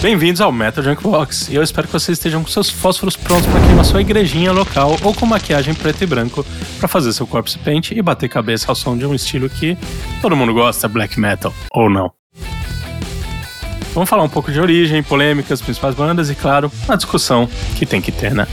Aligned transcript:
Bem-vindos 0.00 0.40
ao 0.40 0.52
Metal 0.52 0.82
Junkbox 0.82 1.48
e 1.48 1.56
eu 1.56 1.62
espero 1.62 1.88
que 1.88 1.92
vocês 1.92 2.16
estejam 2.16 2.40
com 2.40 2.48
seus 2.48 2.70
fósforos 2.70 3.16
prontos 3.16 3.46
para 3.46 3.60
queimar 3.60 3.84
sua 3.84 4.00
igrejinha 4.00 4.52
local 4.52 4.96
ou 5.02 5.12
com 5.12 5.26
maquiagem 5.26 5.74
preto 5.74 6.04
e 6.04 6.06
branco 6.06 6.46
para 6.78 6.86
fazer 6.86 7.12
seu 7.12 7.26
corpse 7.26 7.58
paint 7.58 7.90
e 7.90 8.00
bater 8.00 8.28
cabeça 8.28 8.70
ao 8.70 8.76
som 8.76 8.96
de 8.96 9.04
um 9.04 9.12
estilo 9.12 9.50
que 9.50 9.76
todo 10.22 10.36
mundo 10.36 10.54
gosta, 10.54 10.86
black 10.86 11.18
metal, 11.18 11.52
ou 11.72 11.90
não. 11.90 12.12
Vamos 13.92 14.08
falar 14.08 14.22
um 14.22 14.28
pouco 14.28 14.52
de 14.52 14.60
origem, 14.60 15.02
polêmicas, 15.02 15.60
principais 15.60 15.96
bandas 15.96 16.30
e, 16.30 16.34
claro, 16.36 16.70
uma 16.84 16.96
discussão 16.96 17.48
que 17.76 17.84
tem 17.84 18.00
que 18.00 18.12
ter, 18.12 18.32
né? 18.32 18.46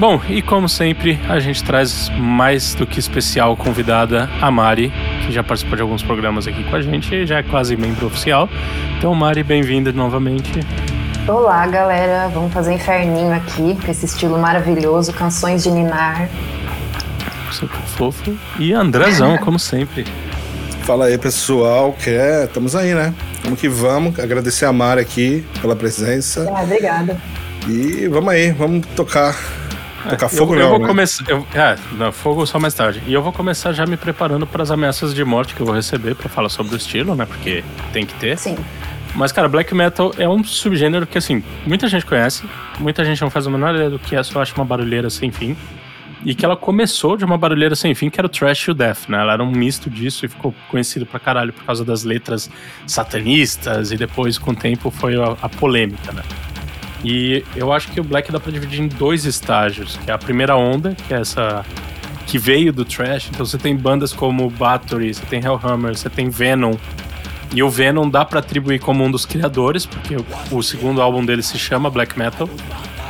Bom, 0.00 0.18
e 0.30 0.40
como 0.40 0.66
sempre, 0.66 1.20
a 1.28 1.38
gente 1.38 1.62
traz 1.62 2.08
mais 2.18 2.72
do 2.72 2.86
que 2.86 2.98
especial 2.98 3.54
convidada 3.54 4.30
a 4.40 4.50
Mari, 4.50 4.90
que 5.26 5.30
já 5.30 5.44
participou 5.44 5.76
de 5.76 5.82
alguns 5.82 6.02
programas 6.02 6.48
aqui 6.48 6.64
com 6.64 6.74
a 6.74 6.80
gente 6.80 7.14
e 7.14 7.26
já 7.26 7.40
é 7.40 7.42
quase 7.42 7.76
membro 7.76 8.06
oficial. 8.06 8.48
Então, 8.96 9.14
Mari, 9.14 9.42
bem-vinda 9.42 9.92
novamente. 9.92 10.50
Olá, 11.28 11.66
galera. 11.66 12.28
Vamos 12.28 12.50
fazer 12.50 12.72
inferninho 12.72 13.30
aqui, 13.30 13.76
com 13.84 13.90
esse 13.90 14.06
estilo 14.06 14.38
maravilhoso, 14.38 15.12
canções 15.12 15.64
de 15.64 15.70
Ninar. 15.70 16.30
Super 17.52 17.80
fofo. 17.80 18.34
E 18.58 18.72
Andrezão, 18.72 19.36
como 19.36 19.58
sempre. 19.58 20.06
Fala 20.84 21.04
aí, 21.04 21.18
pessoal, 21.18 21.92
que 21.92 22.08
é, 22.08 22.44
estamos 22.44 22.74
aí, 22.74 22.94
né? 22.94 23.12
Vamos 23.44 23.60
que 23.60 23.68
vamos. 23.68 24.18
Agradecer 24.18 24.64
a 24.64 24.72
Mari 24.72 25.02
aqui 25.02 25.44
pela 25.60 25.76
presença. 25.76 26.50
Ah, 26.56 26.62
obrigada. 26.62 27.20
E 27.68 28.08
vamos 28.08 28.32
aí, 28.32 28.50
vamos 28.50 28.86
tocar 28.96 29.59
Tocar 30.08 30.28
fogo 30.28 30.54
eu, 30.54 30.60
não, 30.60 30.70
vou 30.70 30.78
né? 30.78 30.86
começar. 30.86 31.24
Eu, 31.28 31.46
é, 31.54 31.76
não, 31.92 32.10
fogo 32.12 32.46
só 32.46 32.58
mais 32.58 32.72
tarde. 32.74 33.02
E 33.06 33.12
eu 33.12 33.22
vou 33.22 33.32
começar 33.32 33.72
já 33.72 33.84
me 33.86 33.96
preparando 33.96 34.46
para 34.46 34.62
as 34.62 34.70
ameaças 34.70 35.14
de 35.14 35.24
morte 35.24 35.54
que 35.54 35.60
eu 35.60 35.66
vou 35.66 35.74
receber 35.74 36.14
para 36.14 36.28
falar 36.28 36.48
sobre 36.48 36.74
o 36.74 36.76
estilo, 36.76 37.14
né? 37.14 37.26
Porque 37.26 37.62
tem 37.92 38.06
que 38.06 38.14
ter. 38.14 38.38
Sim. 38.38 38.56
Mas, 39.14 39.32
cara, 39.32 39.48
black 39.48 39.74
metal 39.74 40.12
é 40.16 40.28
um 40.28 40.42
subgênero 40.44 41.06
que, 41.06 41.18
assim, 41.18 41.42
muita 41.66 41.88
gente 41.88 42.06
conhece, 42.06 42.44
muita 42.78 43.04
gente 43.04 43.20
não 43.20 43.28
faz 43.28 43.46
a 43.46 43.50
menor 43.50 43.74
ideia 43.74 43.90
do 43.90 43.98
que 43.98 44.14
é, 44.14 44.22
só 44.22 44.40
acha 44.40 44.54
uma 44.54 44.64
barulheira 44.64 45.10
sem 45.10 45.30
fim. 45.30 45.56
E 46.24 46.34
que 46.34 46.44
ela 46.44 46.54
começou 46.54 47.16
de 47.16 47.24
uma 47.24 47.38
barulheira 47.38 47.74
sem 47.74 47.94
fim, 47.94 48.10
que 48.10 48.20
era 48.20 48.26
o 48.26 48.28
Trash 48.28 48.68
e 48.68 48.70
o 48.70 48.74
Death, 48.74 49.08
né? 49.08 49.18
Ela 49.18 49.32
era 49.32 49.42
um 49.42 49.50
misto 49.50 49.88
disso 49.88 50.26
e 50.26 50.28
ficou 50.28 50.54
conhecido 50.68 51.06
pra 51.06 51.18
caralho 51.18 51.50
por 51.50 51.64
causa 51.64 51.82
das 51.82 52.04
letras 52.04 52.50
satanistas, 52.86 53.90
e 53.90 53.96
depois, 53.96 54.36
com 54.36 54.50
o 54.50 54.54
tempo, 54.54 54.90
foi 54.90 55.16
a, 55.16 55.34
a 55.40 55.48
polêmica, 55.48 56.12
né? 56.12 56.22
E 57.02 57.44
eu 57.56 57.72
acho 57.72 57.90
que 57.90 58.00
o 58.00 58.04
Black 58.04 58.30
dá 58.30 58.38
pra 58.38 58.52
dividir 58.52 58.80
em 58.80 58.88
dois 58.88 59.24
estágios, 59.24 59.96
que 60.04 60.10
é 60.10 60.14
a 60.14 60.18
primeira 60.18 60.56
onda, 60.56 60.94
que 60.94 61.14
é 61.14 61.20
essa 61.20 61.64
que 62.26 62.38
veio 62.38 62.72
do 62.72 62.84
trash. 62.84 63.30
Então 63.30 63.44
você 63.44 63.58
tem 63.58 63.74
bandas 63.74 64.12
como 64.12 64.48
Bathory, 64.50 65.12
você 65.14 65.24
tem 65.26 65.40
Hellhammer, 65.40 65.96
você 65.96 66.10
tem 66.10 66.28
Venom. 66.28 66.74
E 67.52 67.62
o 67.62 67.68
Venom 67.68 68.08
dá 68.08 68.24
para 68.24 68.38
atribuir 68.38 68.78
como 68.78 69.02
um 69.02 69.10
dos 69.10 69.26
criadores, 69.26 69.84
porque 69.84 70.14
o, 70.52 70.62
segundo 70.62 71.02
álbum 71.02 71.24
dele 71.24 71.42
se 71.42 71.58
chama 71.58 71.90
Black 71.90 72.16
Metal 72.16 72.48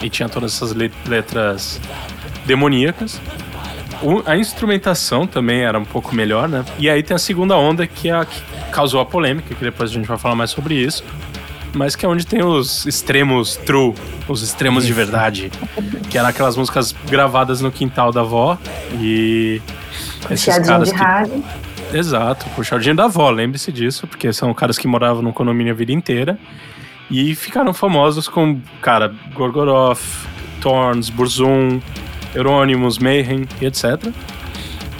e 0.01 0.09
tinha 0.09 0.29
todas 0.29 0.55
essas 0.55 0.73
letras 1.07 1.79
demoníacas. 2.47 3.21
A 4.25 4.39
instrumentação 4.39 5.27
também 5.27 5.61
era 5.61 5.79
um 5.79 5.85
pouco 5.85 6.15
melhor, 6.15 6.49
né? 6.49 6.65
E 6.79 6.89
aí 6.89 7.03
tem 7.03 7.15
a 7.15 7.19
segunda 7.19 7.55
onda, 7.55 7.87
que 7.87 8.09
é 8.09 8.13
a 8.13 8.25
que 8.25 8.41
causou 8.73 9.01
a 9.01 9.05
polêmica, 9.05 9.55
que 9.55 9.63
depois 9.63 9.91
a 9.91 9.93
gente 9.93 10.07
vai 10.07 10.17
falar 10.17 10.35
mais 10.35 10.51
sobre 10.51 10.75
isso 10.75 11.05
mas 11.75 11.95
que 11.97 12.05
é 12.05 12.09
onde 12.09 12.27
tem 12.27 12.43
os 12.45 12.87
extremos 12.87 13.57
true, 13.57 13.95
os 14.29 14.43
extremos 14.43 14.87
de 14.87 14.93
verdade, 14.93 15.51
que 16.11 16.19
eram 16.19 16.29
aquelas 16.29 16.57
músicas 16.57 16.95
gravadas 17.09 17.61
no 17.61 17.71
quintal 17.71 18.13
da 18.13 18.21
avó 18.21 18.59
e 18.95 19.61
esses 20.31 20.59
caras 20.59 20.89
de 20.89 20.95
que... 20.95 21.01
rádio. 21.01 21.45
Exato, 21.93 22.49
puxadinho 22.51 22.95
da 22.95 23.05
avó, 23.07 23.31
lembre-se 23.31 23.73
disso, 23.73 24.07
porque 24.07 24.33
são 24.33 24.55
caras 24.55 24.79
que 24.79 24.87
moravam 24.87 25.23
no 25.23 25.33
condomínio 25.33 25.73
a 25.73 25.77
vida 25.77 25.93
inteira 25.93 26.39
e 27.11 27.35
ficaram 27.35 27.75
famosos 27.75 28.29
com, 28.29 28.61
cara, 28.81 29.13
Gorgoroth, 29.35 29.99
Thorns, 30.61 31.11
Burzum, 31.11 31.81
Euronymous, 32.35 32.99
Mayhem 32.99 33.47
e 33.61 33.67
etc. 33.67 34.13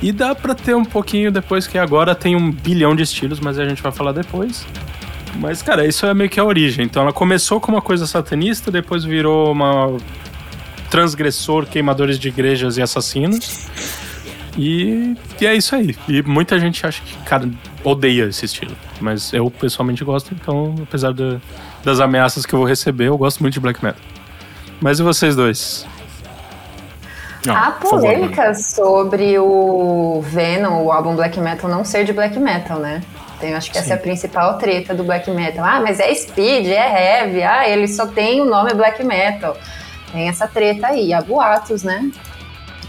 E 0.03 0.11
dá 0.11 0.35
pra 0.35 0.55
ter 0.55 0.75
um 0.75 0.85
pouquinho 0.85 1.31
depois 1.31 1.67
que 1.67 1.79
agora 1.79 2.15
tem 2.15 2.35
um 2.35 2.51
bilhão 2.51 2.97
de 2.97 3.03
estilos, 3.03 3.39
mas 3.39 3.59
a 3.59 3.69
gente 3.69 3.83
vai 3.83 3.93
falar 3.93 4.13
depois. 4.13 4.67
Mas, 5.37 5.63
cara, 5.63 5.87
isso 5.87 6.05
é 6.07 6.13
meio 6.13 6.29
que 6.29 6.41
a 6.41 6.45
origem. 6.45 6.85
Então 6.85 7.03
ela 7.03 7.13
começou 7.13 7.61
com 7.61 7.71
uma 7.73 7.81
coisa 7.81 8.07
satanista, 8.07 8.71
depois 8.71 9.05
virou 9.05 9.53
uma 9.53 9.97
transgressor, 10.91 11.67
queimadores 11.67 12.19
de 12.19 12.29
igrejas 12.29 12.77
e 12.77 12.83
assassinos. 12.83 13.69
E, 14.59 15.17
e 15.41 15.47
é 15.47 15.55
isso 15.55 15.75
aí. 15.75 15.97
E 16.09 16.23
muita 16.23 16.59
gente 16.59 16.85
acha 16.85 17.01
que, 17.03 17.17
cara, 17.19 17.49
odeia 17.85 18.25
esse 18.25 18.45
estilo. 18.45 18.77
Mas 19.01 19.33
eu 19.33 19.51
pessoalmente 19.51 20.05
gosto, 20.05 20.35
então, 20.35 20.75
apesar 20.83 21.15
das 21.85 22.01
ameaças 22.01 22.45
que 22.45 22.55
eu 22.55 22.59
vou 22.59 22.69
receber, 22.69 23.07
eu 23.07 23.17
gosto 23.17 23.41
muito 23.41 23.55
de 23.55 23.61
black 23.61 23.83
metal. 23.83 24.03
Mas 24.81 24.99
e 24.99 25.03
vocês 25.03 25.37
dois? 25.37 25.87
Não, 27.47 27.57
a 27.57 27.71
polêmica 27.71 28.55
sobre 28.55 29.39
o 29.39 30.21
Venom, 30.23 30.85
o 30.85 30.93
álbum 30.93 31.17
Black 31.17 31.41
Metal, 31.41 31.71
não 31.71 31.85
ser 31.85 32.05
de 32.05 32.13
black 32.13 32.39
metal, 32.39 32.79
né? 32.79 33.03
Então, 33.41 33.49
eu 33.49 33.57
acho 33.57 33.71
que 33.71 33.79
Sim. 33.79 33.85
essa 33.85 33.95
é 33.95 33.97
a 33.97 33.99
principal 33.99 34.59
treta 34.59 34.95
do 34.95 35.03
black 35.03 35.31
metal. 35.31 35.65
Ah, 35.65 35.81
mas 35.81 35.99
é 35.99 36.15
speed, 36.15 36.67
é 36.67 37.23
heavy, 37.23 37.43
ah, 37.43 37.67
ele 37.67 37.89
só 37.89 38.07
tem 38.07 38.43
o 38.43 38.45
nome 38.45 38.75
black 38.75 39.03
metal. 39.03 39.57
Tem 40.13 40.29
essa 40.29 40.47
treta 40.47 40.89
aí, 40.89 41.15
há 41.15 41.23
boatos, 41.23 41.83
né? 41.83 42.11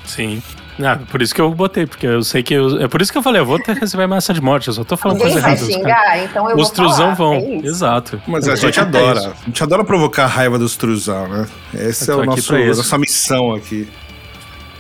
Sim. 0.06 0.44
Ah, 0.84 1.00
por 1.10 1.22
isso 1.22 1.34
que 1.34 1.40
eu 1.40 1.54
botei, 1.54 1.86
porque 1.86 2.06
eu 2.06 2.22
sei 2.24 2.44
que. 2.44 2.54
Eu, 2.54 2.82
é 2.82 2.88
por 2.88 3.02
isso 3.02 3.12
que 3.12 3.18
eu 3.18 3.24
falei, 3.24 3.40
eu 3.42 3.46
vou 3.46 3.60
ter 3.60 3.76
que 3.76 3.82
receber 3.82 4.08
massa 4.08 4.34
de 4.34 4.42
morte, 4.42 4.68
eu 4.68 4.74
só 4.74 4.84
tô 4.84 4.98
falando 4.98 5.20
Ninguém 5.20 5.42
coisa 5.42 5.72
errada. 5.72 6.18
então 6.18 6.50
eu 6.50 6.58
Os 6.58 6.64
vou 6.64 6.72
truzão 6.72 7.16
falar, 7.16 7.16
vão, 7.16 7.36
é 7.36 7.56
exato. 7.66 8.22
Mas 8.28 8.48
a 8.48 8.56
gente 8.56 8.80
adora, 8.80 9.20
a 9.20 9.46
gente 9.46 9.64
adora 9.64 9.84
provocar 9.84 10.24
a 10.24 10.28
raiva 10.28 10.58
dos 10.58 10.76
truzão, 10.76 11.28
né? 11.28 11.48
Esse 11.74 12.10
é 12.10 12.16
o 12.16 12.26
nosso, 12.26 12.56
a 12.56 12.66
nossa 12.66 12.98
missão 12.98 13.54
aqui. 13.54 13.88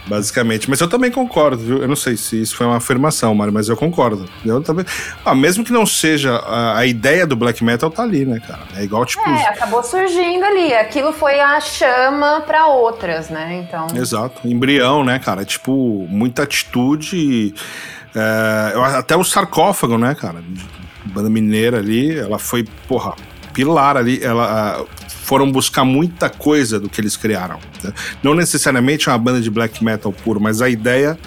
Basicamente. 0.07 0.69
Mas 0.69 0.79
eu 0.81 0.87
também 0.87 1.11
concordo, 1.11 1.57
viu? 1.57 1.81
Eu 1.81 1.87
não 1.87 1.95
sei 1.95 2.17
se 2.17 2.41
isso 2.41 2.55
foi 2.55 2.65
uma 2.65 2.77
afirmação, 2.77 3.33
Mário, 3.35 3.53
mas 3.53 3.69
eu 3.69 3.77
concordo. 3.77 4.27
Eu 4.45 4.61
também. 4.61 4.85
Ah, 5.23 5.35
mesmo 5.35 5.63
que 5.63 5.71
não 5.71 5.85
seja 5.85 6.35
a, 6.35 6.79
a, 6.79 6.85
ideia 6.85 7.25
do 7.25 7.35
black 7.35 7.63
metal, 7.63 7.89
tá 7.89 8.03
ali, 8.03 8.25
né, 8.25 8.39
cara? 8.39 8.61
É 8.75 8.83
igual 8.83 9.05
tipo. 9.05 9.27
É, 9.29 9.47
acabou 9.47 9.83
surgindo 9.83 10.43
ali. 10.43 10.73
Aquilo 10.73 11.13
foi 11.13 11.39
a 11.39 11.59
chama 11.59 12.41
para 12.41 12.67
outras, 12.67 13.29
né? 13.29 13.65
Então. 13.67 13.87
Exato. 13.95 14.47
Embrião, 14.47 15.03
né, 15.03 15.19
cara? 15.19 15.45
Tipo, 15.45 16.07
muita 16.09 16.43
atitude. 16.43 17.53
É, 18.15 18.97
até 18.97 19.15
o 19.15 19.23
sarcófago, 19.23 19.97
né, 19.97 20.15
cara? 20.15 20.43
Banda 21.05 21.29
mineira 21.29 21.77
ali, 21.77 22.17
ela 22.17 22.37
foi, 22.37 22.65
porra, 22.87 23.13
pilar 23.53 23.97
ali. 23.97 24.21
Ela 24.23 24.83
foram 25.31 25.49
buscar 25.49 25.85
muita 25.85 26.29
coisa 26.29 26.77
do 26.77 26.89
que 26.89 26.99
eles 26.99 27.15
criaram. 27.15 27.57
Né? 27.81 27.93
Não 28.21 28.33
necessariamente 28.33 29.07
uma 29.07 29.17
banda 29.17 29.39
de 29.39 29.49
black 29.49 29.81
metal 29.81 30.11
puro, 30.11 30.41
mas 30.41 30.61
a 30.61 30.67
ideia 30.67 31.17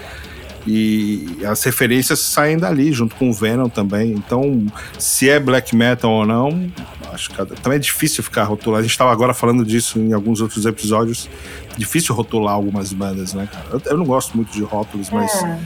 e 0.67 1.39
as 1.43 1.63
referências 1.63 2.19
saem 2.19 2.59
dali, 2.59 2.93
junto 2.93 3.17
com 3.17 3.31
o 3.31 3.33
Venom 3.33 3.71
também. 3.71 4.13
Então, 4.13 4.67
se 4.99 5.31
é 5.31 5.41
black 5.41 5.75
metal 5.75 6.11
ou 6.11 6.27
não, 6.27 6.71
acho 7.15 7.31
que 7.31 7.37
também 7.63 7.77
é 7.77 7.79
difícil 7.79 8.23
ficar 8.23 8.45
rotulando. 8.45 8.81
A 8.81 8.83
gente 8.83 8.91
estava 8.91 9.11
agora 9.11 9.33
falando 9.33 9.65
disso 9.65 9.99
em 9.99 10.13
alguns 10.13 10.43
outros 10.43 10.67
episódios. 10.67 11.31
Difícil 11.79 12.15
rotular 12.15 12.53
algumas 12.53 12.93
bandas, 12.93 13.33
né, 13.33 13.49
cara? 13.51 13.65
Eu, 13.73 13.81
eu 13.87 13.97
não 13.97 14.05
gosto 14.05 14.37
muito 14.37 14.53
de 14.53 14.63
rótulos, 14.63 15.09
mas. 15.09 15.33
É. 15.43 15.61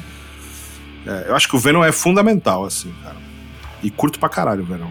É, 1.09 1.25
eu 1.27 1.35
acho 1.35 1.49
que 1.49 1.57
o 1.57 1.59
Venom 1.59 1.83
é 1.83 1.91
fundamental, 1.91 2.65
assim, 2.65 2.95
cara. 3.03 3.17
E 3.83 3.91
curto 3.91 4.21
pra 4.21 4.29
caralho 4.29 4.63
o 4.63 4.67
Venom 4.67 4.91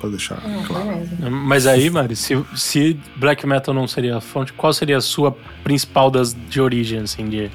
pra 0.00 0.10
deixar 0.10 0.36
é, 0.36 0.66
claro. 0.66 1.30
Mas 1.30 1.66
aí, 1.66 1.90
Mari, 1.90 2.16
se, 2.16 2.44
se 2.54 2.98
black 3.16 3.46
metal 3.46 3.74
não 3.74 3.86
seria 3.86 4.16
a 4.16 4.20
fonte, 4.20 4.52
qual 4.52 4.72
seria 4.72 4.98
a 4.98 5.00
sua 5.00 5.36
principal 5.62 6.10
das 6.10 6.34
de 6.34 6.60
origem, 6.60 7.00
assim, 7.00 7.28
de, 7.28 7.50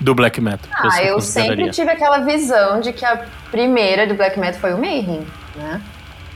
do 0.00 0.14
black 0.14 0.40
metal? 0.40 0.70
Ah, 0.74 1.02
eu 1.02 1.20
sempre 1.20 1.70
tive 1.70 1.90
aquela 1.90 2.20
visão 2.20 2.80
de 2.80 2.92
que 2.92 3.04
a 3.04 3.26
primeira 3.50 4.06
do 4.06 4.14
black 4.14 4.38
metal 4.38 4.60
foi 4.60 4.74
o 4.74 4.78
Mayhem, 4.78 5.26
né? 5.56 5.82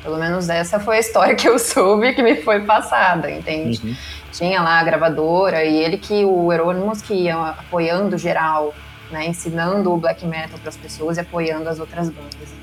Pelo 0.03 0.19
menos 0.19 0.49
essa 0.49 0.81
foi 0.81 0.97
a 0.97 1.01
história 1.01 1.35
que 1.35 1.49
eu 1.49 1.59
soube 1.61 2.13
que 2.13 2.23
me 2.23 2.37
foi 2.37 2.61
passada, 2.61 3.31
entende? 3.31 3.81
Uhum. 3.85 3.97
Tinha 4.33 4.63
lá 4.63 4.81
a 4.81 4.85
gravadora 4.85 5.65
e 5.65 5.77
ele 5.77 5.99
que, 5.99 6.25
o 6.25 6.53
Euronymous 6.53 7.03
que 7.03 7.15
ia 7.15 7.37
apoiando 7.51 8.19
geral, 8.19 8.75
né? 9.11 9.27
Ensinando 9.27 9.93
o 9.93 9.97
black 9.97 10.27
metal 10.27 10.59
para 10.59 10.71
as 10.71 10.77
pessoas 10.77 11.19
e 11.19 11.21
apoiando 11.21 11.69
as 11.69 11.79
outras 11.79 12.09
bandas. 12.09 12.63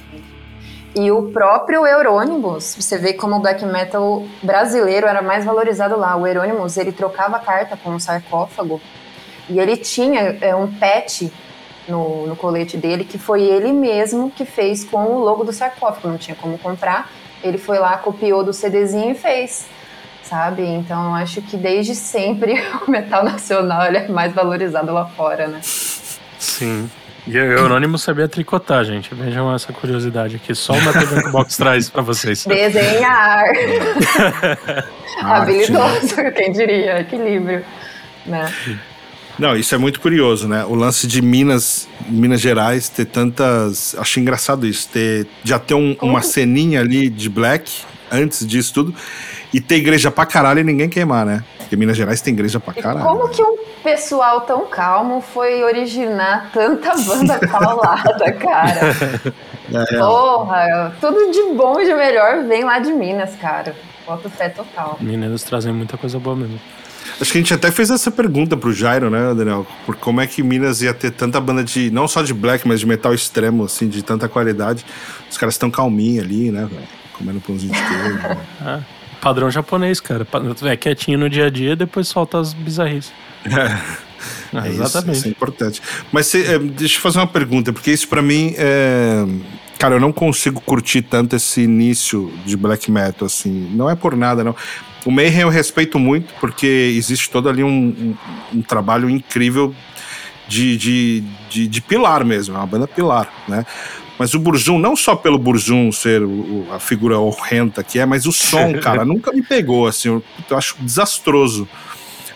E 0.96 1.12
o 1.12 1.32
próprio 1.32 1.86
Euronymous, 1.86 2.76
você 2.80 2.98
vê 2.98 3.14
como 3.14 3.36
o 3.36 3.40
black 3.40 3.64
metal 3.66 4.24
brasileiro 4.42 5.08
era 5.08 5.22
mais 5.22 5.46
valorizado 5.46 5.96
lá. 5.98 6.16
O 6.16 6.26
Euronymous, 6.26 6.78
ele 6.78 6.92
trocava 6.92 7.40
carta 7.40 7.78
com 7.78 7.96
o 7.96 8.00
sarcófago 8.00 8.82
e 9.48 9.60
ele 9.60 9.78
tinha 9.78 10.38
é, 10.42 10.56
um 10.56 10.68
pet 10.68 11.32
no, 11.88 12.28
no 12.28 12.36
colete 12.36 12.76
dele 12.76 13.04
que 13.04 13.18
foi 13.18 13.44
ele 13.44 13.72
mesmo 13.72 14.32
que 14.32 14.46
fez 14.46 14.84
com 14.84 15.06
o 15.06 15.20
logo 15.20 15.44
do 15.44 15.54
sarcófago. 15.54 16.08
Não 16.08 16.18
tinha 16.18 16.36
como 16.36 16.58
comprar. 16.58 17.10
Ele 17.44 17.58
foi 17.58 17.78
lá, 17.78 17.98
copiou 17.98 18.44
do 18.44 18.52
CDzinho 18.52 19.12
e 19.12 19.16
fez. 19.16 19.68
sabe? 20.24 20.64
Então 20.64 21.16
acho 21.16 21.42
que 21.42 21.56
desde 21.56 21.96
sempre 21.96 22.56
o 22.88 22.90
metal 22.90 23.24
nacional 23.24 23.84
é 23.84 24.08
mais 24.08 24.34
valorizado 24.34 24.92
lá 24.94 25.06
fora, 25.06 25.48
né? 25.48 25.60
Sim. 25.62 26.90
E 27.32 27.38
o 27.38 27.52
Eurônimo 27.52 27.96
sabia 27.96 28.28
tricotar, 28.28 28.84
gente. 28.84 29.14
Vejam 29.14 29.54
essa 29.54 29.72
curiosidade 29.72 30.38
aqui. 30.38 30.56
Só 30.56 30.74
o 30.74 30.82
Matheus 30.82 31.32
Box 31.32 31.58
traz 31.58 31.88
pra 31.88 32.02
vocês. 32.02 32.44
Desenhar. 32.44 33.46
Habilidoso, 35.22 36.16
quem 36.36 36.52
diria. 36.52 37.02
Equilíbrio. 37.02 37.64
Né? 38.26 38.52
Não, 39.38 39.56
isso 39.56 39.76
é 39.76 39.78
muito 39.78 40.02
curioso, 40.02 40.48
né? 40.48 40.66
O 40.66 40.74
lance 40.74 41.06
de 41.06 41.22
Minas, 41.22 41.88
Minas 42.08 42.42
Gerais 42.42 42.90
ter 42.90 43.06
tantas. 43.06 43.96
Acho 44.00 44.20
engraçado 44.20 44.66
isso, 44.66 44.90
ter 44.90 45.28
já 45.44 45.60
ter 45.60 45.76
um, 45.76 45.96
uma 46.02 46.24
ceninha 46.24 46.80
ali 46.80 47.12
de 47.12 47.30
black 47.30 47.84
antes 48.12 48.46
disso 48.46 48.74
tudo 48.74 48.96
e 49.54 49.62
ter 49.62 49.76
igreja 49.76 50.10
pra 50.10 50.26
caralho 50.26 50.62
e 50.62 50.64
ninguém 50.64 50.90
queimar, 50.90 51.28
né? 51.28 51.44
Porque 51.60 51.76
Minas 51.76 51.96
Gerais 51.96 52.22
tem 52.22 52.34
igreja 52.34 52.60
pra 52.60 52.74
caralho. 52.74 53.02
E 53.02 53.04
como 53.04 53.30
que 53.30 53.44
um 53.44 53.69
pessoal 53.84 54.42
tão 54.42 54.66
calmo 54.68 55.22
foi 55.22 55.64
originar 55.64 56.50
tanta 56.54 56.96
banda 56.98 57.40
paulada, 57.48 58.32
cara? 58.40 58.96
É, 59.74 59.98
Porra, 59.98 60.94
tudo 61.00 61.32
de 61.32 61.56
bom 61.56 61.80
e 61.80 61.86
de 61.86 61.94
melhor 61.94 62.44
vem 62.44 62.64
lá 62.64 62.80
de 62.80 62.92
Minas, 62.92 63.36
cara. 63.36 63.76
Boto 64.06 64.30
fé 64.30 64.50
total. 64.50 64.98
Mineiros 65.00 65.44
trazem 65.44 65.74
muita 65.74 65.98
coisa 65.98 66.20
boa 66.20 66.36
mesmo. 66.36 66.60
Acho 67.20 67.32
que 67.32 67.38
a 67.38 67.42
gente 67.42 67.54
até 67.54 67.70
fez 67.72 67.90
essa 67.90 68.10
pergunta 68.10 68.56
pro 68.56 68.72
Jairo, 68.72 69.10
né, 69.10 69.34
Daniel? 69.34 69.66
Por 69.86 69.96
como 69.96 70.22
é 70.22 70.28
que 70.28 70.42
Minas 70.42 70.82
ia 70.82 70.94
ter 70.94 71.12
tanta 71.12 71.40
banda 71.42 71.64
de. 71.64 71.92
não 71.92 72.08
só 72.08 72.22
de 72.22 72.34
black, 72.34 72.68
mas 72.68 72.80
de 72.80 72.86
metal 72.86 73.14
extremo, 73.14 73.66
assim, 73.66 73.88
de 73.90 74.02
tanta 74.04 74.30
qualidade. 74.30 74.86
Os 75.30 75.38
caras 75.38 75.56
estão 75.56 75.70
calminhos 75.70 76.24
ali, 76.24 76.52
né, 76.52 76.68
velho? 76.70 76.88
Comendo 77.14 77.42
pãozinho 77.42 77.74
de 77.74 77.80
queijo. 77.80 78.18
né? 78.18 78.38
Ah, 78.62 78.80
padrão 79.20 79.52
japonês, 79.52 80.00
cara. 80.00 80.26
É 80.64 80.78
quietinho 80.78 81.18
no 81.18 81.30
dia 81.30 81.48
a 81.48 81.50
dia 81.50 81.76
depois 81.76 82.08
solta 82.08 82.40
as 82.40 82.54
bizarrices. 82.54 83.12
É. 84.54 84.68
Exatamente. 84.68 85.12
Isso, 85.12 85.20
isso, 85.20 85.28
é 85.28 85.32
importante. 85.32 85.82
Mas 86.12 86.28
cê, 86.28 86.44
é, 86.44 86.60
deixa 86.60 86.98
eu 86.98 87.02
fazer 87.02 87.20
uma 87.20 87.28
pergunta, 87.28 87.72
porque 87.72 87.92
isso 87.92 88.08
para 88.08 88.22
mim 88.22 88.54
é. 88.58 89.26
Cara, 89.78 89.96
eu 89.96 90.00
não 90.00 90.12
consigo 90.12 90.60
curtir 90.60 91.04
tanto 91.04 91.38
esse 91.38 91.62
início 91.62 92.34
de 92.46 92.58
black 92.58 92.92
metal, 92.92 93.26
assim. 93.26 93.70
Não 93.74 93.90
é 93.90 93.96
por 93.96 94.18
nada, 94.18 94.44
não. 94.44 94.54
O 95.06 95.12
Mayhem 95.12 95.42
eu 95.42 95.50
respeito 95.50 95.98
muito, 95.98 96.34
porque 96.40 96.68
existe 96.98 97.30
todo 97.30 97.48
ali 97.48 97.64
um, 97.64 97.70
um, 97.70 98.16
um 98.58 98.62
trabalho 98.62 99.10
incrível 99.10 99.74
de, 100.50 100.76
de, 100.76 101.24
de, 101.50 101.68
de, 101.68 101.82
pilar 101.82 102.26
mesmo, 102.26 102.56
é 102.56 102.58
uma 102.58 102.68
banda 102.68 102.88
pilar, 102.88 103.32
né? 103.48 103.66
Mas 104.18 104.34
o 104.34 104.40
Burzum, 104.40 104.78
não 104.78 104.98
só 104.98 105.16
pelo 105.16 105.38
Burzum 105.38 105.94
ser 105.94 106.22
o, 106.24 106.68
a 106.74 106.80
figura 106.80 107.18
horrenda 107.18 107.82
que 107.82 108.00
é, 108.00 108.06
mas 108.06 108.26
o 108.26 108.34
som, 108.34 108.74
cara, 108.84 109.06
nunca 109.06 109.32
me 109.32 109.42
pegou, 109.42 109.88
assim, 109.88 110.10
eu, 110.10 110.24
eu 110.50 110.58
acho 110.58 110.76
desastroso. 110.82 111.70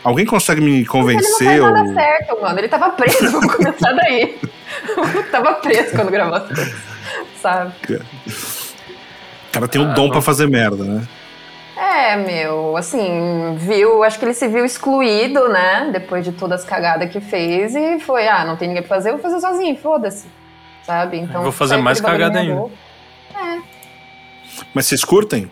Alguém 0.03 0.25
consegue 0.25 0.59
me 0.59 0.85
convencer? 0.85 1.47
Ele 1.47 1.59
não 1.59 1.71
faz 1.71 1.73
nada 1.73 1.89
ou... 1.89 1.93
certo, 1.93 2.41
mano. 2.41 2.59
Ele 2.59 2.67
tava 2.67 2.89
preso, 2.89 3.31
vamos 3.31 3.53
começar 3.55 3.93
daí. 3.93 4.37
tava 5.31 5.53
preso 5.53 5.95
quando 5.95 6.11
gravou 6.11 6.35
as 6.35 6.47
coisas, 6.47 6.75
sabe? 7.41 7.73
O 7.87 9.51
cara 9.51 9.67
tem 9.67 9.81
o 9.81 9.85
um 9.85 9.93
dom 9.93 10.09
para 10.09 10.21
fazer 10.21 10.47
merda, 10.47 10.83
né? 10.83 11.07
É, 11.75 12.15
meu, 12.15 12.77
assim, 12.77 13.55
viu, 13.57 14.03
acho 14.03 14.19
que 14.19 14.25
ele 14.25 14.33
se 14.33 14.47
viu 14.47 14.63
excluído, 14.63 15.49
né, 15.49 15.89
depois 15.91 16.23
de 16.23 16.31
todas 16.31 16.61
as 16.61 16.67
cagadas 16.67 17.11
que 17.11 17.19
fez 17.19 17.75
e 17.75 17.99
foi, 17.99 18.27
ah, 18.27 18.45
não 18.45 18.55
tem 18.55 18.67
ninguém 18.67 18.83
pra 18.83 18.95
fazer, 18.95 19.09
eu 19.09 19.13
vou 19.13 19.21
fazer 19.21 19.39
sozinho, 19.39 19.75
foda-se, 19.77 20.27
sabe? 20.83 21.17
Então, 21.17 21.41
vou 21.41 21.51
fazer 21.51 21.77
mais 21.77 21.99
cagada 21.99 22.39
ainda. 22.39 22.69
É. 23.35 23.59
Mas 24.71 24.85
vocês 24.85 25.03
curtem? 25.03 25.51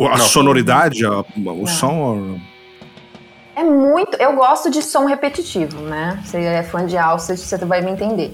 A, 0.00 0.14
a 0.14 0.18
sonoridade, 0.18 1.06
a, 1.06 1.20
o 1.20 1.24
não. 1.36 1.66
som? 1.66 2.40
É 3.54 3.62
muito. 3.62 4.16
Eu 4.16 4.34
gosto 4.34 4.70
de 4.70 4.80
som 4.82 5.04
repetitivo, 5.04 5.80
né? 5.82 6.18
Você 6.24 6.38
é 6.38 6.62
fã 6.62 6.86
de 6.86 6.96
Alcest, 6.96 7.44
você 7.44 7.58
vai 7.58 7.82
me 7.82 7.90
entender. 7.90 8.32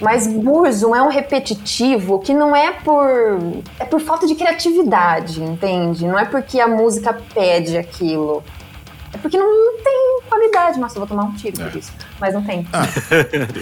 Mas 0.00 0.26
Burzum 0.26 0.94
é 0.94 1.00
um 1.00 1.08
repetitivo 1.08 2.18
que 2.18 2.34
não 2.34 2.54
é 2.54 2.72
por. 2.72 3.62
É 3.78 3.84
por 3.84 4.00
falta 4.00 4.26
de 4.26 4.34
criatividade, 4.34 5.40
entende? 5.42 6.06
Não 6.06 6.18
é 6.18 6.24
porque 6.24 6.58
a 6.58 6.66
música 6.66 7.16
pede 7.32 7.76
aquilo. 7.76 8.42
É 9.12 9.18
porque 9.18 9.38
não 9.38 9.78
tem 9.82 10.20
qualidade. 10.28 10.80
Nossa, 10.80 10.96
eu 10.96 11.00
vou 11.00 11.08
tomar 11.08 11.24
um 11.24 11.34
tiro 11.34 11.56
por 11.56 11.74
é. 11.74 11.78
isso. 11.78 11.92
Mas 12.20 12.34
não 12.34 12.42
tem. 12.42 12.66
Ah, 12.72 12.86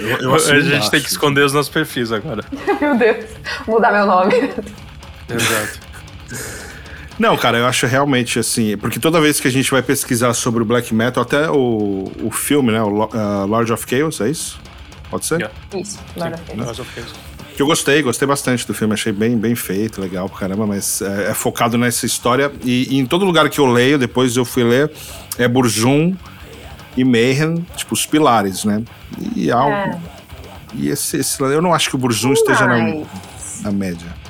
eu, 0.01 0.31
eu 0.31 0.35
a 0.35 0.39
gente 0.39 0.71
baixo. 0.71 0.91
tem 0.91 1.03
que 1.03 1.09
esconder 1.09 1.43
os 1.43 1.53
nossos 1.53 1.71
perfis 1.71 2.13
agora. 2.13 2.43
meu 2.81 2.97
Deus. 2.97 3.27
Mudar 3.69 3.93
meu 3.93 4.07
nome. 4.07 4.35
Exato. 5.29 5.81
Não, 7.19 7.37
cara, 7.37 7.59
eu 7.59 7.67
acho 7.67 7.87
realmente 7.87 8.39
assim, 8.39 8.77
porque 8.77 8.99
toda 8.99 9.21
vez 9.21 9.39
que 9.39 9.47
a 9.47 9.51
gente 9.51 9.71
vai 9.71 9.83
pesquisar 9.83 10.35
sobre 10.35 10.63
o 10.63 10.67
black 10.67 10.93
metal, 10.93 11.23
até 11.23 11.49
o, 11.49 12.11
o 12.23 12.31
filme, 12.31 12.73
né, 12.73 12.83
o 12.83 13.05
uh, 13.05 13.47
Lord 13.47 13.73
of 13.73 13.85
Chaos, 13.89 14.21
é 14.21 14.29
isso? 14.29 14.61
Pode 15.11 15.27
ser? 15.27 15.41
Yeah. 15.41 15.55
Isso, 15.75 15.99
Lord 16.17 16.35
of 16.35 16.43
Chaos. 16.47 16.59
Lord 16.59 16.81
of 16.81 16.91
Chaos. 16.95 17.35
Que 17.55 17.63
eu 17.63 17.67
gostei, 17.67 18.03
gostei 18.03 18.27
bastante 18.27 18.67
do 18.67 18.75
filme, 18.75 18.95
achei 18.95 19.13
bem, 19.13 19.39
bem 19.39 19.55
feito, 19.55 20.01
legal 20.01 20.29
pra 20.29 20.41
caramba, 20.41 20.67
mas 20.67 21.01
é, 21.01 21.31
é 21.31 21.35
focado 21.35 21.79
nessa 21.79 22.05
história. 22.05 22.51
E, 22.65 22.97
e, 22.97 22.99
em 22.99 23.07
todo 23.07 23.25
lugar 23.25 23.49
que 23.49 23.61
eu 23.61 23.67
leio, 23.67 23.97
depois 23.97 24.37
eu 24.37 24.45
fui 24.45 24.65
ler, 24.65 24.91
é 25.39 25.47
Burjum 25.47 26.17
e 26.97 27.05
Mayhem, 27.05 27.65
tipo, 27.77 27.95
os 27.95 28.05
pilares, 28.07 28.65
né? 28.65 28.83
E 29.37 29.53
algo. 29.53 29.71
É. 29.71 30.01
E 30.75 30.89
esse, 30.89 31.19
esse, 31.19 31.41
eu 31.41 31.63
não 31.63 31.73
acho 31.73 31.89
que 31.89 31.95
o 31.95 31.99
Burjum 31.99 32.33
esteja 32.33 32.67
na, 32.67 33.05
na 33.63 33.71
média. 33.71 34.24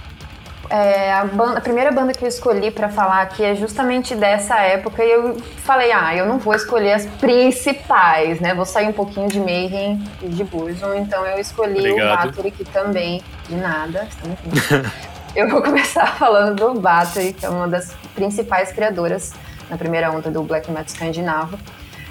É, 0.74 1.12
a, 1.12 1.24
banda, 1.24 1.58
a, 1.58 1.60
primeira 1.60 1.92
banda 1.92 2.12
que 2.12 2.24
eu 2.24 2.28
escolhi 2.28 2.68
para 2.68 2.88
falar 2.88 3.22
aqui 3.22 3.44
é 3.44 3.54
justamente 3.54 4.12
dessa 4.16 4.58
época 4.58 5.04
e 5.04 5.08
eu 5.08 5.36
falei, 5.58 5.92
ah, 5.92 6.16
eu 6.16 6.26
não 6.26 6.36
vou 6.36 6.52
escolher 6.52 6.94
as 6.94 7.06
principais, 7.06 8.40
né? 8.40 8.52
Vou 8.54 8.66
sair 8.66 8.88
um 8.88 8.92
pouquinho 8.92 9.28
de 9.28 9.38
Mayhem 9.38 10.02
e 10.20 10.26
de 10.26 10.42
Burzum, 10.42 10.92
então 10.94 11.24
eu 11.26 11.38
escolhi 11.38 11.78
Obrigado. 11.78 12.24
o 12.24 12.26
Battery, 12.26 12.50
que 12.50 12.64
também, 12.64 13.22
de 13.48 13.54
nada, 13.54 14.08
eu 15.36 15.48
vou 15.48 15.62
começar 15.62 16.06
falando 16.18 16.56
do 16.56 16.80
Battery, 16.80 17.34
que 17.34 17.46
é 17.46 17.48
uma 17.48 17.68
das 17.68 17.94
principais 18.12 18.72
criadoras 18.72 19.32
na 19.70 19.78
primeira 19.78 20.10
onda 20.10 20.28
do 20.28 20.42
black 20.42 20.68
metal 20.72 20.86
escandinavo. 20.86 21.56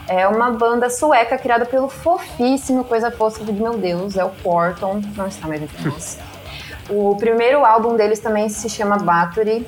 É 0.07 0.25
uma 0.25 0.51
banda 0.51 0.89
sueca 0.89 1.37
criada 1.37 1.65
pelo 1.65 1.89
fofíssimo, 1.89 2.85
coisa 2.85 3.11
fofa 3.11 3.43
de 3.43 3.51
meu 3.51 3.77
Deus, 3.77 4.15
é 4.15 4.23
o 4.23 4.29
Porton, 4.29 5.01
não 5.17 5.27
está 5.27 5.49
mais 5.49 5.61
entre 5.61 5.89
nós. 5.89 6.17
O 6.89 7.15
primeiro 7.15 7.65
álbum 7.65 7.95
deles 7.95 8.19
também 8.19 8.49
se 8.49 8.69
chama 8.69 8.97
Battery, 8.97 9.65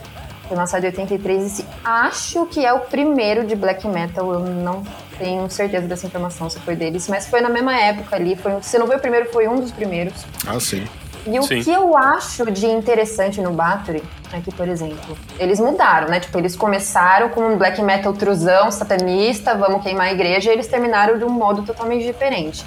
foi 0.48 0.58
lançado 0.58 0.84
em 0.84 0.88
83 0.88 1.60
e 1.60 1.66
acho 1.84 2.46
que 2.48 2.66
é 2.66 2.72
o 2.74 2.82
primeiro 2.82 3.46
de 3.46 3.56
black 3.56 3.88
metal, 3.88 4.32
eu 4.34 4.40
não 4.40 4.84
tenho 5.18 5.50
certeza 5.50 5.88
dessa 5.88 6.06
informação 6.06 6.50
se 6.50 6.60
foi 6.60 6.76
deles, 6.76 7.08
mas 7.08 7.28
foi 7.28 7.42
na 7.42 7.50
mesma 7.50 7.76
época 7.76 8.16
ali, 8.16 8.36
foi, 8.36 8.62
se 8.62 8.78
não 8.78 8.86
foi 8.86 8.98
o 8.98 9.00
primeiro, 9.00 9.32
foi 9.32 9.48
um 9.48 9.60
dos 9.60 9.72
primeiros. 9.72 10.26
Ah, 10.46 10.60
sim. 10.60 10.86
E 11.26 11.40
o 11.40 11.44
sim. 11.44 11.64
que 11.64 11.72
eu 11.72 11.98
acho 11.98 12.52
de 12.52 12.68
interessante 12.68 13.42
no 13.42 13.52
Battery 13.52 14.04
é 14.32 14.40
que, 14.40 14.54
por 14.54 14.68
exemplo, 14.68 15.18
eles 15.40 15.60
mudaram, 15.60 16.08
né? 16.08 16.20
Tipo, 16.20 16.38
eles 16.38 16.56
começaram 16.56 17.30
com 17.30 17.42
um 17.42 17.58
black 17.58 17.82
metal 17.82 18.14
truzão, 18.14 18.70
satanista, 18.70 19.56
vamos 19.56 19.82
queimar 19.82 20.08
a 20.08 20.12
igreja, 20.12 20.52
e 20.52 20.54
eles 20.54 20.68
terminaram 20.68 21.18
de 21.18 21.24
um 21.24 21.30
modo 21.30 21.64
totalmente 21.64 22.06
diferente 22.06 22.64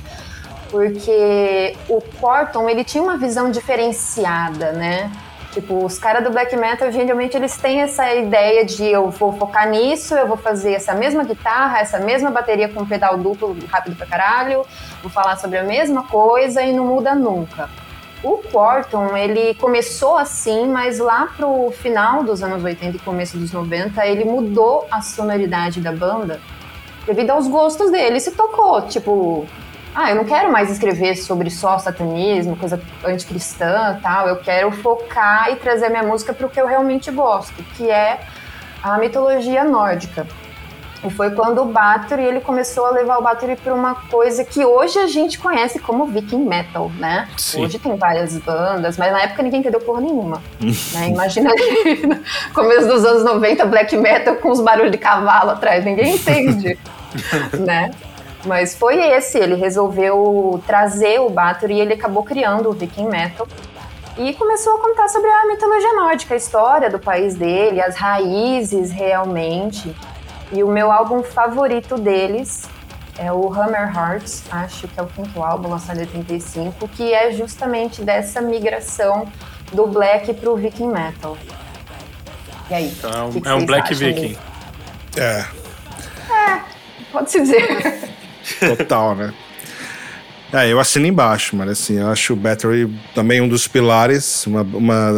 porque 0.71 1.77
o 1.89 2.01
Porton 2.01 2.69
ele 2.69 2.85
tinha 2.85 3.03
uma 3.03 3.17
visão 3.17 3.51
diferenciada, 3.51 4.73
né? 4.73 5.11
Tipo, 5.53 5.85
os 5.85 5.99
caras 5.99 6.23
do 6.23 6.31
black 6.31 6.55
metal, 6.57 6.93
geralmente, 6.93 7.37
eles 7.37 7.57
têm 7.57 7.81
essa 7.81 8.15
ideia 8.15 8.65
de 8.65 8.85
eu 8.85 9.11
vou 9.11 9.33
focar 9.33 9.69
nisso, 9.69 10.15
eu 10.15 10.27
vou 10.27 10.37
fazer 10.37 10.75
essa 10.75 10.95
mesma 10.95 11.25
guitarra, 11.25 11.81
essa 11.81 11.99
mesma 11.99 12.31
bateria 12.31 12.69
com 12.69 12.85
pedal 12.85 13.17
duplo 13.17 13.57
rápido 13.69 13.97
pra 13.97 14.07
caralho, 14.07 14.65
vou 15.03 15.11
falar 15.11 15.37
sobre 15.37 15.59
a 15.59 15.65
mesma 15.65 16.05
coisa 16.05 16.63
e 16.63 16.73
não 16.73 16.85
muda 16.85 17.15
nunca. 17.15 17.69
O 18.23 18.39
Porton, 18.39 19.17
ele 19.17 19.55
começou 19.55 20.17
assim, 20.17 20.69
mas 20.69 20.99
lá 20.99 21.29
pro 21.37 21.71
final 21.71 22.23
dos 22.23 22.43
anos 22.43 22.63
80 22.63 22.97
e 22.97 23.01
começo 23.01 23.39
dos 23.39 23.53
90, 23.53 24.07
ele 24.07 24.25
mudou 24.25 24.87
a 24.91 25.01
sonoridade 25.01 25.81
da 25.81 25.93
banda 25.93 26.41
devido 27.07 27.31
aos 27.31 27.47
gostos 27.47 27.91
dele. 27.91 28.07
Ele 28.07 28.21
se 28.21 28.33
tocou, 28.33 28.83
tipo, 28.83 29.47
ah, 29.95 30.11
eu 30.11 30.17
não 30.17 30.25
quero 30.25 30.53
mais 30.53 30.71
escrever 30.71 31.17
sobre 31.17 31.51
só 31.51 31.79
satanismo, 31.79 32.57
coisa 32.57 32.81
anticristã 33.05 33.99
tal. 34.03 34.29
Eu 34.29 34.37
quero 34.37 34.71
focar 34.71 35.51
e 35.51 35.57
trazer 35.57 35.89
minha 35.89 36.03
música 36.03 36.33
para 36.33 36.47
o 36.47 36.51
que 36.51 36.61
eu 36.61 36.67
realmente 36.67 37.11
gosto, 37.11 37.63
que 37.77 37.91
é 37.91 38.21
a 38.83 38.99
mitologia 38.99 39.65
nórdica. 39.65 40.27
E 41.05 41.11
foi 41.11 41.31
quando 41.31 41.63
o 41.63 41.65
Bathory 41.67 42.23
ele 42.23 42.41
começou 42.41 42.87
a 42.87 42.91
levar 42.91 43.19
o 43.19 43.23
Bathory 43.23 43.55
para 43.57 43.73
uma 43.73 43.95
coisa 43.95 44.45
que 44.45 44.65
hoje 44.65 44.99
a 44.99 45.07
gente 45.07 45.39
conhece 45.39 45.79
como 45.79 46.07
Viking 46.07 46.45
Metal, 46.45 46.91
né? 46.99 47.29
Sim. 47.37 47.65
Hoje 47.65 47.79
tem 47.79 47.97
várias 47.97 48.37
bandas, 48.39 48.99
mas 48.99 49.13
na 49.13 49.23
época 49.23 49.43
ninguém 49.43 49.61
entendeu 49.61 49.81
porra 49.81 50.01
nenhuma. 50.01 50.43
né? 50.61 51.09
Imagina 51.09 51.51
ali, 51.51 52.05
no 52.05 52.21
começo 52.53 52.89
dos 52.89 53.05
anos 53.05 53.25
90, 53.25 53.65
Black 53.67 53.97
Metal 53.97 54.35
com 54.37 54.51
os 54.51 54.61
barulhos 54.61 54.91
de 54.91 54.99
cavalo 54.99 55.51
atrás, 55.51 55.85
ninguém 55.85 56.17
entende, 56.17 56.77
né? 57.65 57.91
Mas 58.45 58.75
foi 58.75 58.97
esse, 58.97 59.39
ele 59.39 59.55
resolveu 59.55 60.63
trazer 60.67 61.21
o 61.21 61.29
Bathory 61.29 61.75
e 61.75 61.81
ele 61.81 61.95
acabou 61.95 62.23
criando 62.23 62.69
o 62.71 62.73
Viking 62.73 63.09
Metal. 63.09 63.47
E 64.17 64.35
começou 64.35 64.77
a 64.77 64.81
contar 64.81 65.09
sobre 65.09 65.31
a 65.31 65.47
mitologia 65.47 65.93
nórdica, 65.95 66.35
a 66.35 66.37
história 66.37 66.91
do 66.91 66.99
país 66.99 67.35
dele, 67.35 67.81
as 67.81 67.97
raízes 67.97 68.91
realmente. 68.91 69.95
E 70.53 70.63
o 70.63 70.69
meu 70.69 70.91
álbum 70.91 71.23
favorito 71.23 71.97
deles 71.97 72.69
é 73.17 73.33
o 73.33 73.53
Hammer 73.53 73.93
Hearts, 73.95 74.45
acho 74.51 74.89
que 74.89 74.99
é 74.99 75.03
o 75.03 75.07
quinto 75.07 75.43
álbum, 75.43 75.69
lançado 75.69 75.99
em 75.99 76.01
85, 76.01 76.89
que 76.89 77.13
é 77.13 77.33
justamente 77.33 78.03
dessa 78.03 78.41
migração 78.41 79.27
do 79.73 79.87
black 79.87 80.33
pro 80.35 80.57
viking 80.57 80.89
metal. 80.89 81.37
E 82.71 82.75
aí? 82.75 82.87
Então 82.87 83.11
é 83.11 83.23
um, 83.23 83.33
que 83.33 83.41
que 83.41 83.49
é 83.49 83.55
um 83.55 83.67
Black 83.67 83.93
acham 83.93 84.07
Viking. 84.07 84.29
disso? 84.29 84.41
É, 85.17 85.45
Pode-se 87.13 87.41
dizer. 87.41 88.09
total, 88.61 89.15
né? 89.15 89.33
É, 90.51 90.73
eu 90.73 90.81
assino 90.81 91.07
embaixo, 91.07 91.55
mas 91.55 91.69
assim, 91.69 91.99
eu 91.99 92.09
acho 92.09 92.33
o 92.33 92.37
Battery 92.37 92.91
também 93.15 93.39
um 93.39 93.47
dos 93.47 93.69
pilares, 93.69 94.47
uma, 94.47 94.63
uma 94.63 95.13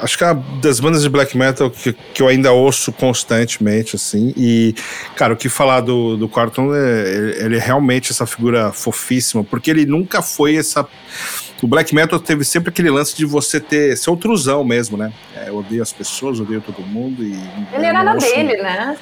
acho 0.00 0.16
que 0.16 0.22
é 0.22 0.30
uma 0.30 0.60
das 0.60 0.78
bandas 0.78 1.02
de 1.02 1.08
black 1.08 1.36
metal 1.36 1.68
que, 1.68 1.92
que 1.92 2.22
eu 2.22 2.28
ainda 2.28 2.52
ouço 2.52 2.92
constantemente, 2.92 3.96
assim, 3.96 4.32
e, 4.36 4.72
cara, 5.16 5.34
o 5.34 5.36
que 5.36 5.48
falar 5.48 5.80
do, 5.80 6.16
do 6.16 6.28
Quarton, 6.28 6.72
é, 6.72 7.44
ele, 7.44 7.56
é 7.56 7.60
realmente 7.60 8.12
essa 8.12 8.24
figura 8.24 8.70
fofíssima, 8.70 9.42
porque 9.42 9.68
ele 9.68 9.84
nunca 9.84 10.22
foi 10.22 10.54
essa... 10.54 10.86
O 11.60 11.66
black 11.66 11.94
metal 11.94 12.18
teve 12.18 12.44
sempre 12.44 12.70
aquele 12.70 12.90
lance 12.90 13.16
de 13.16 13.24
você 13.24 13.60
ter, 13.60 13.96
ser 13.96 14.10
outruzão 14.10 14.64
mesmo, 14.64 14.96
né? 14.96 15.12
É, 15.36 15.48
eu 15.48 15.58
odeio 15.58 15.82
as 15.82 15.92
pessoas, 15.92 16.40
odeio 16.40 16.60
todo 16.60 16.82
mundo 16.82 17.22
e... 17.22 17.32
Ele 17.72 17.86
era 17.86 18.02
na 18.02 18.14
dele, 18.16 18.56
né? 18.60 18.96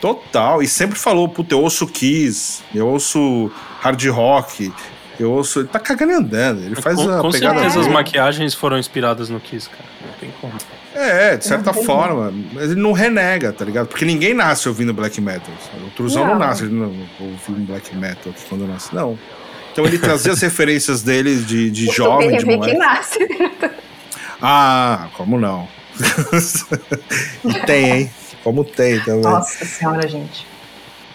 Total, 0.00 0.62
e 0.62 0.68
sempre 0.68 0.98
falou, 0.98 1.28
puta, 1.28 1.54
eu 1.54 1.60
ouço 1.60 1.86
Kiss, 1.86 2.62
eu 2.74 2.86
ouço 2.86 3.50
hard 3.80 4.04
rock, 4.06 4.72
eu 5.18 5.32
ouço. 5.32 5.60
Ele 5.60 5.68
tá 5.68 5.80
cagando 5.80 6.12
e 6.12 6.14
andando, 6.14 6.62
ele 6.62 6.76
faz 6.76 6.96
com 6.96 7.10
a 7.10 7.20
com 7.20 7.30
pegada 7.30 7.58
certeza 7.60 7.80
as 7.80 7.88
maquiagens 7.88 8.54
foram 8.54 8.78
inspiradas 8.78 9.28
no 9.28 9.40
Kiss, 9.40 9.68
cara. 9.68 9.84
Não 10.06 10.12
tem 10.20 10.30
como. 10.40 10.52
É, 10.94 11.36
de 11.36 11.44
certa 11.44 11.72
forma, 11.72 12.32
mas 12.52 12.70
ele 12.70 12.80
não 12.80 12.92
renega, 12.92 13.52
tá 13.52 13.64
ligado? 13.64 13.86
Porque 13.88 14.04
ninguém 14.04 14.34
nasce 14.34 14.68
ouvindo 14.68 14.92
black 14.92 15.20
metal. 15.20 15.52
sabe? 15.70 15.84
O 15.84 15.90
Truzão 15.90 16.24
não, 16.24 16.32
Não. 16.32 16.38
nasce, 16.40 16.64
ele 16.64 16.74
não 16.74 16.86
ouviu 17.20 17.54
um 17.56 17.64
black 17.64 17.94
metal 17.96 18.32
aqui 18.32 18.44
quando 18.48 18.66
nasce, 18.66 18.94
não. 18.94 19.18
Então 19.72 19.84
ele 19.84 19.98
trazia 19.98 20.32
as 20.32 20.40
referências 20.42 21.02
dele 21.02 21.36
de, 21.36 21.70
de 21.70 21.86
jovem, 21.86 22.36
de 22.36 22.44
moleque. 22.44 22.76
nasce. 22.76 23.18
Ah, 24.40 25.08
como 25.16 25.38
não? 25.38 25.68
e 27.44 27.54
tem, 27.66 27.90
hein? 27.92 28.10
Como 28.42 28.64
tem 28.64 29.00
também. 29.00 29.22
Nossa 29.22 29.64
senhora, 29.64 30.06
gente. 30.08 30.46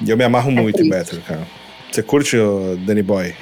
E 0.02 0.10
eu 0.10 0.18
me 0.18 0.24
amarro 0.24 0.52
muito 0.52 0.82
em. 0.82 0.90
Battle, 0.90 1.22
cara. 1.22 1.48
Você 1.92 2.02
curte 2.04 2.38
o 2.38 2.76
Danny 2.78 3.04
Boy? 3.04 3.36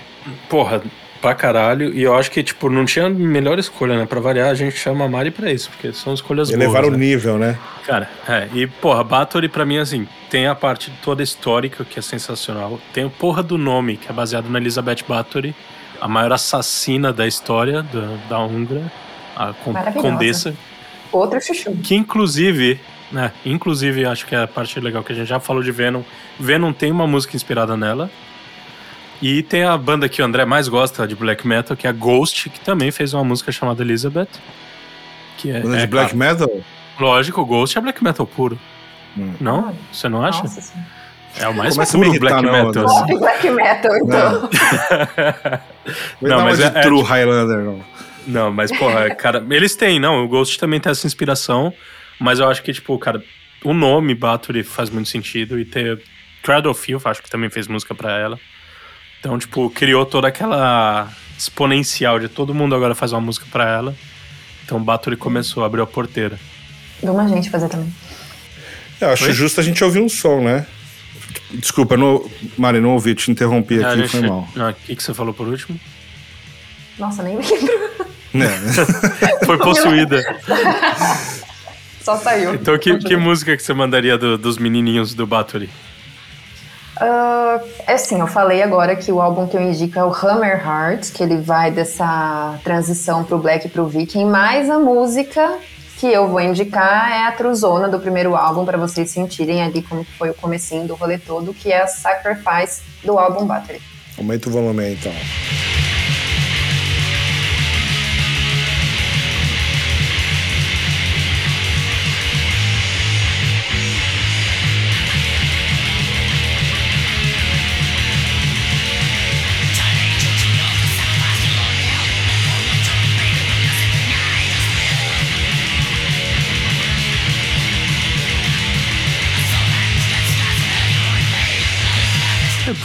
Porra, 0.50 0.82
pra 1.22 1.34
caralho. 1.34 1.94
E 1.94 2.02
eu 2.02 2.16
acho 2.16 2.30
que, 2.32 2.44
tipo, 2.44 2.70
não 2.70 2.84
tinha 2.86 3.10
melhor 3.10 3.58
escolha, 3.60 3.98
né? 3.98 4.06
Pra 4.06 4.20
variar, 4.20 4.50
a 4.50 4.54
gente 4.54 4.76
chama 4.76 5.06
a 5.06 5.08
Mari 5.08 5.32
pra 5.32 5.52
isso, 5.52 5.70
porque 5.70 5.94
são 5.94 6.14
escolhas 6.14 6.50
boas. 6.50 6.62
Elevar 6.62 6.84
o 6.84 6.92
né? 6.92 6.98
nível, 6.98 7.38
né? 7.38 7.58
Cara, 7.86 8.10
é. 8.28 8.48
E, 8.54 8.68
porra, 8.68 9.04
Bathory 9.04 9.48
pra 9.48 9.66
mim, 9.66 9.78
assim, 9.78 10.08
tem 10.30 10.48
a 10.48 10.56
parte 10.56 10.92
toda 11.02 11.24
histórica, 11.24 11.86
que 11.86 12.00
é 12.00 12.02
sensacional. 12.02 12.80
Tem 12.94 13.06
o 13.06 13.10
porra 13.10 13.42
do 13.42 13.58
nome, 13.58 13.98
que 13.98 14.10
é 14.10 14.14
baseado 14.14 14.50
na 14.50 14.60
Elizabeth 14.60 15.04
Bathory, 15.08 15.56
a 16.02 16.08
maior 16.08 16.34
assassina 16.34 17.14
da 17.14 17.28
história 17.28 17.84
da, 17.84 18.18
da 18.28 18.40
Hungria, 18.44 18.92
a 19.36 19.54
condessa. 19.54 20.54
Outro 21.12 21.40
chuchu. 21.42 21.72
Que 21.84 21.96
inclusive, 21.96 22.80
né? 23.12 23.32
Inclusive, 23.46 24.06
acho 24.06 24.25
que 24.25 24.36
é 24.36 24.44
a 24.44 24.48
parte 24.48 24.80
legal 24.80 25.03
que 25.03 25.12
a 25.12 25.15
gente 25.15 25.27
já 25.27 25.39
falou 25.39 25.62
de 25.62 25.72
Venom. 25.72 26.03
Venom 26.39 26.72
tem 26.72 26.91
uma 26.91 27.06
música 27.08 27.36
inspirada 27.36 27.75
nela. 27.75 28.10
E 29.22 29.44
tem 29.44 29.63
a 29.63 29.77
banda 29.77 30.10
que 30.10 30.22
o 30.22 30.25
André 30.25 30.46
mais 30.46 30.68
gosta 30.68 31.08
de 31.08 31.15
black 31.15 31.48
metal, 31.48 31.77
que 31.77 31.86
é 31.86 31.89
a 31.89 31.94
Ghost, 31.94 32.50
que 32.50 32.60
também 32.60 32.89
fez 32.89 33.13
uma 33.13 33.24
música 33.24 33.51
chamada 33.51 33.84
Elizabeth. 33.84 34.27
Que 35.38 35.51
é, 35.51 35.60
Banda 35.60 35.77
é, 35.77 35.82
de 35.82 35.88
black 35.88 36.15
claro, 36.15 36.39
metal? 36.39 36.62
Lógico, 37.00 37.41
o 37.41 37.46
Ghost 37.46 37.77
é 37.77 37.82
black 37.82 38.03
metal 38.03 38.25
puro. 38.25 38.60
Hum. 39.18 39.34
Não? 39.39 39.75
Você 39.91 40.10
não 40.10 40.24
acha? 40.25 40.41
Nossa. 40.41 40.74
É 41.39 41.48
o 41.48 41.53
mais 41.53 41.75
Começa 41.75 41.98
puro 41.98 42.10
irritar, 42.10 42.41
black 42.41 42.46
não, 42.46 42.51
metal. 42.51 42.68
André. 42.68 42.84
assim. 42.86 43.08
Pop 43.08 43.20
black 43.20 43.50
metal, 43.50 43.98
então. 43.98 44.50
Não, 46.22 46.30
Não, 46.30 46.38
não 46.38 46.46
mas 46.46 46.60
mas 46.60 46.60
é- 46.60 46.70
de 46.70 46.77
é 46.77 46.82
True 46.82 47.03
Highlander, 47.03 47.58
não. 47.60 47.80
Não, 48.27 48.51
mas, 48.51 48.72
porra, 48.77 49.10
cara, 49.15 49.44
eles 49.50 49.75
têm, 49.75 50.00
não. 50.00 50.24
O 50.24 50.27
Ghost 50.27 50.60
também 50.60 50.80
tem 50.80 50.91
essa 50.91 51.08
inspiração, 51.08 51.74
mas 52.22 52.40
eu 52.40 52.48
acho 52.50 52.62
que, 52.63 52.72
tipo, 52.72 52.98
cara, 53.00 53.24
o 53.63 53.74
nome 53.74 54.13
Bathory 54.13 54.63
faz 54.63 54.90
muito 54.90 55.10
sentido 55.10 55.60
e 55.60 55.66
ter 55.66 56.01
Cradle 56.44 56.72
of 56.72 56.80
Filth, 56.82 57.06
acho 57.06 57.22
que 57.22 57.30
também 57.30 57.50
fez 57.50 57.68
música 57.68 57.94
pra 57.96 58.18
ela. 58.18 58.40
Então, 59.20 59.38
tipo, 59.38 59.70
criou 59.72 60.06
toda 60.06 60.28
aquela 60.28 61.12
exponencial 61.38 62.20
de 62.20 62.28
todo 62.30 62.54
mundo 62.54 62.75
agora 62.75 62.94
faz 62.96 63.12
uma 63.12 63.22
música 63.22 63.46
pra 63.51 63.68
ela. 63.70 63.96
Então, 64.63 64.82
Bathory 64.82 65.18
começou, 65.18 65.63
abriu 65.63 65.84
a 65.84 65.88
porteira. 65.88 66.40
Vamos 67.04 67.32
a 67.32 67.36
gente 67.36 67.50
fazer 67.50 67.68
também. 67.70 67.92
Eu 69.00 69.10
acho 69.10 69.25
Oi? 69.25 69.34
justo 69.34 69.60
a 69.60 69.63
gente 69.63 69.84
ouvir 69.84 70.00
um 70.01 70.10
som, 70.10 70.42
né? 70.42 70.66
Desculpa, 71.51 71.98
não, 71.98 72.30
Mari, 72.58 72.80
não 72.80 72.92
ouvi, 72.92 73.13
te 73.16 73.32
interrompi 73.32 73.84
A 73.84 73.90
aqui, 73.90 74.01
gente- 74.01 74.12
foi 74.12 74.22
mal. 74.22 74.48
Ah, 74.56 74.70
O 74.70 74.74
que, 74.74 74.96
que 74.96 75.01
você 75.04 75.13
falou 75.13 75.34
por 75.34 75.48
último? 75.48 75.80
Nossa, 77.00 77.24
nem 77.24 77.36
lembro. 77.38 77.56
É. 78.34 79.46
Foi 79.46 79.58
possuída. 79.58 80.22
Só 82.01 82.17
saiu. 82.17 82.55
Então, 82.55 82.77
que, 82.77 82.98
que 82.98 83.15
música 83.15 83.55
que 83.55 83.62
você 83.63 83.74
mandaria 83.74 84.17
do- 84.17 84.38
dos 84.38 84.58
menininhos 84.58 85.13
do 85.13 85.25
Bathory? 85.27 85.70
Ah, 87.00 87.60
é 87.88 87.93
assim, 87.93 88.20
eu 88.20 88.27
falei 88.27 88.62
agora 88.62 88.96
que 88.96 89.12
o 89.12 89.22
álbum 89.22 89.48
que 89.48 89.58
eu 89.58 89.62
indico 89.62 89.98
é 89.98 90.03
o 90.03 90.12
Hammer 90.13 90.62
Hearts, 90.65 91.10
que 91.10 91.24
ele 91.24 91.38
vai 91.38 91.72
dessa 91.72 92.60
transição 92.63 93.24
pro 93.24 93.38
Black 93.39 93.65
e 93.67 93.70
pro 93.70 93.88
Viking, 93.88 94.25
mas 94.25 94.70
a 94.70 94.77
música 94.77 95.58
que 96.00 96.08
eu 96.08 96.27
vou 96.27 96.41
indicar 96.41 97.12
é 97.12 97.27
a 97.27 97.31
Truzona 97.31 97.88
do 97.88 98.00
primeiro 98.00 98.36
álbum, 98.36 98.65
para 98.65 98.77
vocês 98.77 99.10
sentirem 99.10 99.62
ali 99.62 99.81
como 99.84 100.03
foi 100.17 100.29
o 100.31 100.34
comecinho 100.34 100.88
do 100.88 100.96
rolê 100.96 101.17
todo, 101.17 101.53
que 101.53 101.72
é 101.72 101.81
a 101.84 101.88
Sacrifice 101.88 102.81
do 103.03 103.17
álbum 103.20 103.46
Battery. 103.46 103.79
Aumenta 104.17 104.50
o 104.50 104.51
volume 104.51 104.84
aí, 104.84 104.93
então. 104.93 105.13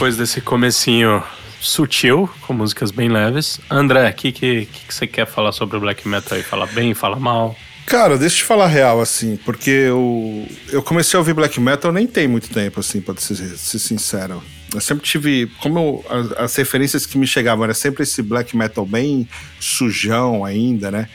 Depois 0.07 0.19
desse 0.19 0.41
comecinho 0.41 1.21
sutil, 1.61 2.31
com 2.43 2.53
músicas 2.53 2.93
bem 2.93 3.09
leves. 3.09 3.59
André, 3.69 4.09
o 4.09 4.15
que, 4.15 4.31
que, 4.31 4.67
que 4.67 4.95
você 4.95 5.05
quer 5.05 5.27
falar 5.27 5.51
sobre 5.51 5.77
o 5.79 5.81
black 5.81 6.07
metal 6.07 6.39
aí? 6.39 6.45
Fala 6.45 6.65
bem, 6.65 6.95
fala 6.95 7.19
mal? 7.19 7.57
Cara, 7.87 8.17
deixa 8.17 8.37
eu 8.37 8.39
te 8.39 8.45
falar 8.45 8.69
real, 8.69 9.01
assim, 9.01 9.37
porque 9.45 9.69
eu, 9.69 10.47
eu 10.71 10.81
comecei 10.81 11.17
a 11.17 11.19
ouvir 11.19 11.35
black 11.35 11.59
metal 11.59 11.91
nem 11.91 12.07
tem 12.07 12.29
muito 12.29 12.49
tempo, 12.51 12.79
assim, 12.79 13.01
pra 13.01 13.17
ser, 13.17 13.35
ser 13.35 13.81
sincero. 13.81 14.41
Eu 14.73 14.81
sempre 14.81 15.05
tive. 15.05 15.51
Como 15.61 15.77
eu- 15.81 16.05
as, 16.09 16.33
as 16.35 16.55
referências 16.55 17.05
que 17.05 17.19
me 17.19 17.27
chegavam 17.27 17.65
era 17.65 17.75
sempre 17.75 18.05
esse 18.05 18.23
black 18.23 18.57
metal 18.57 18.87
bem 18.87 19.29
sujão 19.59 20.45
ainda, 20.45 20.89
né? 20.89 21.09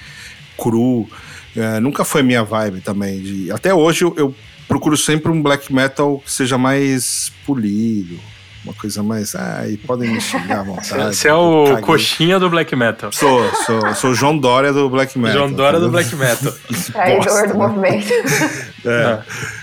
Cru. 0.57 1.09
É, 1.55 1.79
nunca 1.79 2.03
foi 2.03 2.23
minha 2.23 2.43
vibe 2.43 2.81
também. 2.81 3.21
De, 3.21 3.51
até 3.53 3.73
hoje 3.73 4.03
eu, 4.03 4.13
eu 4.17 4.35
procuro 4.67 4.97
sempre 4.97 5.31
um 5.31 5.41
black 5.41 5.73
metal 5.73 6.19
que 6.25 6.29
seja 6.29 6.57
mais 6.57 7.31
polido. 7.45 8.19
Uma 8.63 8.73
coisa 8.75 9.01
mais. 9.01 9.33
Ai, 9.33 9.79
podem 9.87 10.11
me 10.11 10.21
xingar 10.21 10.59
à 10.59 10.63
vontade. 10.63 11.15
Você 11.15 11.27
é 11.27 11.33
o 11.33 11.65
Caguei. 11.65 11.81
coxinha 11.81 12.39
do 12.39 12.47
black 12.47 12.75
metal. 12.75 13.11
Sou, 13.11 13.49
sou, 13.65 13.95
sou 13.95 14.11
o 14.11 14.13
João 14.13 14.37
Dória 14.37 14.71
do 14.71 14.87
black 14.87 15.17
metal. 15.17 15.37
João 15.39 15.51
Dória 15.51 15.79
do 15.79 15.89
black 15.89 16.15
metal. 16.15 16.53
Traidor 16.93 17.23
Bosta, 17.25 17.47
do 17.47 17.57
né? 17.57 17.67
movimento. 17.67 18.07
É. 18.83 19.19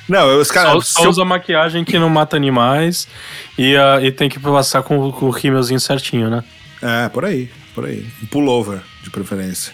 Não, 0.08 0.28
eu- 0.30 0.38
os 0.40 0.46
Só, 0.46 0.54
caras. 0.54 0.86
só 0.86 1.08
usa 1.08 1.24
maquiagem 1.24 1.84
que 1.84 1.98
não 1.98 2.08
mata 2.08 2.36
animais 2.36 3.08
e, 3.58 3.76
ah, 3.76 3.98
e 4.00 4.12
tem 4.12 4.28
que 4.28 4.38
passar 4.38 4.80
com, 4.84 5.10
com 5.10 5.26
o 5.26 5.30
rímelzinho 5.30 5.80
certinho, 5.80 6.30
né? 6.30 6.44
É, 6.80 7.08
por 7.08 7.24
aí, 7.24 7.50
por 7.74 7.84
aí. 7.84 8.06
Um 8.22 8.26
pullover, 8.26 8.78
de 9.02 9.10
preferência. 9.10 9.72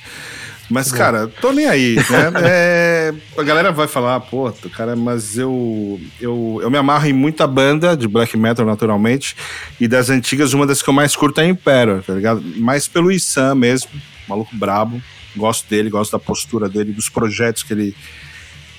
Mas, 0.71 0.91
cara, 0.91 1.29
tô 1.41 1.53
nem 1.53 1.67
aí, 1.67 1.97
né? 1.97 2.33
É, 2.47 3.15
a 3.37 3.43
galera 3.43 3.71
vai 3.71 3.87
falar, 3.87 4.19
pô, 4.21 4.51
cara, 4.75 4.97
mas 4.97 5.37
eu, 5.37 6.01
eu, 6.21 6.61
eu 6.63 6.71
me 6.71 6.79
amarro 6.79 7.07
em 7.07 7.13
muita 7.13 7.47
banda 7.47 7.97
de 7.97 8.09
black 8.09 8.37
metal, 8.37 8.65
naturalmente, 8.65 9.37
e 9.81 9.87
das 9.87 10.09
antigas, 10.11 10.53
uma 10.53 10.67
das 10.67 10.83
que 10.83 10.89
eu 10.89 10.95
mais 10.95 11.15
curto 11.15 11.41
é 11.41 11.47
Impero, 11.47 12.03
tá 12.07 12.15
ligado? 12.15 12.43
Mais 12.57 12.89
pelo 12.89 13.13
Isam 13.13 13.55
mesmo, 13.55 13.91
maluco 14.29 14.55
brabo. 14.57 15.03
Gosto 15.37 15.69
dele, 15.69 15.91
gosto 15.91 16.13
da 16.13 16.19
postura 16.19 16.69
dele, 16.69 16.93
dos 16.93 17.09
projetos 17.09 17.65
que 17.65 17.73
ele, 17.73 17.97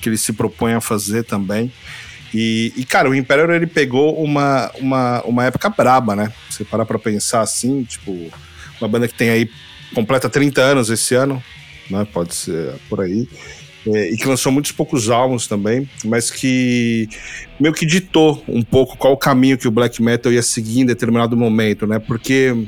que 0.00 0.08
ele 0.08 0.16
se 0.16 0.32
propõe 0.32 0.72
a 0.72 0.80
fazer 0.80 1.22
também. 1.22 1.70
E, 2.32 2.72
e, 2.76 2.84
cara, 2.84 3.08
o 3.08 3.14
Imperial 3.14 3.50
ele 3.52 3.66
pegou 3.66 4.22
uma, 4.22 4.70
uma, 4.78 5.22
uma 5.22 5.44
época 5.44 5.68
braba, 5.68 6.16
né? 6.16 6.32
Você 6.48 6.64
parar 6.64 6.84
pra 6.84 6.98
pensar 6.98 7.40
assim, 7.40 7.84
tipo, 7.84 8.30
uma 8.80 8.88
banda 8.88 9.06
que 9.06 9.14
tem 9.14 9.30
aí, 9.30 9.50
completa 9.94 10.28
30 10.28 10.60
anos 10.60 10.90
esse 10.90 11.14
ano, 11.14 11.42
né? 11.90 12.06
Pode 12.12 12.34
ser 12.34 12.74
por 12.88 13.00
aí. 13.00 13.28
é, 13.86 14.10
e 14.10 14.16
que 14.16 14.26
lançou 14.26 14.50
muitos 14.50 14.72
poucos 14.72 15.10
álbuns 15.10 15.46
também, 15.46 15.88
mas 16.04 16.30
que 16.30 17.08
meio 17.58 17.72
que 17.72 17.86
ditou 17.86 18.42
um 18.48 18.62
pouco 18.62 18.96
qual 18.96 19.12
o 19.12 19.16
caminho 19.16 19.56
que 19.56 19.68
o 19.68 19.70
black 19.70 20.02
metal 20.02 20.32
ia 20.32 20.42
seguir 20.42 20.80
em 20.80 20.86
determinado 20.86 21.36
momento, 21.36 21.86
né? 21.86 21.98
Porque 21.98 22.66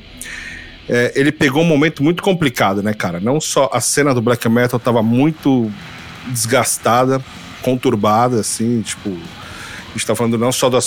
é, 0.88 1.12
ele 1.16 1.32
pegou 1.32 1.62
um 1.62 1.66
momento 1.66 2.02
muito 2.02 2.22
complicado, 2.22 2.82
né, 2.82 2.94
cara? 2.94 3.20
Não 3.20 3.40
só 3.40 3.68
a 3.72 3.80
cena 3.80 4.14
do 4.14 4.22
black 4.22 4.48
metal 4.48 4.78
estava 4.78 5.02
muito 5.02 5.70
desgastada, 6.28 7.22
conturbada, 7.62 8.40
assim, 8.40 8.80
tipo, 8.82 9.10
a 9.10 9.92
gente 9.92 10.06
tá 10.06 10.14
falando 10.14 10.38
não 10.38 10.52
só 10.52 10.70
do, 10.70 10.78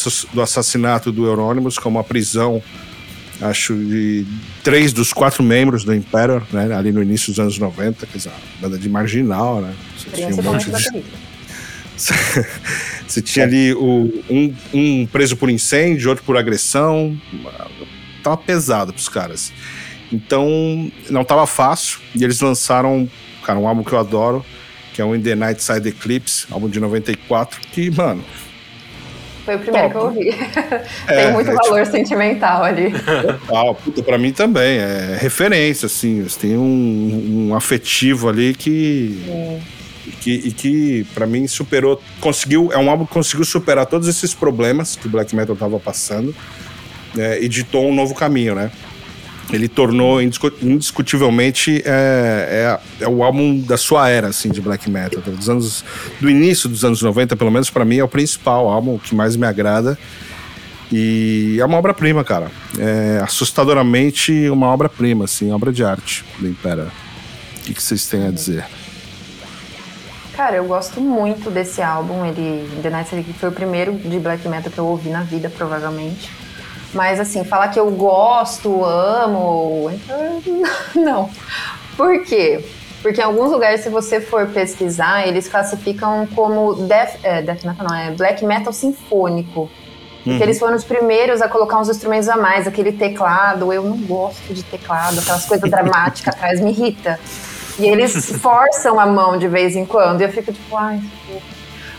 assassinato 0.41 1.11
do 1.11 1.25
Euronymous, 1.25 1.77
como 1.77 1.99
a 1.99 2.03
prisão 2.03 2.61
acho, 3.41 3.75
de 3.75 4.25
três 4.63 4.93
dos 4.93 5.11
quatro 5.11 5.43
membros 5.43 5.83
do 5.83 5.93
Imperial, 5.93 6.41
né, 6.51 6.73
ali 6.73 6.91
no 6.91 7.01
início 7.01 7.31
dos 7.31 7.39
anos 7.39 7.57
90, 7.57 8.05
quer 8.05 8.17
dizer, 8.17 8.31
banda 8.59 8.77
de 8.77 8.89
marginal, 8.89 9.61
né? 9.61 9.73
Você 9.97 10.09
tinha 10.09 10.27
um 10.27 10.41
monte 10.41 10.69
de... 10.69 11.03
Você 13.07 13.21
tinha 13.21 13.45
ali 13.45 13.73
o, 13.73 14.23
um, 14.29 14.55
um, 14.73 15.05
preso 15.05 15.35
por 15.35 15.49
incêndio, 15.49 16.09
outro 16.09 16.23
por 16.23 16.37
agressão. 16.37 17.19
Tava 18.23 18.37
pesado 18.37 18.93
pros 18.93 19.09
caras. 19.09 19.51
Então, 20.11 20.91
não 21.09 21.23
tava 21.23 21.45
fácil. 21.45 21.99
E 22.15 22.23
eles 22.23 22.39
lançaram, 22.39 23.09
cara, 23.43 23.59
um 23.59 23.67
álbum 23.67 23.83
que 23.83 23.91
eu 23.91 23.99
adoro, 23.99 24.45
que 24.93 25.01
é 25.01 25.05
o 25.05 25.15
In 25.15 25.21
The 25.21 25.35
Night 25.35 25.61
Side 25.61 25.87
Eclipse, 25.89 26.47
álbum 26.49 26.69
de 26.69 26.79
94, 26.79 27.59
que, 27.71 27.91
mano, 27.91 28.23
foi 29.45 29.55
o 29.55 29.59
primeiro 29.59 29.89
Top. 29.89 30.15
que 30.15 30.27
eu 30.27 30.29
ouvi. 30.29 30.31
É, 31.07 31.25
Tem 31.25 31.33
muito 31.33 31.49
é, 31.49 31.53
valor 31.53 31.83
tipo... 31.83 31.91
sentimental 31.91 32.63
ali. 32.63 32.91
Total, 33.47 33.75
puta, 33.75 34.03
pra 34.03 34.17
mim 34.17 34.31
também. 34.31 34.77
É 34.77 35.17
referência, 35.19 35.87
assim. 35.87 36.25
Tem 36.39 36.57
um, 36.57 37.49
um 37.49 37.55
afetivo 37.55 38.29
ali 38.29 38.53
que. 38.53 39.21
E 40.05 40.11
que, 40.11 40.31
e 40.31 40.51
que 40.51 41.03
para 41.13 41.27
mim 41.27 41.47
superou, 41.47 42.01
conseguiu, 42.19 42.71
é 42.73 42.77
um 42.77 42.89
álbum 42.89 43.05
que 43.05 43.13
conseguiu 43.13 43.45
superar 43.45 43.85
todos 43.85 44.07
esses 44.07 44.33
problemas 44.33 44.95
que 44.95 45.07
o 45.07 45.09
black 45.09 45.35
metal 45.35 45.55
tava 45.55 45.79
passando 45.79 46.35
é, 47.17 47.39
e 47.41 47.47
ditou 47.47 47.87
um 47.87 47.93
novo 47.93 48.15
caminho, 48.15 48.55
né? 48.55 48.71
Ele 49.51 49.67
tornou 49.67 50.21
indiscutivelmente 50.21 51.81
é, 51.85 52.79
é, 52.99 53.03
é, 53.03 53.07
o 53.07 53.23
álbum 53.23 53.59
da 53.59 53.77
sua 53.77 54.09
era 54.09 54.27
assim 54.27 54.49
de 54.49 54.61
black 54.61 54.89
metal. 54.89 55.21
Dos 55.21 55.49
anos 55.49 55.83
do 56.19 56.29
início 56.29 56.69
dos 56.69 56.85
anos 56.85 57.01
90 57.01 57.35
pelo 57.35 57.51
menos 57.51 57.69
para 57.69 57.83
mim 57.83 57.97
é 57.97 58.03
o 58.03 58.07
principal 58.07 58.69
álbum 58.69 58.97
que 58.97 59.13
mais 59.15 59.35
me 59.35 59.45
agrada. 59.45 59.97
E 60.91 61.57
é 61.59 61.65
uma 61.65 61.77
obra-prima 61.77 62.23
cara. 62.23 62.51
É 62.77 63.21
assustadoramente 63.23 64.49
uma 64.49 64.67
obra-prima 64.67 65.25
assim 65.25 65.51
obra 65.51 65.71
de 65.71 65.83
arte 65.83 66.23
do 66.39 66.47
Impera. 66.47 66.87
O 67.57 67.63
que, 67.63 67.73
que 67.73 67.81
vocês 67.81 68.05
têm 68.07 68.27
a 68.27 68.31
dizer? 68.31 68.65
Cara, 70.35 70.55
eu 70.55 70.65
gosto 70.65 70.99
muito 70.99 71.51
desse 71.51 71.81
álbum. 71.81 72.25
Ele, 72.25 72.67
The 72.81 72.89
Night 72.89 73.09
foi 73.39 73.49
o 73.49 73.51
primeiro 73.51 73.93
de 73.93 74.17
black 74.17 74.47
metal 74.47 74.71
que 74.71 74.77
eu 74.77 74.85
ouvi 74.85 75.09
na 75.09 75.21
vida, 75.21 75.49
provavelmente. 75.49 76.31
Mas 76.93 77.19
assim, 77.19 77.43
falar 77.43 77.69
que 77.69 77.79
eu 77.79 77.89
gosto, 77.91 78.83
amo, 78.83 79.89
não. 80.95 81.29
Por 81.95 82.23
quê? 82.23 82.65
Porque 83.01 83.19
em 83.19 83.23
alguns 83.23 83.51
lugares, 83.51 83.81
se 83.81 83.89
você 83.89 84.21
for 84.21 84.47
pesquisar, 84.47 85.27
eles 85.27 85.47
classificam 85.47 86.27
como 86.35 86.75
death, 86.75 87.15
é, 87.23 87.41
death 87.41 87.63
metal, 87.63 87.87
não, 87.87 87.95
é 87.95 88.11
black 88.11 88.45
metal 88.45 88.71
sinfônico. 88.71 89.69
Porque 90.23 90.37
uhum. 90.37 90.43
eles 90.43 90.59
foram 90.59 90.75
os 90.75 90.83
primeiros 90.83 91.41
a 91.41 91.49
colocar 91.49 91.79
uns 91.79 91.89
instrumentos 91.89 92.29
a 92.29 92.37
mais, 92.37 92.67
aquele 92.67 92.91
teclado. 92.91 93.73
Eu 93.73 93.83
não 93.83 93.97
gosto 93.97 94.53
de 94.53 94.61
teclado, 94.63 95.19
aquelas 95.19 95.45
coisas 95.45 95.67
dramáticas 95.71 96.35
atrás 96.35 96.59
me 96.59 96.69
irrita. 96.69 97.19
E 97.79 97.87
eles 97.87 98.29
forçam 98.39 98.99
a 98.99 99.05
mão 99.07 99.37
de 99.37 99.47
vez 99.47 99.75
em 99.75 99.85
quando. 99.85 100.21
E 100.21 100.25
eu 100.25 100.29
fico 100.29 100.53
tipo, 100.53 100.77
ai, 100.77 101.01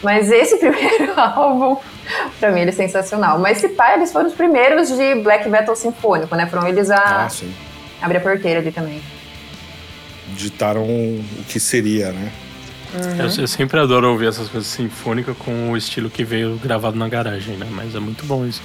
mas 0.02 0.30
esse 0.30 0.56
primeiro 0.58 1.12
álbum, 1.18 1.76
pra 2.38 2.50
mim, 2.50 2.61
ele 2.61 2.71
é 2.71 2.73
sensacional. 2.73 3.38
Mas 3.38 3.59
se 3.59 3.68
pá, 3.68 3.94
eles 3.94 4.12
foram 4.12 4.28
os 4.28 4.35
primeiros 4.35 4.88
de 4.88 5.15
black 5.17 5.49
metal 5.49 5.75
sinfônico, 5.76 6.34
né? 6.34 6.47
Foram 6.47 6.67
eles 6.67 6.91
a 6.91 7.26
ah, 7.26 7.28
abrir 8.00 8.19
a 8.19 8.21
porteira 8.21 8.60
ali 8.60 8.73
também. 8.73 9.00
Ditaram 10.34 10.82
o 10.82 11.25
que 11.49 11.60
seria, 11.60 12.12
né? 12.12 12.32
Uhum. 12.95 13.17
Eu, 13.17 13.43
eu, 13.43 13.49
sempre 13.49 13.80
adoro 13.80 14.10
ouvir 14.10 14.28
essas 14.28 14.49
coisas 14.49 14.69
sinfônicas 14.69 15.36
com 15.38 15.71
o 15.71 15.76
estilo 15.76 16.10
que 16.10 16.25
veio 16.25 16.56
gravado 16.56 16.97
na 16.97 17.08
garagem, 17.08 17.56
né? 17.56 17.67
Mas 17.71 17.95
é 17.95 18.00
muito 18.00 18.25
bom 18.26 18.45
isso. 18.45 18.62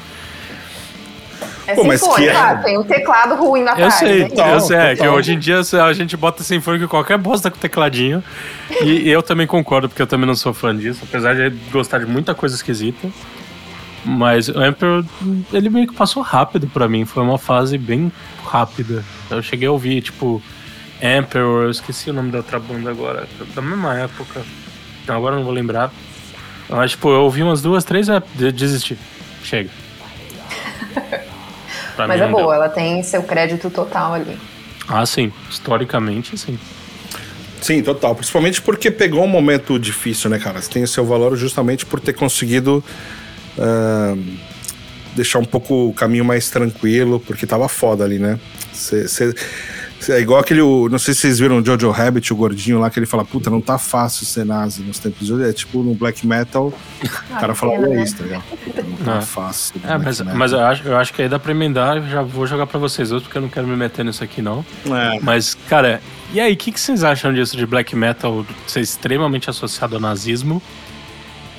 É 1.68 1.76
Pô, 1.76 1.84
mas 1.84 2.02
que 2.02 2.30
é... 2.30 2.56
tem 2.64 2.78
um 2.78 2.84
teclado 2.84 3.36
ruim 3.36 3.62
na 3.62 3.72
eu 3.72 3.90
tarde. 3.90 3.96
Sei, 3.96 4.20
né? 4.30 4.54
eu 4.56 4.60
sei, 4.62 4.78
é 4.78 4.96
que 4.96 5.06
hoje 5.06 5.34
em 5.34 5.40
dia 5.40 5.60
a 5.60 5.94
gente 5.94 6.16
bota 6.16 6.42
sinfônico 6.42 6.86
em 6.86 6.88
qualquer 6.88 7.18
bosta 7.18 7.52
com 7.52 7.58
tecladinho. 7.58 8.24
e 8.82 9.10
eu 9.10 9.22
também 9.22 9.46
concordo, 9.46 9.90
porque 9.90 10.02
eu 10.02 10.08
também 10.08 10.26
não 10.26 10.36
sou 10.36 10.54
fã 10.54 10.76
disso, 10.76 11.02
apesar 11.04 11.36
de 11.36 11.50
gostar 11.70 12.00
de 12.00 12.06
muita 12.06 12.34
coisa 12.34 12.56
esquisita. 12.56 13.10
Mas 14.06 14.48
o 14.48 14.64
Emperor, 14.64 15.04
ele 15.52 15.70
meio 15.70 15.88
que 15.88 15.94
passou 15.94 16.24
rápido 16.24 16.68
para 16.68 16.88
mim, 16.88 17.04
foi 17.04 17.22
uma 17.22 17.38
fase 17.38 17.78
bem 17.78 18.10
rápida. 18.46 19.04
Eu 19.30 19.44
cheguei 19.44 19.68
a 19.68 19.72
ouvir, 19.72 20.02
tipo, 20.02 20.42
Emperor, 21.02 21.66
eu 21.66 21.70
esqueci 21.70 22.10
o 22.10 22.14
nome 22.14 22.32
da 22.32 22.38
outra 22.38 22.60
banda 22.60 22.90
agora, 22.90 23.28
da 23.54 23.62
mesma 23.62 23.98
época. 23.98 24.42
Agora 25.06 25.36
eu 25.36 25.40
não 25.40 25.46
vou 25.46 25.54
lembrar. 25.54 25.92
Mas, 26.70 26.92
tipo, 26.92 27.10
eu 27.10 27.24
ouvi 27.24 27.44
umas 27.44 27.62
duas, 27.62 27.84
três, 27.84 28.08
é, 28.08 28.22
desisti. 28.52 28.98
Chega. 29.44 29.70
Mas 32.06 32.22
é 32.22 32.28
boa, 32.28 32.44
deu. 32.44 32.54
ela 32.54 32.70
tem 32.70 33.02
seu 33.02 33.24
crédito 33.24 33.70
total 33.70 34.14
ali. 34.14 34.38
Ah, 34.88 35.06
sim. 35.06 35.32
Historicamente, 35.50 36.38
sim. 36.38 36.60
Sim, 37.62 37.82
total. 37.82 38.16
Principalmente 38.16 38.62
porque 38.62 38.92
pegou 38.92 39.24
um 39.24 39.28
momento 39.28 39.80
difícil, 39.80 40.30
né, 40.30 40.38
cara? 40.40 40.62
Você 40.62 40.70
tem 40.70 40.84
o 40.84 40.88
seu 40.88 41.06
valor 41.06 41.36
justamente 41.36 41.86
por 41.86 42.00
ter 42.00 42.14
conseguido 42.14 42.84
uh, 43.58 44.24
deixar 45.16 45.40
um 45.40 45.46
pouco 45.46 45.88
o 45.88 45.94
caminho 45.94 46.24
mais 46.24 46.50
tranquilo, 46.50 47.20
porque 47.20 47.46
tava 47.46 47.68
foda 47.68 48.04
ali, 48.04 48.20
né? 48.20 48.40
Você 48.72 49.34
é 50.10 50.20
igual 50.20 50.40
aquele. 50.40 50.62
Não 50.62 51.00
sei 51.00 51.14
se 51.14 51.22
vocês 51.22 51.40
viram 51.40 51.60
o 51.60 51.66
Jojo 51.66 51.90
Rabbit, 51.90 52.32
o 52.32 52.36
gordinho 52.36 52.80
lá, 52.80 52.90
que 52.90 53.00
ele 53.00 53.06
fala: 53.06 53.26
Puta, 53.26 53.50
não 53.50 53.62
tá 53.62 53.78
fácil 53.78 54.26
ser 54.26 54.46
nazi 54.46 54.82
nos 54.82 55.00
tempos 55.00 55.26
de 55.26 55.34
hoje. 55.34 55.50
É 55.50 55.54
tipo 55.54 55.82
no 55.84 55.94
black 55.94 56.26
metal, 56.26 56.74
o 57.32 57.40
cara 57.40 57.54
fala 57.56 57.74
é 57.74 58.04
isso, 58.04 58.18
tá 58.18 58.24
ligado? 58.24 58.44
Não 58.78 58.98
tá 59.06 59.18
é. 59.18 59.22
fácil. 59.22 59.76
É, 59.84 59.98
mas, 59.98 60.22
mas 60.22 60.52
eu, 60.52 60.60
acho, 60.60 60.88
eu 60.88 60.98
acho 60.98 61.14
que 61.14 61.22
aí 61.22 61.30
dá 61.30 61.40
pra 61.40 61.52
emendar. 61.52 62.02
Já 62.10 62.22
vou 62.22 62.46
jogar 62.46 62.68
pra 62.68 62.80
vocês 62.80 63.12
outros, 63.12 63.28
porque 63.28 63.38
eu 63.38 63.42
não 63.42 63.50
quero 63.50 63.68
me 63.68 63.76
meter 63.76 64.06
nisso 64.06 64.24
aqui, 64.24 64.42
não. 64.42 64.66
É. 64.86 65.20
Mas, 65.22 65.56
cara, 65.68 66.02
e 66.34 66.40
aí, 66.40 66.54
o 66.54 66.58
que, 66.58 66.72
que 66.72 66.80
vocês 66.80 67.04
acham 67.04 67.34
disso 67.34 67.56
de 67.56 67.66
black 67.66 67.96
metal 67.96 68.46
ser 68.68 68.82
extremamente 68.82 69.50
associado 69.50 69.96
ao 69.96 70.02
nazismo? 70.02 70.62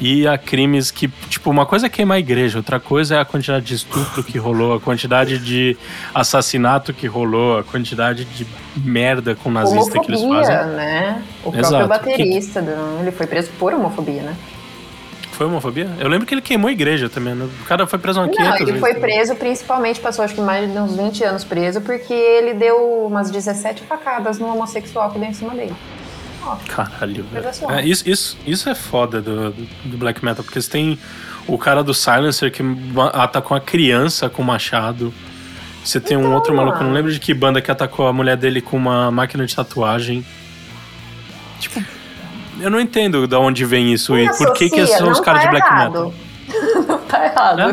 E 0.00 0.26
a 0.26 0.38
crimes 0.38 0.90
que, 0.90 1.08
tipo, 1.28 1.50
uma 1.50 1.66
coisa 1.66 1.86
é 1.86 1.88
queimar 1.88 2.16
a 2.16 2.20
igreja, 2.20 2.58
outra 2.58 2.78
coisa 2.78 3.16
é 3.16 3.20
a 3.20 3.24
quantidade 3.24 3.64
de 3.64 3.74
estupro 3.74 4.22
que 4.22 4.38
rolou, 4.38 4.74
a 4.74 4.80
quantidade 4.80 5.38
de 5.38 5.76
assassinato 6.14 6.92
que 6.92 7.06
rolou, 7.06 7.58
a 7.58 7.64
quantidade 7.64 8.24
de 8.24 8.46
merda 8.76 9.34
com 9.34 9.50
nazista 9.50 9.98
homofobia, 9.98 10.02
que 10.02 10.24
eles 10.24 10.46
fazem. 10.46 10.66
né? 10.74 11.22
O 11.40 11.50
próprio 11.50 11.60
Exato. 11.60 11.88
baterista, 11.88 12.62
que... 12.62 13.02
ele 13.02 13.10
foi 13.10 13.26
preso 13.26 13.50
por 13.58 13.74
homofobia, 13.74 14.22
né? 14.22 14.36
Foi 15.32 15.46
homofobia? 15.46 15.88
Eu 16.00 16.08
lembro 16.08 16.26
que 16.26 16.34
ele 16.34 16.42
queimou 16.42 16.68
a 16.68 16.72
igreja 16.72 17.08
também. 17.08 17.32
Né? 17.32 17.48
O 17.62 17.64
cara 17.64 17.86
foi 17.86 17.96
preso 17.96 18.20
uma 18.20 18.26
Não, 18.26 18.56
ele 18.56 18.80
foi 18.80 18.94
preso 18.94 19.36
principalmente, 19.36 20.00
passou 20.00 20.24
acho 20.24 20.34
que 20.34 20.40
mais 20.40 20.68
de 20.68 20.76
uns 20.76 20.96
20 20.96 21.22
anos 21.22 21.44
preso, 21.44 21.80
porque 21.80 22.12
ele 22.12 22.54
deu 22.54 23.06
umas 23.06 23.30
17 23.30 23.84
facadas 23.84 24.40
no 24.40 24.48
homossexual 24.48 25.12
que 25.12 25.18
deu 25.18 25.28
em 25.28 25.32
cima 25.32 25.54
dele. 25.54 25.74
Caralho, 26.68 27.24
velho. 27.24 27.46
É, 27.70 27.84
isso, 27.84 28.08
isso, 28.08 28.38
isso 28.46 28.68
é 28.68 28.74
foda 28.74 29.20
do, 29.20 29.50
do 29.52 29.96
black 29.96 30.24
metal, 30.24 30.44
porque 30.44 30.60
você 30.60 30.70
tem 30.70 30.98
o 31.46 31.58
cara 31.58 31.82
do 31.82 31.94
Silencer 31.94 32.52
que 32.52 32.62
atacou 33.14 33.56
uma 33.56 33.60
criança 33.60 34.28
com 34.28 34.42
machado. 34.42 35.12
Você 35.84 36.00
tem 36.00 36.18
então, 36.18 36.30
um 36.30 36.34
outro 36.34 36.54
maluco, 36.54 36.82
não 36.82 36.92
lembro 36.92 37.10
de 37.10 37.18
que 37.18 37.32
banda 37.32 37.60
que 37.62 37.70
atacou 37.70 38.06
a 38.06 38.12
mulher 38.12 38.36
dele 38.36 38.60
com 38.60 38.76
uma 38.76 39.10
máquina 39.10 39.46
de 39.46 39.54
tatuagem. 39.54 40.24
Tipo, 41.58 41.82
eu 42.60 42.70
não 42.70 42.80
entendo 42.80 43.26
de 43.26 43.36
onde 43.36 43.64
vem 43.64 43.92
isso 43.92 44.16
e 44.18 44.28
por 44.36 44.52
que, 44.52 44.68
que 44.68 44.86
são 44.86 45.10
os 45.10 45.20
caras 45.20 45.42
tá 45.42 45.46
de 45.46 45.50
black 45.50 45.66
errado. 45.66 45.90
metal. 45.92 46.14
não 46.88 46.98
tá 46.98 47.24
errado. 47.24 47.60
É? 47.60 47.72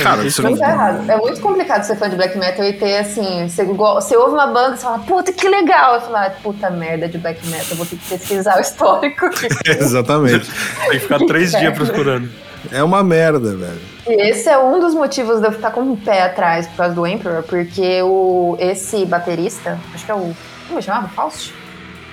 Cara, 0.00 0.24
isso 0.24 0.42
não 0.42 0.56
tá 0.56 0.70
errado. 0.70 1.10
É 1.10 1.16
muito 1.16 1.40
complicado 1.40 1.82
ser 1.82 1.96
fã 1.96 2.08
de 2.08 2.16
black 2.16 2.36
metal 2.38 2.64
e 2.64 2.72
ter 2.72 2.98
assim, 2.98 3.48
você, 3.48 3.64
você 3.64 4.16
ouve 4.16 4.34
uma 4.34 4.46
banda 4.46 4.76
e 4.76 4.78
fala, 4.78 4.98
puta, 5.00 5.32
que 5.32 5.48
legal. 5.48 5.94
Eu 5.94 6.00
falo, 6.00 6.16
ah, 6.16 6.32
puta 6.42 6.70
merda 6.70 7.08
de 7.08 7.18
black 7.18 7.46
metal, 7.46 7.76
vou 7.76 7.86
ter 7.86 7.96
que 7.96 8.08
pesquisar 8.08 8.56
o 8.56 8.60
histórico. 8.60 9.26
Exatamente. 9.64 10.50
Tem 10.80 10.90
que 10.90 11.00
ficar 11.00 11.18
três 11.20 11.52
dias 11.58 11.76
procurando. 11.76 12.30
É 12.72 12.82
uma 12.82 13.04
merda, 13.04 13.54
velho. 13.54 13.80
E 14.06 14.30
esse 14.30 14.48
é 14.48 14.58
um 14.58 14.80
dos 14.80 14.94
motivos 14.94 15.40
de 15.40 15.46
eu 15.46 15.50
estar 15.50 15.70
com 15.70 15.92
o 15.92 15.96
pé 15.96 16.22
atrás 16.22 16.66
por 16.66 16.76
causa 16.76 16.94
do 16.94 17.06
Emperor, 17.06 17.42
porque 17.42 18.02
o, 18.02 18.56
esse 18.58 19.04
baterista, 19.04 19.78
acho 19.94 20.04
que 20.04 20.10
é 20.10 20.14
o. 20.14 20.34
Como 20.66 20.78
é 20.78 20.82
chamava? 20.82 21.08
Faust? 21.08 21.52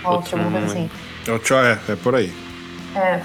Faust, 0.04 0.34
alguma 0.34 0.52
coisa 0.52 0.65
assim. 0.67 0.89
É, 1.28 1.32
o 1.32 1.60
é, 1.60 1.80
é 1.89 1.96
por 1.96 2.15
aí. 2.15 2.34
É, 2.96 3.13
é, 3.13 3.22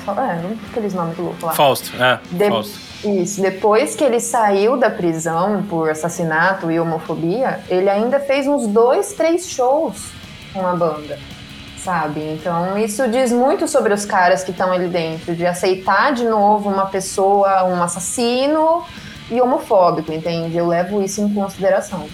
aqueles 0.71 0.95
nomes 0.95 1.19
loucos 1.19 1.43
lá. 1.43 1.53
Fausto, 1.53 1.91
é. 2.01 2.21
De... 2.31 2.49
Fausto. 2.49 2.86
Isso. 3.05 3.41
Depois 3.41 3.95
que 3.95 4.03
ele 4.03 4.21
saiu 4.21 4.77
da 4.77 4.91
prisão 4.91 5.63
por 5.69 5.91
assassinato 5.91 6.71
e 6.71 6.81
homofobia, 6.81 7.61
ele 7.69 7.89
ainda 7.89 8.19
fez 8.19 8.47
uns 8.47 8.67
dois, 8.67 9.13
três 9.13 9.49
shows 9.49 10.11
com 10.53 10.67
a 10.67 10.75
banda. 10.75 11.19
sabe? 11.87 12.21
Então 12.21 12.77
isso 12.77 13.09
diz 13.09 13.31
muito 13.31 13.69
sobre 13.69 13.95
os 13.95 14.05
caras 14.05 14.43
que 14.43 14.51
estão 14.51 14.73
ali 14.73 14.89
dentro, 14.89 15.37
de 15.37 15.47
aceitar 15.47 16.13
de 16.13 16.25
novo 16.25 16.69
uma 16.69 16.87
pessoa, 16.87 17.65
um 17.65 17.81
assassino 17.81 18.85
e 19.31 19.41
homofóbico, 19.41 20.13
entende? 20.13 20.57
Eu 20.57 20.67
levo 20.67 21.01
isso 21.01 21.21
em 21.21 21.33
consideração. 21.33 22.09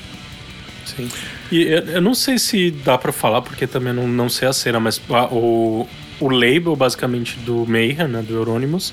Sim. 0.85 1.09
E 1.51 1.63
eu, 1.63 1.79
eu 1.87 2.03
não 2.03 2.15
sei 2.15 2.39
se 2.39 2.71
dá 2.71 2.99
para 2.99 3.13
falar, 3.13 3.41
porque 3.41 3.67
também 3.67 3.95
não, 3.95 4.07
não 4.07 4.29
sei 4.29 4.49
a 4.49 4.53
cena, 4.53 4.79
mas 4.79 5.01
a, 5.09 5.27
o, 5.27 5.89
o 6.21 6.29
label, 6.29 6.77
basicamente, 6.77 7.39
do 7.39 7.65
Mayhem, 7.67 8.09
né, 8.09 8.23
do 8.23 8.35
Euronymous, 8.35 8.93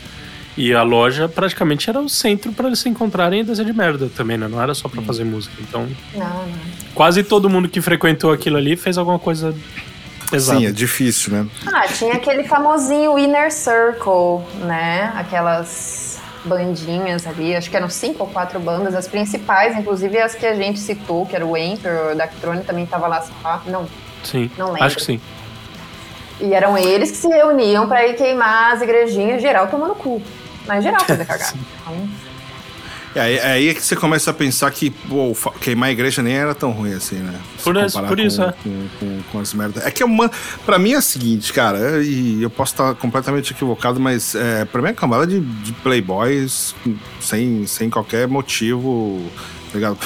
e 0.58 0.74
a 0.74 0.84
loja 0.84 1.30
praticamente 1.30 1.90
era 1.90 2.00
o 2.00 2.10
centro 2.10 2.52
para 2.52 2.68
eles 2.68 2.80
se 2.80 2.90
encontrarem 2.90 3.42
e 3.42 3.44
descer 3.44 3.66
de 3.66 3.74
merda 3.74 4.10
também, 4.16 4.38
né? 4.38 4.48
Não 4.48 4.62
era 4.62 4.74
só 4.74 4.90
para 4.90 5.02
fazer 5.02 5.24
música. 5.24 5.56
Então, 5.62 5.88
Não, 6.14 6.26
não. 6.28 6.48
quase 6.94 7.24
todo 7.24 7.50
mundo 7.50 7.70
que 7.70 7.80
frequentou 7.82 8.32
aquilo 8.32 8.58
ali 8.58 8.76
fez 8.76 8.98
alguma 8.98 9.20
coisa 9.20 9.56
pesada. 10.30 10.60
Sim, 10.60 10.68
é 10.68 10.72
difícil, 10.72 11.32
né? 11.34 11.48
Ah, 11.68 11.88
tinha 11.88 12.14
aquele 12.14 12.44
famosinho 12.44 13.18
Inner 13.18 13.52
Circle, 13.52 14.42
né? 14.66 15.12
Aquelas 15.16 16.20
bandinhas 16.46 17.28
ali, 17.28 17.56
acho 17.56 17.70
que 17.70 17.76
eram 17.76 17.90
cinco 17.90 18.24
ou 18.24 18.30
quatro 18.30 18.60
bandas, 18.60 18.96
as 18.96 19.08
principais, 19.08 19.76
inclusive 19.78 20.18
as 20.20 20.34
que 20.36 20.46
a 20.46 20.56
gente 20.56 20.80
citou, 20.80 21.26
que 21.26 21.36
era 21.36 21.46
o 21.46 21.56
Emperor, 21.58 22.14
o 22.14 22.16
Dactrone 22.18 22.64
também 22.64 22.86
tava 22.86 23.08
lá, 23.08 23.26
não, 23.68 23.86
Sim, 24.24 24.50
Não 24.58 24.68
lembro. 24.68 24.84
acho 24.84 24.96
que 24.98 25.04
sim. 25.04 25.22
E 26.42 26.54
eram 26.54 26.78
eles 26.78 27.12
que 27.12 27.18
se 27.18 27.28
reuniam 27.28 27.88
pra 27.88 28.08
ir 28.08 28.16
queimar 28.16 28.74
as 28.74 28.82
igrejinhas, 28.82 29.42
geral 29.42 29.68
tomando 29.68 29.94
cu. 29.96 30.22
Mas 30.70 30.84
geral 30.84 31.04
fazer 31.06 31.26
cagada. 31.26 31.54
Então, 31.82 32.10
É 33.16 33.22
aí, 33.22 33.36
é 33.38 33.46
aí 33.54 33.74
que 33.74 33.82
você 33.82 33.96
começa 33.96 34.30
a 34.30 34.34
pensar 34.36 34.70
que 34.70 34.92
pô, 34.92 35.34
queimar 35.60 35.90
a 35.90 35.92
igreja 35.92 36.22
nem 36.22 36.36
era 36.36 36.54
tão 36.54 36.70
ruim 36.72 36.94
assim, 36.94 37.16
né? 37.16 37.34
Se 37.58 37.64
Por 37.64 37.76
isso- 37.76 38.00
por 38.04 38.16
com, 38.16 38.22
isso, 38.24 38.44
é. 38.44 38.54
Com, 38.64 38.88
com- 39.00 39.22
com 39.32 39.40
as 39.40 39.52
merdas. 39.56 39.84
É 39.84 39.90
que 39.90 40.04
é 40.04 40.06
uma. 40.06 40.30
Pra 40.64 40.78
mim 40.78 40.92
é 40.94 41.00
o 41.00 41.02
seguinte, 41.02 41.52
cara, 41.52 42.04
e 42.04 42.40
eu 42.44 42.52
posso 42.52 42.74
estar 42.74 42.94
completamente 42.96 43.52
equivocado, 43.52 44.00
mas 44.00 44.36
é, 44.36 44.64
pra 44.66 44.80
mim 44.80 44.90
é 44.90 44.94
cambada 44.94 45.26
de, 45.26 45.40
de 45.40 45.74
playboys 45.74 46.76
sem, 47.20 47.66
sem 47.66 47.90
qualquer 47.90 48.28
motivo, 48.28 49.28
tá 49.72 49.76
ligado? 49.80 49.98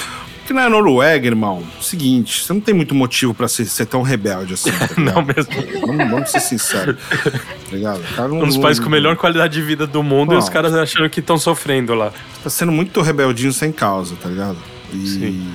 Porque 0.43 0.53
na 0.53 0.69
Noruega, 0.69 1.25
irmão, 1.25 1.63
seguinte, 1.81 2.43
você 2.43 2.51
não 2.51 2.59
tem 2.59 2.75
muito 2.75 2.93
motivo 2.93 3.33
pra 3.33 3.47
ser, 3.47 3.63
ser 3.65 3.85
tão 3.85 4.01
rebelde 4.01 4.55
assim. 4.55 4.71
Tá? 4.71 4.89
Não 4.99 5.21
mesmo. 5.21 5.87
Vamos, 5.87 6.09
vamos 6.11 6.29
ser 6.31 6.41
sinceros. 6.41 6.97
Tá 7.09 7.31
ligado? 7.71 8.01
Cara 8.13 8.27
não- 8.27 8.41
Um 8.41 8.47
dos 8.47 8.57
países 8.57 8.83
com 8.83 8.89
melhor 8.89 9.15
qualidade 9.15 9.53
de 9.53 9.61
vida 9.61 9.87
do 9.87 10.03
mundo 10.03 10.33
e 10.33 10.37
os 10.37 10.45
Não. 10.45 10.51
caras 10.51 10.73
achando 10.73 11.09
que 11.09 11.21
estão 11.21 11.37
sofrendo 11.37 11.93
lá. 11.95 12.11
tá 12.43 12.49
sendo 12.49 12.73
muito 12.73 13.01
rebeldinho 13.01 13.53
sem 13.53 13.71
causa, 13.71 14.15
tá 14.21 14.27
ligado? 14.27 14.57
E, 14.93 15.07
Sim. 15.07 15.47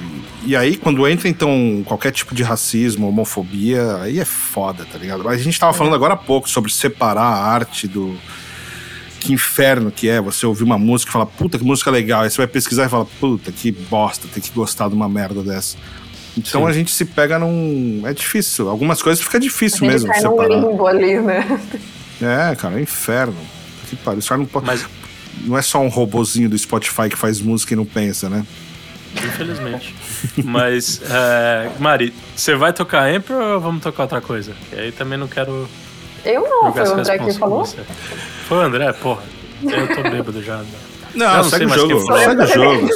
e 0.46 0.56
aí, 0.56 0.74
quando 0.76 1.06
entra, 1.06 1.28
então, 1.28 1.82
qualquer 1.84 2.10
tipo 2.10 2.34
de 2.34 2.42
racismo, 2.42 3.08
homofobia, 3.08 3.98
aí 4.00 4.18
é 4.18 4.24
foda, 4.24 4.86
tá 4.90 4.96
ligado? 4.98 5.28
A 5.28 5.36
gente 5.36 5.60
tava 5.60 5.74
falando 5.74 5.94
agora 5.94 6.14
há 6.14 6.16
pouco 6.16 6.48
sobre 6.48 6.72
separar 6.72 7.20
a 7.22 7.44
arte 7.44 7.86
do. 7.86 8.16
Que 9.20 9.32
inferno 9.32 9.90
que 9.90 10.08
é 10.08 10.20
você 10.20 10.46
ouvir 10.46 10.62
uma 10.62 10.78
música 10.78 11.10
e 11.10 11.12
falar, 11.12 11.26
puta, 11.26 11.58
que 11.58 11.64
música 11.64 11.90
legal. 11.90 12.22
Aí 12.22 12.30
você 12.30 12.36
vai 12.36 12.46
pesquisar 12.46 12.86
e 12.86 12.88
fala, 12.88 13.06
puta, 13.18 13.50
que 13.50 13.72
bosta, 13.72 14.28
tem 14.32 14.42
que 14.42 14.50
gostar 14.50 14.88
de 14.88 14.94
uma 14.94 15.08
merda 15.08 15.42
dessa. 15.42 15.76
Então 16.36 16.62
Sim. 16.62 16.68
a 16.68 16.72
gente 16.72 16.92
se 16.92 17.04
pega 17.04 17.38
num. 17.38 18.02
É 18.04 18.12
difícil. 18.12 18.68
Algumas 18.68 19.02
coisas 19.02 19.22
fica 19.22 19.38
a 19.38 19.40
difícil 19.40 19.80
gente 19.80 19.90
mesmo 19.90 20.12
cai 20.12 20.22
num 20.22 20.70
limbo 20.70 20.86
ali, 20.86 21.18
né? 21.20 21.44
É, 22.20 22.54
cara, 22.56 22.74
é 22.74 22.78
um 22.78 22.80
inferno. 22.80 23.36
Que 23.88 23.96
pariu. 23.96 24.18
Isso 24.20 24.36
não, 24.36 24.44
pode, 24.44 24.66
Mas, 24.66 24.84
não 25.44 25.56
é 25.56 25.62
só 25.62 25.80
um 25.80 25.88
robozinho 25.88 26.48
do 26.48 26.58
Spotify 26.58 27.08
que 27.08 27.16
faz 27.16 27.40
música 27.40 27.74
e 27.74 27.76
não 27.76 27.84
pensa, 27.84 28.28
né? 28.28 28.44
infelizmente. 29.14 29.94
Mas, 30.44 31.00
é, 31.10 31.70
Mari, 31.78 32.12
você 32.34 32.54
vai 32.54 32.72
tocar 32.72 33.12
Emperor 33.12 33.54
ou 33.54 33.60
vamos 33.60 33.82
tocar 33.82 34.04
outra 34.04 34.20
coisa? 34.20 34.54
Que 34.68 34.78
aí 34.78 34.92
também 34.92 35.18
não 35.18 35.28
quero 35.28 35.68
Eu 36.30 36.42
não, 36.42 36.72
foi 36.72 36.82
o 36.82 36.92
André 36.94 37.18
que 37.18 37.32
falou. 37.34 37.64
Foi 38.46 38.58
o 38.58 38.60
André? 38.60 38.92
Porra. 38.92 39.22
Eu 39.62 39.88
tô 39.96 40.02
bêbado 40.10 40.42
já. 40.42 40.58
né? 40.58 40.66
Não, 41.14 41.36
não 41.36 41.44
segue 41.44 41.64
o 41.64 41.68
sei 41.70 41.78
mais 41.78 41.80
jogo. 41.80 41.94
quem 41.96 42.06
falou. 42.06 42.22
Segue 42.22 42.42
o 42.42 42.46
jogo. 42.54 42.88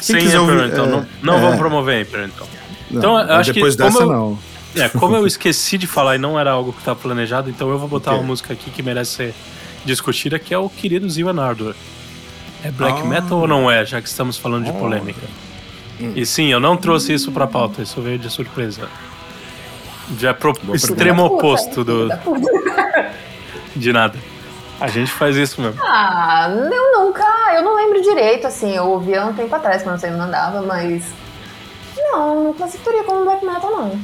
Sem 0.00 0.16
quiser 0.18 0.36
Emperor, 0.40 0.56
ouvir- 0.62 0.72
então. 0.72 0.84
é, 0.84 0.88
não 0.90 1.06
não 1.22 1.34
é. 1.36 1.40
vamos 1.40 1.56
promover 1.58 2.00
Emperor, 2.02 2.26
então. 2.26 2.46
Não, 2.90 2.98
Então, 2.98 3.18
eu 3.20 3.34
acho 3.36 3.50
que 3.52 3.54
depois 3.60 3.76
como 3.76 3.88
dessa, 3.90 4.02
eu- 4.02 4.06
não. 4.08 4.38
É, 4.74 4.88
como 4.90 5.16
eu 5.16 5.26
esqueci 5.26 5.78
de 5.78 5.86
falar 5.86 6.16
e 6.16 6.18
não 6.18 6.38
era 6.38 6.50
algo 6.50 6.72
que 6.72 6.80
estava 6.80 6.98
planejado, 7.00 7.48
então 7.48 7.70
eu 7.70 7.78
vou 7.78 7.88
botar 7.88 8.10
Ok. 8.10 8.20
uma 8.20 8.26
música 8.26 8.52
aqui 8.52 8.70
que 8.70 8.82
merece 8.82 9.12
ser 9.12 9.34
discutida, 9.84 10.38
que 10.38 10.52
é 10.52 10.58
o 10.58 10.68
querido 10.68 11.08
Zion 11.08 11.40
Ardor. 11.40 11.74
É 12.62 12.70
black 12.70 13.00
Ah. 13.00 13.04
metal 13.04 13.38
ou 13.38 13.48
não 13.48 13.70
é, 13.70 13.86
já 13.86 14.02
que 14.02 14.08
estamos 14.08 14.36
falando 14.36 14.64
de 14.64 14.70
Oh. 14.70 14.74
polêmica? 14.74 15.20
Hum. 16.00 16.12
E 16.14 16.26
sim, 16.26 16.48
eu 16.48 16.60
não 16.60 16.76
trouxe 16.76 17.14
isso 17.14 17.32
pra 17.32 17.46
pauta, 17.46 17.80
isso 17.80 18.00
veio 18.02 18.18
de 18.18 18.28
surpresa. 18.28 18.86
Já 20.18 20.30
é 20.30 20.32
pro 20.32 20.52
Boa 20.52 20.76
extremo 20.76 21.24
oposto 21.24 21.82
do, 21.82 22.08
de 23.74 23.92
nada. 23.92 24.18
A 24.80 24.88
gente 24.88 25.10
faz 25.10 25.36
isso 25.36 25.60
mesmo. 25.60 25.80
Ah, 25.82 26.48
eu 26.50 27.00
nunca. 27.00 27.24
Eu 27.54 27.62
não 27.62 27.76
lembro 27.76 28.00
direito, 28.02 28.46
assim. 28.46 28.76
Eu 28.76 28.84
ouvia 28.84 29.24
um 29.24 29.32
tempo 29.32 29.54
atrás 29.54 29.82
quando 29.82 29.98
você 29.98 30.10
me 30.10 30.18
mandava, 30.18 30.62
mas. 30.62 31.04
Não, 31.96 32.44
não 32.44 32.52
classificaria 32.52 33.02
como 33.04 33.24
black 33.24 33.44
metal, 33.44 33.70
não. 33.70 33.98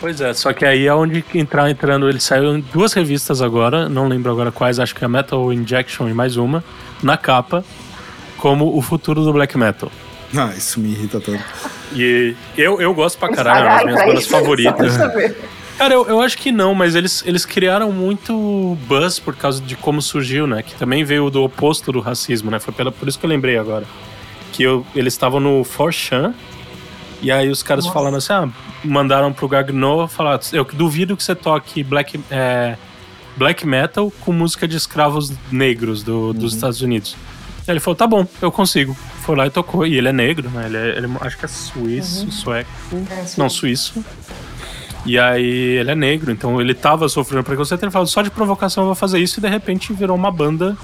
Pois 0.00 0.18
é, 0.20 0.32
só 0.32 0.52
que 0.54 0.64
aí 0.64 0.86
é 0.86 0.94
onde 0.94 1.22
entrar 1.34 1.68
entrando. 1.70 2.08
Ele 2.08 2.20
saiu 2.20 2.56
em 2.56 2.60
duas 2.60 2.92
revistas 2.92 3.42
agora, 3.42 3.88
não 3.88 4.08
lembro 4.08 4.32
agora 4.32 4.50
quais, 4.50 4.78
acho 4.78 4.94
que 4.94 5.04
é 5.04 5.08
Metal 5.08 5.52
Injection 5.52 6.08
e 6.08 6.14
mais 6.14 6.36
uma, 6.36 6.64
na 7.02 7.18
capa, 7.18 7.62
como 8.38 8.74
o 8.74 8.80
futuro 8.80 9.22
do 9.22 9.32
black 9.32 9.58
metal. 9.58 9.90
Ah, 10.36 10.52
isso 10.56 10.78
me 10.78 10.90
irrita 10.90 11.20
tanto. 11.20 11.42
E 11.92 12.34
eu, 12.56 12.80
eu 12.80 12.94
gosto 12.94 13.18
pra 13.18 13.30
caralho, 13.30 13.66
é 13.66 13.68
uma 13.68 13.76
das 13.76 13.84
minhas 13.84 14.06
bandas 14.06 14.26
favoritas. 14.26 14.94
Cara, 15.76 15.94
eu, 15.94 16.06
eu 16.06 16.20
acho 16.20 16.36
que 16.36 16.52
não, 16.52 16.74
mas 16.74 16.94
eles, 16.94 17.22
eles 17.26 17.46
criaram 17.46 17.90
muito 17.90 18.76
buzz 18.86 19.18
por 19.18 19.34
causa 19.34 19.62
de 19.62 19.74
como 19.76 20.02
surgiu, 20.02 20.46
né? 20.46 20.62
Que 20.62 20.74
também 20.74 21.04
veio 21.04 21.30
do 21.30 21.42
oposto 21.42 21.90
do 21.90 22.00
racismo, 22.00 22.50
né? 22.50 22.60
Foi 22.60 22.72
pela, 22.72 22.92
por 22.92 23.08
isso 23.08 23.18
que 23.18 23.24
eu 23.24 23.30
lembrei 23.30 23.56
agora. 23.56 23.86
Que 24.52 24.62
eu, 24.62 24.84
eles 24.94 25.14
estavam 25.14 25.40
no 25.40 25.62
4chan, 25.62 26.34
e 27.22 27.30
aí 27.30 27.48
os 27.48 27.62
caras 27.62 27.84
Nossa. 27.84 27.94
falando 27.94 28.16
assim, 28.16 28.32
ah, 28.32 28.48
mandaram 28.84 29.32
pro 29.32 29.48
Gagno 29.48 30.06
falar, 30.08 30.40
eu 30.52 30.64
duvido 30.64 31.16
que 31.16 31.22
você 31.22 31.34
toque 31.34 31.82
black, 31.82 32.20
é, 32.30 32.76
black 33.36 33.66
metal 33.66 34.12
com 34.20 34.32
música 34.32 34.66
de 34.66 34.76
escravos 34.76 35.32
negros 35.50 36.02
do, 36.02 36.32
dos 36.32 36.54
Estados 36.54 36.80
Unidos. 36.80 37.16
Aí 37.66 37.74
ele 37.74 37.80
falou, 37.80 37.96
tá 37.96 38.06
bom, 38.06 38.26
eu 38.40 38.50
consigo. 38.50 38.96
Foi 39.30 39.36
lá 39.36 39.46
e 39.46 39.50
tocou. 39.50 39.86
E 39.86 39.96
ele 39.96 40.08
é 40.08 40.12
negro, 40.12 40.50
né? 40.50 40.66
Ele, 40.66 40.76
é, 40.76 40.88
ele 40.98 41.06
acho 41.20 41.38
que 41.38 41.44
é 41.44 41.48
suíço, 41.48 42.32
sueco. 42.32 42.68
É, 42.92 43.24
Não, 43.36 43.48
suíço. 43.48 44.04
E 45.06 45.16
aí 45.16 45.78
ele 45.78 45.88
é 45.88 45.94
negro, 45.94 46.32
então 46.32 46.60
ele 46.60 46.74
tava 46.74 47.08
sofrendo 47.08 47.44
preconceito. 47.44 47.80
Ele 47.80 47.92
falou, 47.92 48.08
só 48.08 48.22
de 48.22 48.30
provocação 48.30 48.82
eu 48.82 48.86
vou 48.86 48.96
fazer 48.96 49.20
isso. 49.20 49.38
E 49.38 49.40
de 49.40 49.48
repente 49.48 49.92
virou 49.92 50.16
uma 50.16 50.32
banda 50.32 50.76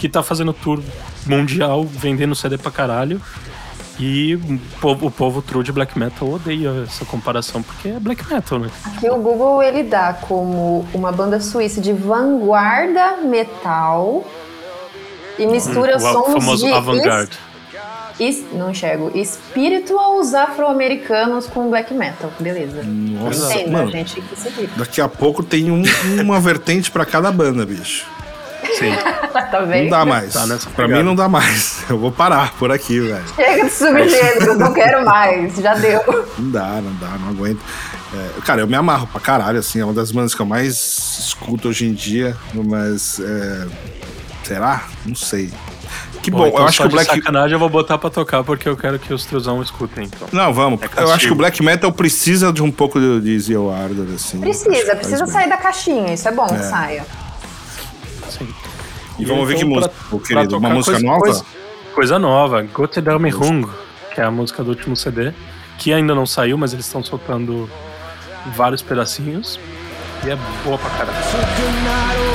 que 0.00 0.08
tá 0.08 0.20
fazendo 0.20 0.52
tour 0.52 0.82
mundial, 1.26 1.84
vendendo 1.84 2.34
CD 2.34 2.58
pra 2.58 2.72
caralho. 2.72 3.22
E 4.00 4.34
o 4.34 4.58
povo, 4.80 5.06
o 5.06 5.10
povo 5.12 5.40
true 5.40 5.62
de 5.62 5.70
black 5.70 5.96
metal 5.96 6.28
odeia 6.28 6.82
essa 6.88 7.04
comparação, 7.04 7.62
porque 7.62 7.90
é 7.90 8.00
black 8.00 8.28
metal, 8.28 8.58
né? 8.58 8.68
Aqui 8.84 9.08
o 9.08 9.16
Google 9.18 9.62
ele 9.62 9.84
dá 9.84 10.12
como 10.12 10.84
uma 10.92 11.12
banda 11.12 11.40
suíça 11.40 11.80
de 11.80 11.92
vanguarda 11.92 13.18
metal 13.18 14.26
e 15.38 15.46
mistura 15.46 15.96
o 15.96 16.00
sons 16.00 16.32
famoso 16.32 16.66
de 16.66 16.72
avant-garde. 16.72 17.38
Não 18.52 18.70
enxergo. 18.70 19.10
Spirituals 19.24 20.34
afro-americanos 20.34 21.46
com 21.46 21.68
black 21.70 21.92
metal. 21.94 22.32
Beleza. 22.40 22.82
Nossa, 22.82 23.54
Entenda, 23.54 23.70
mano. 23.70 23.90
gente. 23.90 24.22
Daqui 24.76 25.00
a 25.00 25.08
pouco 25.08 25.42
tem 25.42 25.70
um- 25.70 25.82
uma 26.22 26.40
vertente 26.40 26.90
pra 26.90 27.04
cada 27.04 27.30
banda, 27.30 27.64
bicho. 27.66 28.06
Sim. 28.78 28.90
tá 29.32 29.60
Não 29.60 29.66
vendo? 29.68 29.90
dá 29.90 30.04
mais. 30.04 30.32
Tá 30.32 30.46
nessa 30.46 30.68
pra 30.70 30.84
pegada. 30.86 31.02
mim 31.02 31.08
não 31.08 31.14
dá 31.14 31.28
mais. 31.28 31.84
Eu 31.88 31.98
vou 31.98 32.10
parar 32.10 32.52
por 32.54 32.70
aqui, 32.72 33.00
velho. 33.00 33.24
Chega 33.34 33.64
de 33.64 33.70
subgênero, 33.70 34.58
não 34.58 34.72
quero 34.72 35.04
mais. 35.04 35.54
Já 35.56 35.74
deu. 35.74 36.00
Não 36.38 36.50
dá, 36.50 36.80
não 36.82 36.94
dá, 36.94 37.08
não 37.18 37.28
aguento. 37.30 37.60
É, 38.14 38.40
cara, 38.42 38.60
eu 38.62 38.66
me 38.66 38.74
amarro 38.76 39.06
pra 39.08 39.20
caralho, 39.20 39.58
assim, 39.58 39.80
é 39.80 39.84
uma 39.84 39.92
das 39.92 40.10
bandas 40.10 40.34
que 40.34 40.40
eu 40.40 40.46
mais 40.46 41.18
escuto 41.18 41.68
hoje 41.68 41.86
em 41.86 41.92
dia, 41.92 42.36
mas. 42.54 43.20
é, 43.20 43.66
será? 44.44 44.84
Não 45.04 45.14
sei. 45.14 45.50
Que 46.26 46.30
bom, 46.32 46.44
então 46.44 46.58
eu 46.58 46.66
acho 46.66 46.80
que 46.82 46.88
o 46.88 46.90
Black. 46.90 47.08
sacanagem 47.08 47.52
eu 47.52 47.58
vou 47.60 47.68
botar 47.68 47.98
pra 47.98 48.10
tocar, 48.10 48.42
porque 48.42 48.68
eu 48.68 48.76
quero 48.76 48.98
que 48.98 49.14
os 49.14 49.24
truzão 49.24 49.62
escutem, 49.62 50.06
então. 50.06 50.26
Não, 50.32 50.52
vamos. 50.52 50.82
É 50.82 51.02
eu 51.02 51.12
acho 51.12 51.28
que 51.28 51.32
o 51.32 51.36
Black 51.36 51.62
Metal 51.62 51.92
precisa 51.92 52.52
de 52.52 52.64
um 52.64 52.72
pouco 52.72 52.98
de, 52.98 53.20
de 53.20 53.38
Zio 53.38 53.70
Ardor, 53.70 54.08
assim. 54.12 54.40
Precisa, 54.40 54.96
precisa 54.96 55.22
bem. 55.22 55.32
sair 55.32 55.48
da 55.48 55.56
caixinha. 55.56 56.12
Isso 56.12 56.26
é 56.26 56.32
bom 56.32 56.44
que 56.48 56.58
saia. 56.64 57.06
Sim. 58.28 58.48
E 59.20 59.24
vamos 59.24 59.42
ouvir 59.42 59.54
que 59.56 59.64
música, 59.64 59.94
pra- 60.10 60.18
querido? 60.18 60.58
Uma 60.58 60.70
música 60.70 60.94
coisa- 60.96 61.06
nova? 61.06 61.20
Coisa, 61.20 61.44
coisa 61.94 62.18
nova, 62.18 62.62
Gott 62.62 63.00
der 63.00 63.14
Hung, 63.14 63.68
que 64.12 64.20
é 64.20 64.24
a 64.24 64.30
música 64.32 64.64
do 64.64 64.70
último 64.70 64.96
CD, 64.96 65.32
que 65.78 65.92
ainda 65.92 66.12
não 66.12 66.26
saiu, 66.26 66.58
mas 66.58 66.72
eles 66.72 66.86
estão 66.86 67.04
soltando 67.04 67.70
vários 68.56 68.82
pedacinhos. 68.82 69.60
E 70.24 70.30
é 70.30 70.36
boa 70.64 70.76
pra 70.76 70.90
caralho. 70.90 72.25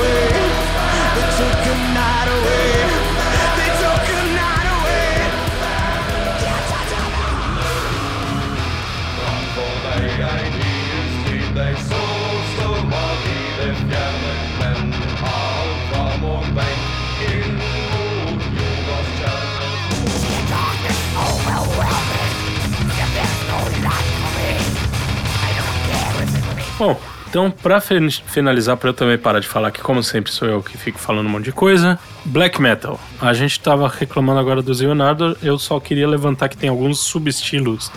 Bom, 26.82 27.00
então 27.30 27.52
pra 27.52 27.80
finalizar, 27.80 28.76
pra 28.76 28.90
eu 28.90 28.94
também 28.96 29.16
parar 29.16 29.40
de 29.40 29.48
falar, 29.48 29.70
que 29.70 29.80
como 29.80 30.02
sempre 30.02 30.32
sou 30.32 30.48
eu 30.48 30.64
que 30.64 30.80
fico 30.80 30.98
falando 30.98 31.28
um 31.28 31.30
monte 31.30 31.46
de 31.46 31.52
coisa, 31.52 32.00
Black 32.26 32.60
Metal. 32.60 33.00
A 33.22 33.36
gente 33.36 33.60
tava 33.60 33.88
reclamando 33.88 34.40
agora 34.40 34.64
do 34.64 34.74
Leonardo, 34.74 35.38
eu 35.44 35.60
só 35.60 35.80
queria 35.80 36.08
levantar 36.08 36.50
que 36.50 36.58
tem 36.58 36.72
alguns 36.72 37.00
subestilos 37.02 37.92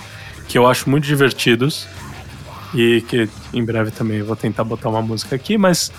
que 0.47 0.59
eu 0.59 0.67
acho 0.67 0.91
muito 0.91 1.07
divertidos 1.07 1.89
e 2.75 3.03
que 3.09 3.27
em 3.55 3.65
breve 3.65 3.91
também 3.91 4.19
eu 4.19 4.27
vou 4.27 4.37
tentar 4.37 4.65
botar 4.65 4.91
uma 4.91 5.01
música 5.01 5.35
aqui, 5.35 5.57
mas 5.57 5.91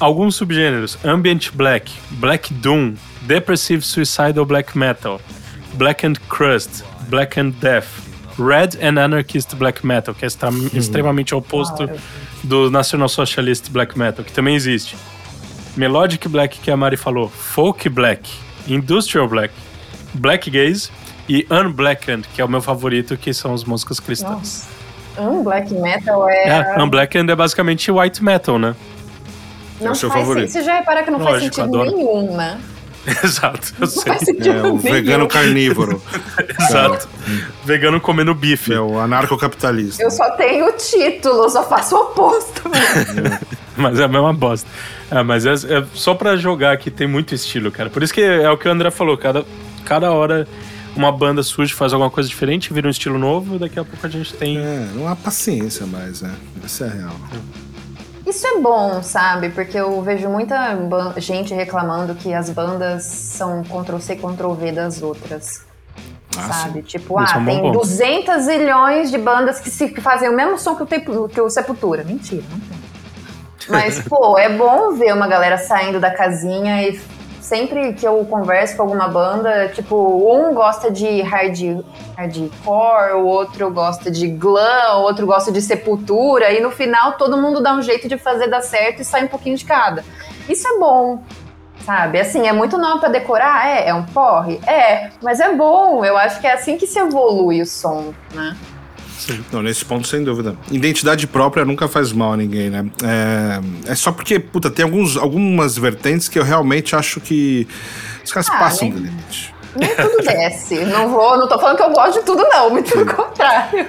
alguns 0.00 0.34
subgêneros: 0.34 0.98
Ambient 1.04 1.52
Black, 1.52 1.92
Black 2.10 2.52
Doom, 2.52 2.94
Depressive 3.22 3.82
Suicidal 3.82 4.44
Black 4.44 4.76
Metal, 4.76 5.20
Black 5.74 6.04
and 6.04 6.14
Crust, 6.28 6.82
Black 7.08 7.38
and 7.38 7.50
Death, 7.60 8.07
Red 8.38 8.78
and 8.82 9.02
Anarchist 9.02 9.54
Black 9.56 9.84
Metal, 9.84 10.14
que 10.14 10.24
é 10.24 10.28
extremamente 10.72 11.34
oposto 11.34 11.88
do 12.42 12.70
National 12.70 13.08
Socialist 13.08 13.70
Black 13.70 13.98
Metal, 13.98 14.24
que 14.24 14.32
também 14.32 14.54
existe. 14.54 14.96
Melodic 15.76 16.28
Black, 16.28 16.58
que 16.58 16.70
a 16.70 16.76
Mari 16.76 16.96
falou, 16.96 17.28
Folk 17.28 17.88
Black, 17.88 18.30
Industrial 18.66 19.28
Black, 19.28 19.54
Black 20.14 20.50
Gaze 20.50 20.90
e 21.28 21.46
Unblackened, 21.50 22.26
que 22.34 22.40
é 22.40 22.44
o 22.44 22.48
meu 22.48 22.60
favorito, 22.60 23.16
que 23.16 23.32
são 23.34 23.54
as 23.54 23.64
músicas 23.64 24.00
cristãs. 24.00 24.66
Unblack 25.18 25.72
Metal 25.74 26.28
é. 26.28 26.48
É, 26.48 26.82
Unblackened 26.82 27.30
é 27.30 27.36
basicamente 27.36 27.90
white 27.90 28.22
metal, 28.22 28.58
né? 28.58 28.74
Não 29.80 29.88
é 29.88 29.90
o 29.90 29.94
seu 29.94 30.08
faz 30.08 30.20
favorito. 30.20 30.50
Você 30.50 30.62
já 30.62 30.78
repara 30.78 31.02
que 31.02 31.10
não 31.10 31.18
Lógico, 31.18 31.40
faz 31.40 31.54
sentido 31.54 31.82
adoro. 31.82 31.96
nenhum, 31.96 32.36
né? 32.36 32.60
Exato, 33.24 33.74
eu 33.80 33.86
sei. 33.86 34.12
É 34.12 34.62
o 34.66 34.76
vegano 34.76 35.26
carnívoro. 35.26 36.02
Exato. 36.60 37.08
É. 37.26 37.46
Vegano 37.64 38.00
comendo 38.00 38.34
bife. 38.34 38.72
É 38.72 38.80
o 38.80 38.98
anarcocapitalista. 38.98 40.02
Eu 40.02 40.10
só 40.10 40.30
tenho 40.32 40.66
o 40.66 40.72
título, 40.72 41.48
só 41.48 41.66
faço 41.66 41.96
o 41.96 42.00
oposto. 42.00 42.62
mas 43.76 43.98
é 43.98 44.04
a 44.04 44.08
mesma 44.08 44.32
bosta. 44.32 44.68
É, 45.10 45.22
mas 45.22 45.46
é, 45.46 45.52
é 45.52 45.84
só 45.94 46.14
pra 46.14 46.36
jogar 46.36 46.72
aqui 46.72 46.90
tem 46.90 47.06
muito 47.06 47.34
estilo, 47.34 47.70
cara. 47.70 47.88
Por 47.88 48.02
isso 48.02 48.12
que 48.12 48.20
é 48.20 48.50
o 48.50 48.58
que 48.58 48.68
o 48.68 48.70
André 48.70 48.90
falou, 48.90 49.16
cada, 49.16 49.44
cada 49.84 50.10
hora 50.12 50.46
uma 50.94 51.12
banda 51.12 51.42
surge, 51.42 51.72
faz 51.72 51.92
alguma 51.92 52.10
coisa 52.10 52.28
diferente, 52.28 52.72
vira 52.72 52.88
um 52.88 52.90
estilo 52.90 53.18
novo, 53.18 53.58
daqui 53.58 53.78
a 53.78 53.84
pouco 53.84 54.04
a 54.04 54.10
gente 54.10 54.34
tem. 54.34 54.58
É, 54.58 54.88
não 54.94 55.06
há 55.06 55.14
paciência 55.14 55.86
mais, 55.86 56.22
né? 56.22 56.34
Isso 56.64 56.84
é 56.84 56.88
real. 56.88 57.14
Isso 58.28 58.46
é 58.46 58.60
bom, 58.60 59.02
sabe? 59.02 59.48
Porque 59.48 59.78
eu 59.78 60.02
vejo 60.02 60.28
muita 60.28 60.76
gente 61.16 61.54
reclamando 61.54 62.14
que 62.14 62.34
as 62.34 62.50
bandas 62.50 63.04
são 63.04 63.62
Ctrl-C, 63.62 64.16
Ctrl-V 64.16 64.72
das 64.72 65.00
outras. 65.00 65.64
Ah, 66.36 66.52
sabe? 66.52 66.80
Sim. 66.80 66.82
Tipo, 66.82 67.18
ah, 67.18 67.24
é 67.24 67.44
tem 67.44 67.62
bom. 67.62 67.72
200 67.72 68.42
zilhões 68.42 69.10
de 69.10 69.16
bandas 69.16 69.58
que, 69.58 69.70
se, 69.70 69.88
que 69.88 70.00
fazem 70.00 70.28
o 70.28 70.36
mesmo 70.36 70.58
som 70.58 70.76
que 70.76 70.82
o, 70.82 70.86
tempo, 70.86 71.28
que 71.28 71.40
o 71.40 71.48
Sepultura. 71.48 72.04
Mentira, 72.04 72.44
não 72.50 72.60
tem. 72.60 72.78
Mas, 73.68 74.00
pô, 74.06 74.38
é 74.38 74.50
bom 74.50 74.92
ver 74.92 75.14
uma 75.14 75.26
galera 75.26 75.56
saindo 75.56 75.98
da 75.98 76.10
casinha 76.10 76.82
e 76.82 77.00
sempre 77.48 77.94
que 77.94 78.06
eu 78.06 78.22
converso 78.26 78.76
com 78.76 78.82
alguma 78.82 79.08
banda, 79.08 79.68
tipo, 79.68 79.96
um 79.96 80.52
gosta 80.52 80.90
de 80.90 81.22
hard, 81.22 81.82
hardcore, 82.14 83.14
o 83.14 83.24
outro 83.24 83.70
gosta 83.70 84.10
de 84.10 84.28
glam, 84.28 84.98
o 84.98 85.02
outro 85.02 85.26
gosta 85.26 85.50
de 85.50 85.62
sepultura, 85.62 86.52
e 86.52 86.60
no 86.60 86.70
final 86.70 87.14
todo 87.14 87.38
mundo 87.38 87.62
dá 87.62 87.72
um 87.72 87.80
jeito 87.80 88.06
de 88.06 88.18
fazer 88.18 88.48
dar 88.48 88.60
certo 88.60 89.00
e 89.00 89.04
sai 89.04 89.24
um 89.24 89.28
pouquinho 89.28 89.56
de 89.56 89.64
cada. 89.64 90.04
Isso 90.46 90.68
é 90.68 90.78
bom, 90.78 91.22
sabe? 91.86 92.20
Assim, 92.20 92.46
é 92.46 92.52
muito 92.52 92.76
nome 92.76 93.00
para 93.00 93.08
decorar? 93.08 93.66
É, 93.66 93.88
é 93.88 93.94
um 93.94 94.04
porre? 94.04 94.60
É, 94.66 95.08
mas 95.22 95.40
é 95.40 95.50
bom, 95.54 96.04
eu 96.04 96.18
acho 96.18 96.40
que 96.42 96.46
é 96.46 96.52
assim 96.52 96.76
que 96.76 96.86
se 96.86 96.98
evolui 96.98 97.62
o 97.62 97.66
som, 97.66 98.12
né? 98.34 98.54
Sim. 99.18 99.44
Não, 99.52 99.62
nesse 99.62 99.84
ponto, 99.84 100.06
sem 100.06 100.22
dúvida. 100.22 100.56
Identidade 100.70 101.26
própria 101.26 101.64
nunca 101.64 101.88
faz 101.88 102.12
mal 102.12 102.34
a 102.34 102.36
ninguém, 102.36 102.70
né? 102.70 102.86
É, 103.02 103.90
é 103.90 103.94
só 103.96 104.12
porque, 104.12 104.38
puta, 104.38 104.70
tem 104.70 104.84
alguns, 104.84 105.16
algumas 105.16 105.76
vertentes 105.76 106.28
que 106.28 106.38
eu 106.38 106.44
realmente 106.44 106.94
acho 106.94 107.20
que 107.20 107.66
os 108.24 108.32
caras 108.32 108.48
ah, 108.48 108.58
passam 108.58 108.88
do 108.88 108.98
limite. 108.98 109.52
Nem 109.74 109.94
tudo 109.94 110.22
desce. 110.22 110.84
não 110.84 111.10
vou, 111.10 111.36
não 111.36 111.48
tô 111.48 111.58
falando 111.58 111.76
que 111.76 111.82
eu 111.82 111.90
gosto 111.90 112.20
de 112.20 112.24
tudo, 112.24 112.44
não, 112.48 112.70
muito 112.70 112.92
pelo 112.92 113.06
contrário. 113.06 113.88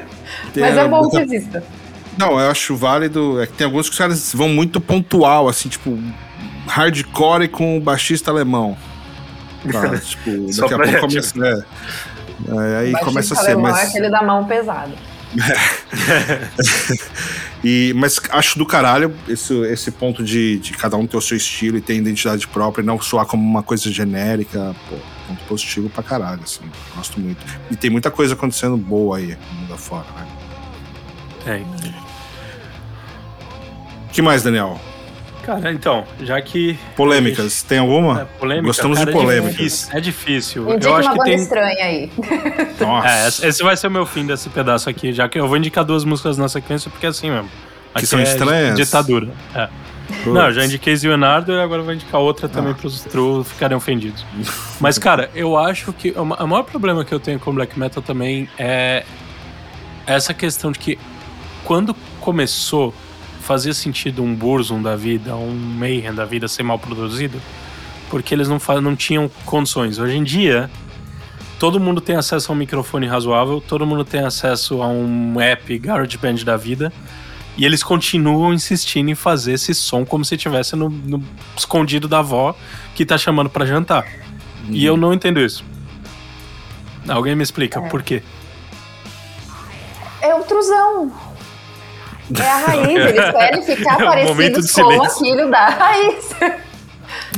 Tem, 0.52 0.64
Mas 0.64 0.78
é 0.78 0.88
bom 0.88 1.02
muita... 1.02 1.18
que 1.18 1.36
exista. 1.36 1.64
Não, 2.18 2.40
eu 2.40 2.50
acho 2.50 2.76
válido. 2.76 3.40
É 3.42 3.46
que 3.46 3.54
tem 3.54 3.66
alguns 3.66 3.88
que 3.88 3.94
os 3.94 3.98
caras 3.98 4.34
vão 4.34 4.50
muito 4.50 4.82
pontual, 4.82 5.48
assim, 5.48 5.70
tipo, 5.70 5.98
hardcore 6.68 7.48
com 7.48 7.80
baixista 7.80 8.32
alemão. 8.32 8.76
Tá, 9.72 9.96
tipo, 10.00 10.48
daqui 10.60 10.74
a 10.74 10.78
pouco 10.78 11.00
começa. 11.00 11.48
É, 11.48 11.64
é, 12.48 12.78
aí 12.78 12.92
começa 13.04 13.34
a 13.36 13.38
ser. 13.38 13.56
Mas... 13.56 13.78
é 13.78 13.84
aquele 13.84 14.10
da 14.10 14.22
mão 14.22 14.44
pesada. 14.46 15.09
e, 17.64 17.94
mas 17.96 18.20
acho 18.32 18.58
do 18.58 18.66
caralho 18.66 19.16
esse, 19.28 19.54
esse 19.68 19.92
ponto 19.92 20.24
de, 20.24 20.58
de 20.60 20.74
cada 20.74 20.98
um 20.98 21.06
ter 21.06 21.18
o 21.18 21.22
seu 21.22 21.38
estilo 21.38 21.78
e 21.78 21.82
ter 21.82 21.96
identidade 21.96 22.48
própria 22.48 22.82
e 22.82 22.86
não 22.86 23.00
soar 23.00 23.26
como 23.26 23.44
uma 23.44 23.64
coisa 23.64 23.92
genérica. 23.92 24.76
Pô, 24.90 24.96
ponto 25.28 25.44
positivo 25.46 25.90
pra 25.90 26.02
caralho, 26.02 26.42
assim. 26.44 26.64
Gosto 26.96 27.20
muito. 27.20 27.44
E 27.70 27.76
tem 27.76 27.90
muita 27.90 28.10
coisa 28.10 28.34
acontecendo 28.34 28.78
boa 28.78 29.18
aí 29.18 29.38
no 29.52 29.60
mundo 29.60 29.74
afora, 29.74 30.06
né? 30.16 30.28
Tem. 31.46 31.64
O 34.06 34.10
que 34.12 34.22
mais, 34.22 34.42
Daniel? 34.42 34.80
Cara, 35.50 35.72
então, 35.72 36.06
já 36.22 36.40
que. 36.40 36.78
Polêmicas, 36.96 37.54
gente... 37.54 37.66
tem 37.66 37.80
alguma? 37.80 38.22
É, 38.22 38.26
polêmica, 38.26 38.68
Gostamos 38.68 39.00
cara, 39.00 39.12
de 39.12 39.18
polêmicas. 39.18 39.50
É 39.50 39.52
difícil. 39.58 39.98
É 39.98 40.00
difícil. 40.00 40.74
Indica 40.76 40.88
eu 40.88 40.96
acho 40.96 41.10
uma 41.10 41.24
que 41.24 41.24
tem. 41.32 41.40
estranha 41.40 41.86
aí. 41.86 42.12
Nossa. 42.80 43.46
É, 43.46 43.50
esse 43.50 43.64
vai 43.64 43.76
ser 43.76 43.88
o 43.88 43.92
meu 43.92 44.06
fim 44.06 44.28
desse 44.28 44.48
pedaço 44.50 44.88
aqui, 44.88 45.12
já 45.12 45.28
que 45.28 45.40
eu 45.40 45.48
vou 45.48 45.58
indicar 45.58 45.84
duas 45.84 46.06
músicas 46.06 46.38
na 46.38 46.48
sequência, 46.48 46.92
porque 46.92 47.08
é 47.08 47.10
assim 47.10 47.32
mesmo. 47.32 47.50
Aqui 47.96 48.02
que 48.02 48.08
são 48.08 48.20
é 48.20 48.24
estranhas? 48.24 48.76
Ditadura. 48.76 49.28
É. 49.56 49.68
Não, 50.28 50.46
eu 50.48 50.54
já 50.54 50.66
indiquei 50.66 50.96
Leonardo 50.96 51.52
e 51.52 51.60
agora 51.60 51.82
vou 51.82 51.94
indicar 51.96 52.22
outra 52.22 52.48
também 52.48 52.74
ah. 52.74 52.76
pros 52.76 53.02
true 53.02 53.44
ficarem 53.44 53.76
ofendidos. 53.76 54.24
Mas, 54.80 55.00
cara, 55.00 55.32
eu 55.34 55.58
acho 55.58 55.92
que 55.94 56.12
o 56.12 56.26
maior 56.26 56.64
problema 56.64 57.04
que 57.04 57.14
eu 57.14 57.20
tenho 57.20 57.40
com 57.40 57.52
Black 57.54 57.78
Metal 57.78 58.04
também 58.04 58.48
é 58.58 59.04
essa 60.06 60.32
questão 60.32 60.72
de 60.72 60.78
que 60.78 61.00
quando 61.64 61.96
começou 62.20 62.94
fazia 63.50 63.74
sentido 63.74 64.22
um 64.22 64.36
Burzum 64.36 64.80
da 64.80 64.96
vida, 64.96 65.36
um 65.36 65.52
Mayhem 65.52 66.14
da 66.14 66.24
vida 66.24 66.48
ser 66.48 66.62
mal 66.62 66.78
produzido, 66.78 67.42
porque 68.08 68.32
eles 68.36 68.48
não, 68.48 68.60
não 68.80 68.96
tinham 68.96 69.28
condições. 69.44 69.98
Hoje 69.98 70.18
em 70.18 70.24
dia, 70.24 70.70
todo 71.58 71.80
mundo 71.80 72.00
tem 72.00 72.16
acesso 72.16 72.52
a 72.52 72.54
um 72.54 72.58
microfone 72.60 73.08
razoável, 73.08 73.60
todo 73.60 73.88
mundo 73.88 74.06
tem 74.06 74.24
acesso 74.24 74.84
a 74.84 74.88
um 74.88 75.42
app 75.42 75.80
GarageBand 75.80 76.44
da 76.46 76.56
vida, 76.56 76.94
e 77.58 77.66
eles 77.66 77.82
continuam 77.82 78.54
insistindo 78.54 79.10
em 79.10 79.16
fazer 79.16 79.54
esse 79.54 79.74
som 79.74 80.06
como 80.06 80.24
se 80.24 80.36
estivesse 80.36 80.76
no, 80.76 80.88
no, 80.88 81.24
escondido 81.58 82.08
da 82.08 82.20
avó 82.20 82.56
que 82.94 83.04
tá 83.04 83.18
chamando 83.18 83.50
para 83.50 83.66
jantar. 83.66 84.06
Uhum. 84.68 84.76
E 84.76 84.86
eu 84.86 84.96
não 84.96 85.12
entendo 85.12 85.40
isso. 85.40 85.66
Alguém 87.08 87.36
me 87.36 87.42
explica 87.42 87.80
é. 87.80 87.90
por 87.90 88.04
quê? 88.04 88.22
É 90.22 90.36
o 90.36 90.44
truzão. 90.44 91.29
É 92.38 92.50
a 92.50 92.58
raiz, 92.58 92.90
eles 92.90 93.32
querem 93.32 93.62
ficar 93.62 94.00
é 94.00 94.06
parecidos 94.06 94.72
com 94.72 94.82
o 94.82 95.10
filho 95.10 95.50
da 95.50 95.70
raiz. 95.70 96.30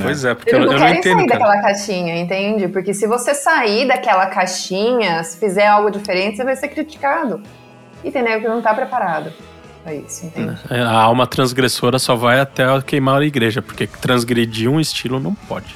Pois 0.02 0.26
é, 0.26 0.34
porque 0.34 0.56
eles 0.56 0.66
eu, 0.66 0.72
não 0.72 0.74
eu 0.74 0.80
não 0.80 0.90
entendo. 0.90 1.18
sair 1.18 1.28
cara. 1.28 1.40
daquela 1.40 1.62
caixinha, 1.62 2.20
entende? 2.20 2.68
Porque 2.68 2.94
se 2.94 3.08
você 3.08 3.34
sair 3.34 3.88
daquela 3.88 4.26
caixinha, 4.28 5.24
se 5.24 5.38
fizer 5.38 5.68
algo 5.68 5.90
diferente, 5.90 6.38
você 6.38 6.44
vai 6.44 6.56
ser 6.56 6.70
criticado. 6.70 7.42
E 8.04 8.12
tem 8.12 8.24
nego 8.24 8.42
que 8.42 8.48
não 8.48 8.62
tá 8.62 8.74
preparado 8.74 9.32
pra 9.84 9.94
isso, 9.94 10.26
entende? 10.26 10.58
É, 10.70 10.82
a 10.82 10.92
alma 10.92 11.28
transgressora 11.28 12.00
só 12.00 12.16
vai 12.16 12.40
até 12.40 12.66
queimar 12.82 13.22
a 13.22 13.26
igreja, 13.26 13.62
porque 13.62 13.88
transgredir 13.88 14.70
um 14.70 14.80
estilo 14.80 15.20
não 15.20 15.34
pode. 15.34 15.74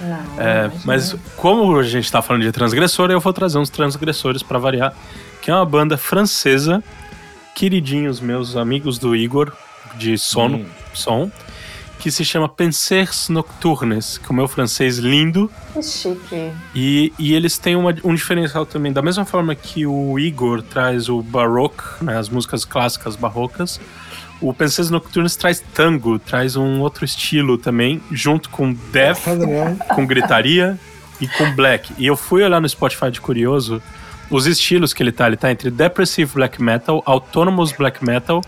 Não, 0.00 0.42
é, 0.42 0.70
mas 0.84 1.14
como 1.36 1.78
a 1.78 1.82
gente 1.84 2.10
tá 2.10 2.20
falando 2.20 2.42
de 2.42 2.50
transgressor, 2.50 3.10
eu 3.10 3.20
vou 3.20 3.32
trazer 3.32 3.58
uns 3.58 3.70
transgressores 3.70 4.42
para 4.42 4.58
variar, 4.58 4.92
que 5.40 5.50
é 5.50 5.54
uma 5.54 5.64
banda 5.64 5.96
francesa 5.96 6.82
queridinhos 7.54 8.20
meus 8.20 8.56
amigos 8.56 8.98
do 8.98 9.14
Igor, 9.14 9.52
de 9.96 10.16
sono, 10.18 10.58
hum. 10.58 10.66
som, 10.94 11.30
que 11.98 12.10
se 12.10 12.24
chama 12.24 12.48
Pensers 12.48 13.28
Nocturnes, 13.28 14.18
que 14.18 14.26
é 14.26 14.30
o 14.30 14.34
meu 14.34 14.48
francês 14.48 14.98
lindo. 14.98 15.48
Que 15.72 15.82
chique. 15.82 16.50
E, 16.74 17.12
e 17.16 17.32
eles 17.32 17.58
têm 17.58 17.76
uma, 17.76 17.94
um 18.02 18.14
diferencial 18.14 18.66
também, 18.66 18.92
da 18.92 19.00
mesma 19.00 19.24
forma 19.24 19.54
que 19.54 19.86
o 19.86 20.18
Igor 20.18 20.62
traz 20.62 21.08
o 21.08 21.22
baroque, 21.22 22.02
né, 22.02 22.18
as 22.18 22.28
músicas 22.28 22.64
clássicas 22.64 23.14
barrocas, 23.14 23.80
o 24.40 24.52
Pensers 24.52 24.90
Nocturnes 24.90 25.36
traz 25.36 25.62
tango, 25.72 26.18
traz 26.18 26.56
um 26.56 26.80
outro 26.80 27.04
estilo 27.04 27.56
também, 27.56 28.02
junto 28.10 28.50
com 28.50 28.72
death, 28.90 29.20
com 29.94 30.04
gritaria 30.04 30.76
e 31.20 31.28
com 31.28 31.54
black. 31.54 31.94
E 31.96 32.04
eu 32.04 32.16
fui 32.16 32.42
olhar 32.42 32.60
no 32.60 32.68
Spotify 32.68 33.12
de 33.12 33.20
curioso, 33.20 33.80
os 34.32 34.46
estilos 34.46 34.92
que 34.92 35.02
ele 35.02 35.12
tá. 35.12 35.26
Ele 35.26 35.36
tá 35.36 35.52
entre 35.52 35.70
Depressive 35.70 36.32
Black 36.34 36.60
Metal, 36.60 37.02
Autonomous 37.06 37.70
Black 37.72 38.04
Metal, 38.04 38.40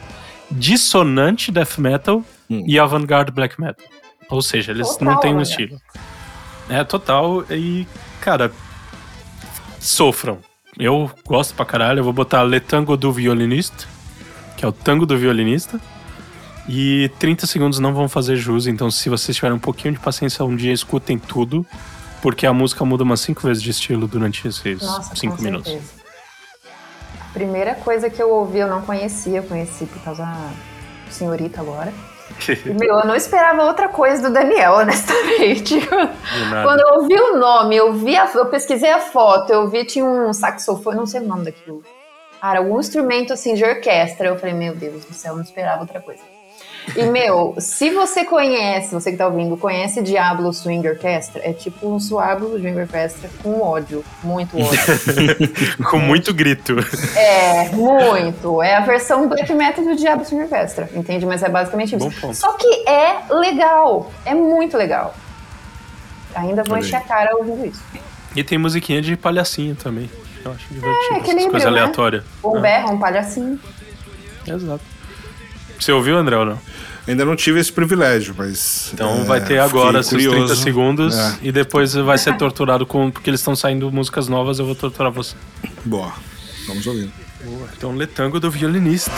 Dissonante 0.50 1.52
Death 1.52 1.78
Metal 1.78 2.24
hum. 2.50 2.64
e 2.66 2.78
Avant-Garde 2.78 3.30
Black 3.30 3.60
Metal. 3.60 3.86
Ou 4.30 4.40
seja, 4.40 4.72
eles 4.72 4.88
total, 4.88 5.04
não 5.06 5.20
têm 5.20 5.34
um 5.34 5.42
estilo. 5.42 5.78
É 6.68 6.82
total 6.82 7.44
e, 7.50 7.86
cara, 8.20 8.50
sofram. 9.78 10.38
Eu 10.78 11.10
gosto 11.24 11.54
pra 11.54 11.64
caralho, 11.64 12.00
eu 12.00 12.04
vou 12.04 12.12
botar 12.12 12.42
Le 12.42 12.58
Tango 12.58 12.96
do 12.96 13.12
Violinista, 13.12 13.86
que 14.56 14.64
é 14.64 14.68
o 14.68 14.72
tango 14.72 15.06
do 15.06 15.16
violinista. 15.16 15.80
E 16.66 17.10
30 17.18 17.46
segundos 17.46 17.78
não 17.78 17.92
vão 17.92 18.08
fazer 18.08 18.36
jus, 18.36 18.66
então 18.66 18.90
se 18.90 19.10
vocês 19.10 19.36
tiverem 19.36 19.56
um 19.56 19.60
pouquinho 19.60 19.92
de 19.92 20.00
paciência 20.00 20.42
um 20.44 20.56
dia, 20.56 20.72
escutem 20.72 21.18
tudo, 21.18 21.64
porque 22.24 22.46
a 22.46 22.54
música 22.54 22.82
muda 22.86 23.04
umas 23.04 23.20
5 23.20 23.42
vezes 23.42 23.62
de 23.62 23.70
estilo 23.70 24.08
durante 24.08 24.48
esses 24.48 24.80
5 25.14 25.42
minutos. 25.42 25.70
Certeza. 25.70 25.92
A 27.20 27.32
primeira 27.34 27.74
coisa 27.74 28.08
que 28.08 28.22
eu 28.22 28.30
ouvi, 28.30 28.60
eu 28.60 28.66
não 28.66 28.80
conhecia, 28.80 29.40
eu 29.40 29.42
conheci 29.42 29.84
por 29.84 30.02
causa 30.02 30.24
da 30.24 30.50
senhorita 31.10 31.60
agora. 31.60 31.92
Meu, 32.64 32.98
eu 32.98 33.06
não 33.06 33.14
esperava 33.14 33.64
outra 33.64 33.90
coisa 33.90 34.22
do 34.22 34.32
Daniel, 34.32 34.72
honestamente. 34.80 35.78
Quando 35.86 36.80
eu 36.80 37.02
ouvi 37.02 37.14
o 37.14 37.36
nome, 37.36 37.76
eu 37.76 37.92
vi 37.92 38.16
a, 38.16 38.26
eu 38.34 38.46
pesquisei 38.46 38.90
a 38.90 39.00
foto, 39.00 39.52
eu 39.52 39.68
vi 39.68 39.84
tinha 39.84 40.06
um 40.06 40.32
saxofone, 40.32 40.96
não 40.96 41.06
sei 41.06 41.20
o 41.20 41.24
nome 41.24 41.44
daquilo. 41.44 41.82
Cara, 42.40 42.60
algum 42.60 42.80
instrumento 42.80 43.34
assim 43.34 43.54
de 43.54 43.62
orquestra. 43.62 44.28
Eu 44.28 44.38
falei, 44.38 44.54
meu 44.54 44.74
Deus 44.74 45.04
do 45.04 45.12
céu, 45.12 45.32
eu 45.32 45.36
não 45.36 45.44
esperava 45.44 45.82
outra 45.82 46.00
coisa. 46.00 46.22
E, 46.96 47.02
meu, 47.04 47.54
se 47.58 47.90
você 47.90 48.24
conhece, 48.24 48.92
você 48.92 49.10
que 49.10 49.16
tá 49.16 49.26
ouvindo, 49.26 49.56
conhece 49.56 50.02
Diablo 50.02 50.52
Swing 50.52 50.86
Orchestra, 50.86 51.40
é 51.44 51.52
tipo 51.52 51.88
um 51.88 51.96
Diablo 51.96 52.58
Swing 52.58 52.78
Orchestra 52.78 53.30
com 53.42 53.60
ódio, 53.60 54.04
muito 54.22 54.56
ódio. 54.56 54.78
com 55.90 55.98
muito 55.98 56.34
grito. 56.34 56.74
É, 57.16 57.70
muito. 57.70 58.62
É 58.62 58.76
a 58.76 58.80
versão 58.80 59.28
black 59.28 59.52
metal 59.54 59.84
do 59.84 59.96
Diablo 59.96 60.24
Swing 60.24 60.42
Orchestra, 60.42 60.88
entende? 60.94 61.24
Mas 61.24 61.42
é 61.42 61.48
basicamente 61.48 61.96
isso. 61.96 62.34
Só 62.34 62.52
que 62.52 62.88
é 62.88 63.22
legal, 63.30 64.12
é 64.24 64.34
muito 64.34 64.76
legal. 64.76 65.14
Ainda 66.34 66.64
vou 66.64 66.76
encher 66.78 66.96
a 66.96 67.00
cara 67.00 67.36
ouvindo 67.36 67.64
isso. 67.66 67.82
E 68.34 68.42
tem 68.42 68.58
musiquinha 68.58 69.00
de 69.00 69.16
palhacinho 69.16 69.76
também. 69.76 70.10
Eu 70.44 70.52
acho 70.52 70.66
divertido. 70.68 71.14
É, 71.14 71.18
equilíbrio, 71.18 71.50
coisa 71.50 71.70
né? 71.70 71.80
aleatória. 71.80 72.24
Um 72.44 72.60
berro, 72.60 72.92
um 72.92 72.98
palhacinho. 72.98 73.58
Exato. 74.46 74.93
Você 75.78 75.92
ouviu, 75.92 76.16
André, 76.16 76.36
ou 76.36 76.44
não? 76.44 76.58
Ainda 77.06 77.24
não 77.24 77.36
tive 77.36 77.60
esse 77.60 77.70
privilégio, 77.70 78.34
mas. 78.36 78.90
Então 78.94 79.20
é, 79.20 79.24
vai 79.24 79.44
ter 79.44 79.58
agora 79.58 80.02
seus 80.02 80.22
30 80.22 80.56
segundos 80.56 81.14
é. 81.14 81.38
e 81.42 81.52
depois 81.52 81.92
vai 81.94 82.16
ser 82.16 82.36
torturado 82.36 82.86
com. 82.86 83.10
Porque 83.10 83.28
eles 83.28 83.40
estão 83.40 83.54
saindo 83.54 83.90
músicas 83.92 84.26
novas, 84.26 84.58
eu 84.58 84.64
vou 84.64 84.74
torturar 84.74 85.12
você. 85.12 85.34
Boa. 85.84 86.12
Vamos 86.66 86.86
ouvir. 86.86 87.10
Boa. 87.44 87.68
Então, 87.76 87.94
Letango 87.94 88.40
do 88.40 88.50
violinista. 88.50 89.12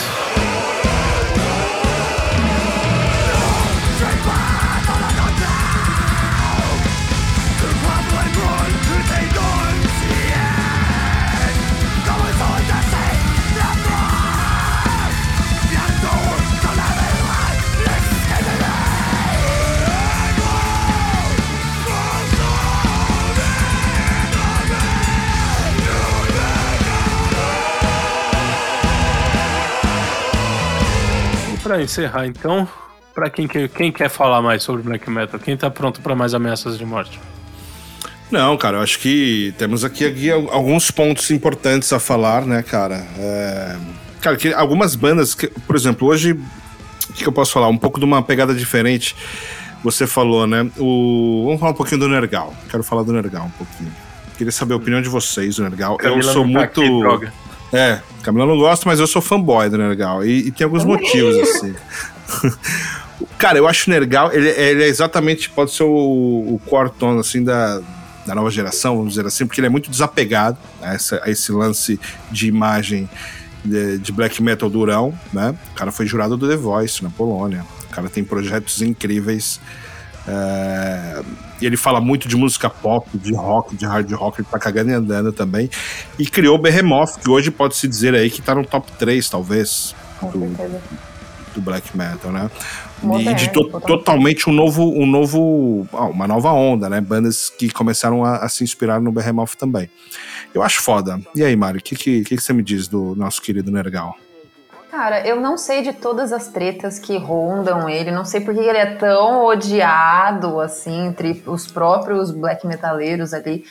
Para 31.76 31.82
encerrar, 31.82 32.26
então, 32.26 32.66
para 33.14 33.28
quem, 33.28 33.46
quem 33.46 33.92
quer 33.92 34.08
falar 34.08 34.40
mais 34.40 34.62
sobre 34.62 34.82
black 34.82 35.10
metal, 35.10 35.38
quem 35.38 35.56
tá 35.56 35.70
pronto 35.70 36.00
para 36.00 36.14
mais 36.14 36.32
ameaças 36.32 36.78
de 36.78 36.86
morte? 36.86 37.20
Não, 38.30 38.56
cara, 38.56 38.78
eu 38.78 38.82
acho 38.82 38.98
que 38.98 39.54
temos 39.58 39.84
aqui, 39.84 40.06
aqui 40.06 40.30
alguns 40.30 40.90
pontos 40.90 41.30
importantes 41.30 41.92
a 41.92 42.00
falar, 42.00 42.46
né, 42.46 42.62
cara? 42.62 43.06
É... 43.18 43.76
Cara, 44.22 44.36
que 44.36 44.52
algumas 44.54 44.96
bandas, 44.96 45.34
que, 45.34 45.48
por 45.48 45.76
exemplo, 45.76 46.08
hoje, 46.08 46.32
o 46.32 47.12
que, 47.12 47.22
que 47.22 47.28
eu 47.28 47.32
posso 47.32 47.52
falar? 47.52 47.68
Um 47.68 47.76
pouco 47.76 48.00
de 48.00 48.06
uma 48.06 48.22
pegada 48.22 48.54
diferente. 48.54 49.14
Você 49.84 50.06
falou, 50.06 50.46
né? 50.46 50.68
O... 50.78 51.44
Vamos 51.44 51.60
falar 51.60 51.72
um 51.72 51.76
pouquinho 51.76 52.00
do 52.00 52.08
Nergal. 52.08 52.52
Quero 52.70 52.82
falar 52.82 53.02
do 53.02 53.12
Nergal 53.12 53.44
um 53.44 53.50
pouquinho. 53.50 53.92
Queria 54.36 54.50
saber 54.50 54.72
a 54.72 54.76
opinião 54.78 55.00
de 55.00 55.08
vocês 55.08 55.56
do 55.56 55.62
Nergal. 55.62 55.96
Camila 55.98 56.18
eu 56.20 56.32
sou 56.32 56.42
tá 56.42 56.48
muito. 56.48 57.08
Aqui. 57.12 57.45
É, 57.72 58.00
Camila 58.22 58.46
não 58.46 58.56
gosta, 58.56 58.88
mas 58.88 59.00
eu 59.00 59.06
sou 59.06 59.20
fanboy 59.20 59.68
do 59.68 59.78
Nergal. 59.78 60.24
E, 60.24 60.48
e 60.48 60.50
tem 60.50 60.64
alguns 60.64 60.84
motivos, 60.84 61.36
assim. 61.36 61.74
Cara, 63.38 63.58
eu 63.58 63.66
acho 63.66 63.90
o 63.90 63.92
Nergal, 63.92 64.32
ele, 64.32 64.48
ele, 64.48 64.84
é 64.84 64.88
exatamente, 64.88 65.50
pode 65.50 65.72
ser 65.72 65.84
o, 65.84 65.88
o 65.88 66.60
core 66.66 66.90
tone, 66.90 67.20
assim, 67.20 67.42
da, 67.42 67.80
da 68.26 68.34
nova 68.34 68.50
geração, 68.50 68.96
vamos 68.96 69.14
dizer 69.14 69.26
assim, 69.26 69.46
porque 69.46 69.60
ele 69.60 69.66
é 69.66 69.70
muito 69.70 69.90
desapegado 69.90 70.58
a, 70.82 70.94
essa, 70.94 71.20
a 71.22 71.30
esse 71.30 71.52
lance 71.52 71.98
de 72.30 72.48
imagem 72.48 73.08
de, 73.64 73.98
de, 73.98 74.12
black 74.12 74.42
metal 74.42 74.68
durão, 74.68 75.18
né? 75.32 75.54
O 75.72 75.74
cara 75.74 75.92
foi 75.92 76.06
jurado 76.06 76.36
do 76.36 76.48
The 76.48 76.56
Voice 76.56 77.02
na 77.02 77.10
Polônia. 77.10 77.64
O 77.84 77.94
cara 77.94 78.08
tem 78.08 78.22
projetos 78.22 78.82
incríveis. 78.82 79.60
É, 80.28 81.22
ele 81.60 81.76
fala 81.76 82.00
muito 82.00 82.28
de 82.28 82.36
música 82.36 82.68
pop, 82.68 83.08
de 83.16 83.32
rock, 83.34 83.76
de 83.76 83.86
hard 83.86 84.10
rock, 84.12 84.40
ele 84.40 84.48
tá 84.50 84.58
cagando 84.58 84.90
e 84.90 84.94
andando 84.94 85.32
também. 85.32 85.70
E 86.18 86.26
criou 86.26 86.56
o 86.56 86.58
Behemoth, 86.58 87.18
que 87.22 87.30
hoje 87.30 87.50
pode-se 87.50 87.86
dizer 87.86 88.14
aí 88.14 88.30
que 88.30 88.42
tá 88.42 88.54
no 88.54 88.64
top 88.64 88.90
3, 88.92 89.28
talvez, 89.28 89.94
do, 90.22 90.80
do 91.54 91.60
black 91.60 91.96
metal, 91.96 92.30
né? 92.32 92.50
Moderno, 93.02 93.30
e 93.30 93.34
de 93.34 93.52
to 93.52 93.80
totalmente 93.80 94.48
um 94.48 94.52
novo, 94.52 94.90
um 94.90 95.06
novo, 95.06 95.86
uma 95.92 96.26
nova 96.26 96.52
onda, 96.52 96.88
né? 96.88 97.00
Bandas 97.00 97.50
que 97.50 97.70
começaram 97.70 98.24
a, 98.24 98.38
a, 98.38 98.48
se 98.48 98.64
inspirar 98.64 99.00
no 99.00 99.12
Behemoth 99.12 99.54
também. 99.56 99.88
Eu 100.54 100.62
acho 100.62 100.80
foda. 100.80 101.20
E 101.34 101.44
aí, 101.44 101.54
Mário, 101.54 101.80
o 101.80 101.82
que, 101.82 101.94
que, 101.94 102.24
que, 102.24 102.38
você 102.38 102.52
me 102.52 102.62
diz 102.62 102.88
do 102.88 103.14
nosso 103.14 103.42
querido 103.42 103.70
Nergal? 103.70 104.16
Cara, 104.96 105.28
eu 105.28 105.38
não 105.38 105.58
sei 105.58 105.82
de 105.82 105.92
todas 105.92 106.32
as 106.32 106.48
tretas 106.48 106.98
que 106.98 107.18
rondam 107.18 107.86
ele, 107.86 108.10
não 108.10 108.24
sei 108.24 108.40
por 108.40 108.54
que 108.54 108.60
ele 108.60 108.78
é 108.78 108.94
tão 108.96 109.44
odiado, 109.44 110.58
assim, 110.58 111.08
entre 111.08 111.42
os 111.44 111.70
próprios 111.70 112.30
black 112.30 112.66
metaleiros 112.66 113.34
ali. 113.34 113.62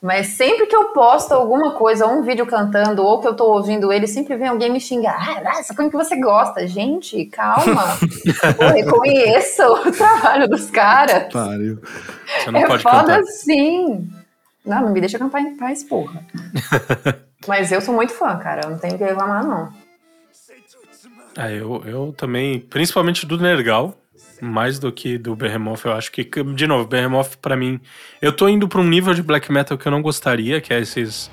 Mas 0.00 0.28
sempre 0.28 0.64
que 0.64 0.74
eu 0.74 0.86
posto 0.86 1.32
alguma 1.32 1.72
coisa, 1.72 2.06
um 2.06 2.22
vídeo 2.22 2.46
cantando, 2.46 3.04
ou 3.04 3.20
que 3.20 3.28
eu 3.28 3.36
tô 3.36 3.52
ouvindo 3.52 3.92
ele, 3.92 4.06
sempre 4.06 4.38
vem 4.38 4.48
alguém 4.48 4.72
me 4.72 4.80
xingar. 4.80 5.42
Ah, 5.44 5.58
essa 5.58 5.74
coisa 5.74 5.90
que 5.90 5.96
você 5.98 6.18
gosta. 6.18 6.66
Gente, 6.66 7.26
calma. 7.26 7.84
eu 8.58 8.68
reconheço 8.70 9.62
o 9.62 9.92
trabalho 9.92 10.48
dos 10.48 10.70
caras. 10.70 11.30
Pariu. 11.30 11.78
Você 12.38 12.50
não 12.50 12.58
é 12.60 12.66
pode 12.66 12.82
foda 12.82 12.96
cantar. 12.96 13.24
sim. 13.24 14.10
Não, 14.64 14.80
não 14.80 14.92
me 14.92 15.00
deixa 15.00 15.18
cantar 15.18 15.42
em 15.42 15.58
paz, 15.58 15.84
porra. 15.84 16.24
Mas 17.46 17.70
eu 17.70 17.82
sou 17.82 17.94
muito 17.94 18.14
fã, 18.14 18.38
cara. 18.38 18.62
Eu 18.64 18.70
não 18.70 18.78
tenho 18.78 18.96
que 18.96 19.04
reclamar, 19.04 19.46
não. 19.46 19.68
É, 21.40 21.54
eu, 21.54 21.82
eu 21.86 22.14
também, 22.14 22.60
principalmente 22.60 23.24
do 23.24 23.38
Nergal, 23.38 23.96
mais 24.42 24.78
do 24.78 24.92
que 24.92 25.16
do 25.16 25.34
Behemoth, 25.34 25.86
eu 25.86 25.92
acho 25.92 26.12
que, 26.12 26.28
de 26.54 26.66
novo, 26.66 26.86
Behemoth 26.86 27.36
para 27.40 27.56
mim, 27.56 27.80
eu 28.20 28.30
tô 28.30 28.46
indo 28.46 28.68
para 28.68 28.78
um 28.78 28.86
nível 28.86 29.14
de 29.14 29.22
black 29.22 29.50
metal 29.50 29.78
que 29.78 29.88
eu 29.88 29.92
não 29.92 30.02
gostaria, 30.02 30.60
que 30.60 30.74
é 30.74 30.80
esses 30.80 31.30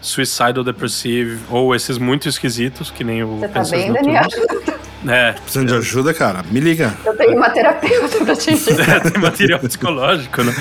Suicidal 0.00 0.62
Depressive, 0.62 1.40
ou 1.50 1.74
esses 1.74 1.98
muito 1.98 2.28
esquisitos, 2.28 2.88
que 2.88 3.02
nem 3.02 3.24
o 3.24 3.38
Você 3.38 3.48
tá 3.48 3.64
bem, 3.64 3.92
Daniel? 3.92 4.22
É. 5.06 5.30
Precisando 5.30 5.68
de 5.68 5.74
ajuda, 5.74 6.12
cara? 6.12 6.42
Me 6.50 6.58
liga. 6.58 6.92
Eu 7.04 7.16
tenho 7.16 7.36
uma 7.36 7.48
terapeuta 7.50 8.24
pra 8.24 8.34
te 8.34 8.50
é, 8.50 8.98
tem 8.98 9.22
material 9.22 9.60
psicológico, 9.62 10.42
né? 10.42 10.52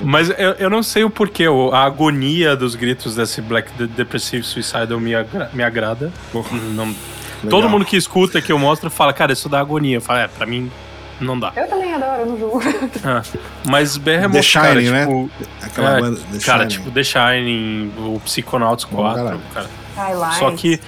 Mas 0.00 0.30
eu, 0.30 0.52
eu 0.58 0.70
não 0.70 0.82
sei 0.82 1.04
o 1.04 1.10
porquê, 1.10 1.44
a 1.70 1.84
agonia 1.84 2.56
dos 2.56 2.74
gritos 2.74 3.14
desse 3.14 3.42
Black 3.42 3.70
Depressive 3.88 4.44
Suicidal 4.44 4.98
me, 4.98 5.14
agra 5.14 5.50
me 5.52 5.62
agrada. 5.62 6.10
Não, 6.74 6.94
Todo 7.48 7.68
mundo 7.68 7.84
que 7.84 7.96
escuta, 7.96 8.40
que 8.40 8.52
eu 8.52 8.58
mostro, 8.58 8.90
fala, 8.90 9.12
cara, 9.12 9.32
isso 9.32 9.48
dá 9.48 9.60
agonia. 9.60 9.96
Eu 9.96 10.00
falo, 10.00 10.20
é, 10.20 10.28
pra 10.28 10.46
mim, 10.46 10.70
não 11.20 11.38
dá. 11.38 11.52
Eu 11.56 11.68
também 11.68 11.94
adoro, 11.94 12.20
eu 12.20 12.26
não 12.26 12.38
julgo. 12.38 12.60
Ah, 13.04 13.22
mas 13.64 13.96
Behemoth, 13.96 14.32
The 14.32 14.42
Shining, 14.42 14.64
cara, 14.64 14.80
né? 14.80 15.00
tipo... 15.00 15.30
Aquela 15.62 15.98
é, 15.98 16.00
banda, 16.00 16.20
The 16.20 16.38
cara, 16.38 16.70
Shining. 16.70 16.84
tipo, 16.84 16.90
The 16.90 17.04
Shining, 17.04 17.92
o 17.98 18.20
Psychonauts 18.24 18.84
4, 18.84 19.40
cara. 19.52 19.70
Highlights. 19.96 20.38
Só 20.38 20.50
que... 20.52 20.80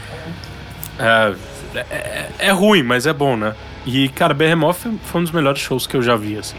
É, 0.99 1.35
é, 1.75 2.31
é, 2.39 2.51
ruim, 2.51 2.83
mas 2.83 3.07
é 3.07 3.13
bom, 3.13 3.37
né? 3.37 3.55
E, 3.85 4.09
cara, 4.11 4.33
Behemoth 4.33 4.87
foi 5.05 5.21
um 5.21 5.25
dos 5.25 5.33
melhores 5.33 5.61
shows 5.61 5.87
que 5.87 5.97
eu 5.97 6.03
já 6.03 6.17
vi, 6.17 6.39
assim. 6.39 6.57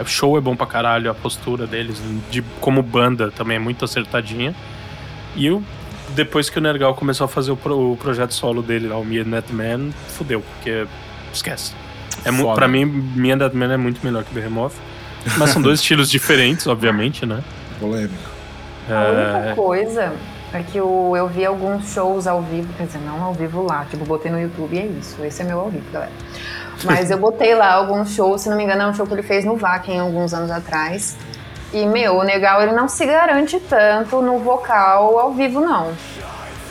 O 0.00 0.06
show 0.06 0.38
é 0.38 0.40
bom 0.40 0.54
pra 0.54 0.66
caralho, 0.66 1.10
a 1.10 1.14
postura 1.14 1.66
deles, 1.66 2.00
de, 2.30 2.40
como 2.60 2.82
banda 2.82 3.32
também 3.32 3.56
é 3.56 3.60
muito 3.60 3.84
acertadinha. 3.84 4.54
E 5.34 5.46
eu 5.46 5.62
depois 6.10 6.50
que 6.50 6.58
o 6.58 6.60
Nergal 6.60 6.94
começou 6.94 7.24
a 7.24 7.28
fazer 7.28 7.50
o, 7.50 7.56
pro, 7.56 7.92
o 7.92 7.96
projeto 7.96 8.34
solo 8.34 8.62
dele 8.62 8.88
lá, 8.88 8.98
o 8.98 9.02
and 9.02 9.52
Man, 9.52 9.90
fudeu, 10.08 10.40
porque 10.40 10.86
esquece. 11.32 11.74
É 12.24 12.32
Foda. 12.32 12.54
pra 12.54 12.68
mim, 12.68 12.82
and 12.82 13.50
Man 13.54 13.72
é 13.72 13.76
muito 13.76 14.04
melhor 14.04 14.24
que 14.24 14.34
Behemoth. 14.34 14.74
Mas 15.36 15.50
são 15.50 15.60
dois 15.62 15.80
estilos 15.80 16.10
diferentes, 16.10 16.66
obviamente, 16.66 17.26
né? 17.26 17.42
Polêmico. 17.78 18.30
É... 18.88 18.92
A 18.92 19.10
única 19.10 19.54
coisa 19.54 20.12
é 20.52 20.62
que 20.62 20.78
eu, 20.78 21.14
eu 21.16 21.28
vi 21.28 21.44
alguns 21.44 21.92
shows 21.92 22.26
ao 22.26 22.42
vivo, 22.42 22.72
quer 22.76 22.86
dizer, 22.86 23.00
não 23.00 23.22
ao 23.22 23.34
vivo 23.34 23.62
lá, 23.62 23.84
tipo, 23.84 24.04
botei 24.04 24.30
no 24.30 24.40
YouTube 24.40 24.74
e 24.74 24.78
é 24.78 24.86
isso. 24.86 25.22
Esse 25.22 25.42
é 25.42 25.44
meu 25.44 25.60
ao 25.60 25.70
vivo, 25.70 25.84
galera. 25.92 26.12
Mas 26.84 27.10
eu 27.10 27.18
botei 27.18 27.54
lá 27.54 27.74
alguns 27.74 28.14
shows, 28.14 28.42
se 28.42 28.48
não 28.48 28.56
me 28.56 28.64
engano, 28.64 28.82
é 28.82 28.86
um 28.86 28.94
show 28.94 29.06
que 29.06 29.12
ele 29.12 29.22
fez 29.22 29.44
no 29.44 29.56
Vakin 29.56 29.98
alguns 29.98 30.32
anos 30.32 30.50
atrás. 30.50 31.16
E, 31.72 31.84
meu, 31.84 32.16
o 32.16 32.22
Negal 32.22 32.62
ele 32.62 32.72
não 32.72 32.88
se 32.88 33.04
garante 33.04 33.60
tanto 33.60 34.22
no 34.22 34.38
vocal 34.38 35.18
ao 35.18 35.32
vivo, 35.32 35.60
não. 35.60 35.92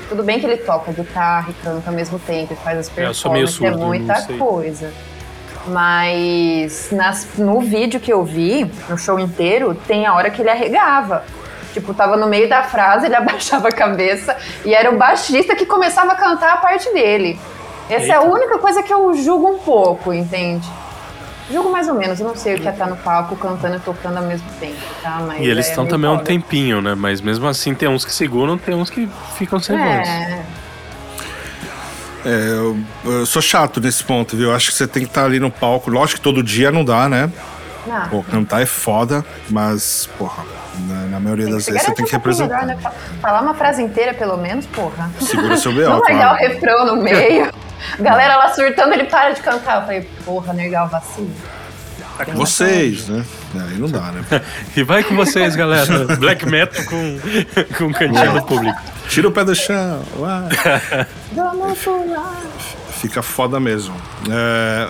Tudo 0.10 0.24
bem 0.24 0.39
que 0.39 0.45
ele 0.45 0.58
toca 0.58 0.91
guitarra 0.91 1.50
e 1.50 1.54
canta 1.54 1.89
ao 1.89 1.95
mesmo 1.95 2.18
tempo 2.20 2.54
e 2.54 2.56
faz 2.56 2.80
as 2.80 2.89
performances, 2.89 3.56
é, 3.56 3.70
surdo, 3.70 3.84
é 3.84 3.86
muita 3.86 4.22
coisa. 4.38 4.91
Mas 5.68 6.89
nas, 6.91 7.28
no 7.38 7.60
vídeo 7.60 8.00
que 8.00 8.12
eu 8.12 8.24
vi, 8.24 8.72
no 8.89 8.98
show 8.98 9.20
inteiro, 9.20 9.76
tem 9.86 10.06
a 10.06 10.16
hora 10.16 10.32
que 10.32 10.41
ele 10.41 10.50
arregava. 10.50 11.24
Tipo, 11.74 11.93
tava 11.93 12.16
no 12.16 12.26
meio 12.26 12.50
da 12.50 12.64
frase, 12.64 13.06
ele 13.06 13.16
abaixava 13.18 13.68
a 13.68 13.72
cabeça 13.72 14.36
e 14.66 14.74
era 14.74 14.89
o 14.89 14.98
baixista 14.98 15.56
que 15.56 15.66
começava 15.66 16.14
a 16.14 16.16
cantar 16.16 16.54
a 16.54 16.58
parte 16.58 16.91
dele. 16.91 17.39
Essa 17.89 18.04
Eita. 18.04 18.14
é 18.14 18.16
a 18.16 18.22
única 18.22 18.58
coisa 18.58 18.82
que 18.82 18.91
eu 18.91 19.14
julgo 19.14 19.48
um 19.48 19.60
pouco, 19.60 20.14
entende? 20.14 20.68
Julgo 21.50 21.72
mais 21.72 21.88
ou 21.88 21.95
menos, 21.95 22.20
eu 22.20 22.28
não 22.28 22.36
sei 22.36 22.56
o 22.56 22.60
que 22.60 22.68
é 22.68 22.72
estar 22.72 22.88
no 22.88 22.98
palco 22.98 23.36
cantando 23.38 23.78
e 23.78 23.80
tocando 23.80 24.18
ao 24.18 24.24
mesmo 24.24 24.48
tempo, 24.60 24.76
tá? 25.02 25.22
Mas 25.26 25.39
e 25.39 25.48
eles 25.48 25.68
é 25.68 25.70
estão 25.70 25.86
é 25.86 25.88
também 25.88 26.10
há 26.10 26.14
um 26.14 26.20
tempinho, 26.20 26.82
né? 26.82 26.93
Mas 26.93 27.22
mesmo 27.22 27.48
assim 27.48 27.74
tem 27.74 27.88
uns 27.88 28.04
que 28.04 28.14
seguram, 28.14 28.58
tem 28.58 28.76
uns 28.76 28.89
que 28.89 29.08
ficam 29.36 29.60
sem 29.60 29.78
é. 29.78 29.98
voz. 29.98 30.58
É, 32.26 32.50
eu, 32.50 32.78
eu, 33.06 33.26
sou 33.26 33.41
chato 33.41 33.80
nesse 33.80 34.04
ponto, 34.04 34.36
viu? 34.36 34.50
Eu 34.50 34.56
acho 34.56 34.72
que 34.72 34.76
você 34.76 34.86
tem 34.86 35.04
que 35.04 35.10
estar 35.10 35.24
ali 35.24 35.39
no 35.39 35.50
palco. 35.50 35.89
Lógico 35.89 36.18
que 36.18 36.24
todo 36.24 36.43
dia 36.43 36.70
não 36.70 36.84
dá, 36.84 37.08
né? 37.08 37.32
Não. 37.86 38.10
Pô, 38.10 38.24
cantar 38.24 38.62
é 38.62 38.66
foda, 38.66 39.24
mas, 39.50 40.10
porra, 40.18 40.43
na, 40.88 41.06
na 41.06 41.20
maioria 41.22 41.45
das 41.45 41.66
vezes 41.66 41.84
você 41.84 41.93
tem 41.93 42.06
que 42.06 42.12
representar. 42.12 42.66
Melhor, 42.66 42.84
né? 42.84 42.91
Falar 43.22 43.41
uma 43.41 43.54
frase 43.54 43.82
inteira, 43.82 44.14
pelo 44.14 44.36
menos, 44.36 44.66
porra. 44.66 45.10
Segura 45.22 45.56
seu 45.56 45.72
B.O. 45.72 45.88
Não 45.89 46.00
largar 46.00 46.34
o 46.34 46.38
refrão 46.38 46.86
no 46.86 47.02
meio. 47.02 47.50
Galera 48.00 48.38
lá 48.38 48.54
surtando, 48.54 48.94
ele 48.94 49.06
para 49.06 49.32
de 49.32 49.42
cantar. 49.42 49.78
Eu 49.78 49.82
falei, 49.82 50.10
porra, 50.26 50.54
Nergal, 50.54 50.88
vacilo. 50.88 51.32
É 52.20 52.26
com 52.26 52.34
vocês, 52.34 53.08
né? 53.08 53.24
Aí 53.54 53.78
não 53.78 53.88
dá, 53.88 54.12
né? 54.12 54.24
e 54.76 54.84
vai 54.84 55.04
com 55.04 55.16
vocês, 55.16 55.56
galera. 55.56 56.06
Black 56.18 56.46
metal 56.48 56.84
com, 56.86 57.20
com 57.78 57.94
cantinho 57.94 58.34
do 58.34 58.44
público. 58.44 58.80
Tira 59.08 59.28
o 59.28 59.32
pé 59.32 59.44
do 59.46 59.54
chão. 59.54 60.02
Fica 63.00 63.22
foda 63.22 63.60
mesmo. 63.60 63.96
É... 64.32 64.90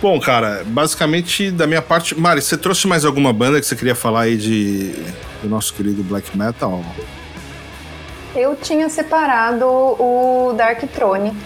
Bom, 0.00 0.18
cara, 0.20 0.62
basicamente 0.64 1.50
da 1.50 1.66
minha 1.66 1.82
parte. 1.82 2.18
Mari, 2.18 2.40
você 2.40 2.56
trouxe 2.56 2.86
mais 2.86 3.04
alguma 3.04 3.32
banda 3.32 3.60
que 3.60 3.66
você 3.66 3.76
queria 3.76 3.94
falar 3.94 4.22
aí 4.22 4.36
de 4.36 4.94
do 5.42 5.48
nosso 5.48 5.74
querido 5.74 6.02
black 6.02 6.36
metal? 6.36 6.82
Eu 8.34 8.56
tinha 8.56 8.88
separado 8.88 9.66
o 9.66 10.54
Dark 10.56 10.80
Throne 10.94 11.36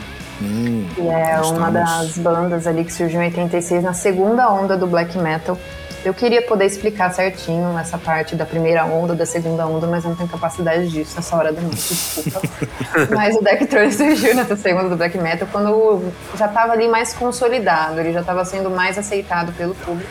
Hum, 0.42 0.88
que 0.94 1.08
é 1.08 1.40
uma 1.40 1.70
das 1.70 2.18
bandas 2.18 2.66
ali 2.66 2.84
que 2.84 2.92
surgiu 2.92 3.22
em 3.22 3.26
86, 3.26 3.82
na 3.82 3.94
segunda 3.94 4.50
onda 4.50 4.76
do 4.76 4.86
black 4.86 5.16
metal. 5.16 5.56
Eu 6.04 6.12
queria 6.12 6.42
poder 6.42 6.64
explicar 6.64 7.14
certinho 7.14 7.78
essa 7.78 7.96
parte 7.96 8.34
da 8.34 8.44
primeira 8.44 8.84
onda, 8.84 9.14
da 9.14 9.24
segunda 9.24 9.64
onda, 9.64 9.86
mas 9.86 10.02
não 10.02 10.16
tenho 10.16 10.28
capacidade 10.28 10.88
disso 10.88 11.14
nessa 11.14 11.36
hora 11.36 11.52
da 11.52 11.60
noite, 11.60 11.76
desculpa. 11.76 12.40
mas 13.14 13.36
o 13.36 13.40
Deck 13.40 13.66
Throne 13.66 13.92
surgiu 13.92 14.34
nessa 14.34 14.56
segunda 14.56 14.88
do 14.88 14.96
black 14.96 15.16
metal 15.16 15.46
quando 15.52 16.12
já 16.36 16.46
estava 16.46 16.72
ali 16.72 16.88
mais 16.88 17.14
consolidado, 17.14 18.00
ele 18.00 18.12
já 18.12 18.20
estava 18.20 18.44
sendo 18.44 18.68
mais 18.68 18.98
aceitado 18.98 19.52
pelo 19.52 19.76
público. 19.76 20.10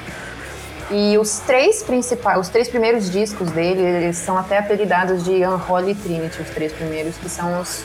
E 0.89 1.17
os 1.17 1.39
três 1.39 1.83
principais, 1.83 2.39
os 2.39 2.49
três 2.49 2.69
primeiros 2.69 3.09
discos 3.09 3.51
dele, 3.51 3.81
eles 3.81 4.17
são 4.17 4.37
até 4.37 4.59
apelidados 4.59 5.25
de 5.25 5.45
Unholy 5.45 5.95
Trinity, 5.95 6.41
os 6.41 6.49
três 6.49 6.71
primeiros, 6.71 7.17
que 7.17 7.29
são 7.29 7.59
os 7.59 7.83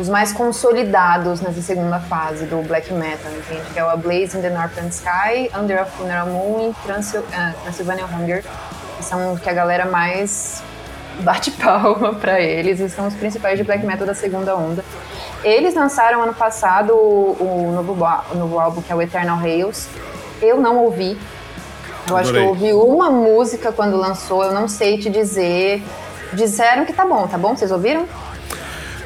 os 0.00 0.08
mais 0.08 0.32
consolidados 0.32 1.42
nessa 1.42 1.60
segunda 1.60 2.00
fase 2.00 2.46
do 2.46 2.66
black 2.66 2.92
metal, 2.92 3.30
entende? 3.32 3.70
Que 3.72 3.78
é 3.78 3.84
o 3.84 3.90
A 3.90 3.96
Blaze 3.96 4.36
in 4.36 4.40
the 4.40 4.48
Northern 4.48 4.88
Sky, 4.88 5.50
Under 5.54 5.78
a 5.78 5.84
Funeral 5.84 6.26
Moon 6.26 6.70
e 6.70 6.86
Transil 6.86 7.20
uh, 7.20 7.62
Transylvania 7.62 8.06
Hunger, 8.06 8.42
que 8.96 9.04
são 9.04 9.36
que 9.36 9.50
a 9.50 9.52
galera 9.52 9.84
mais 9.84 10.62
bate 11.20 11.50
palma 11.50 12.14
para 12.14 12.40
eles 12.40 12.80
e 12.80 12.88
são 12.88 13.06
os 13.06 13.14
principais 13.14 13.58
de 13.58 13.64
black 13.64 13.84
metal 13.84 14.06
da 14.06 14.14
segunda 14.14 14.56
onda. 14.56 14.82
Eles 15.44 15.74
lançaram 15.74 16.22
ano 16.22 16.34
passado 16.34 16.94
o, 16.94 17.68
o 17.68 17.72
novo, 17.72 17.92
o 18.32 18.34
novo 18.34 18.58
álbum 18.58 18.80
que 18.80 18.90
é 18.90 18.96
o 18.96 19.02
Eternal 19.02 19.36
Rails. 19.36 19.86
Eu 20.40 20.58
não 20.58 20.78
ouvi. 20.78 21.18
Eu 22.08 22.16
Adorei. 22.16 22.20
acho 22.48 22.58
que 22.58 22.68
eu 22.68 22.76
ouvi 22.78 22.90
uma 22.90 23.10
música 23.10 23.70
quando 23.70 23.98
lançou, 23.98 24.44
eu 24.44 24.52
não 24.52 24.66
sei 24.66 24.96
te 24.96 25.10
dizer. 25.10 25.82
Disseram 26.32 26.86
que 26.86 26.92
tá 26.92 27.04
bom, 27.04 27.26
tá 27.26 27.36
bom? 27.36 27.54
Vocês 27.54 27.70
ouviram? 27.70 28.06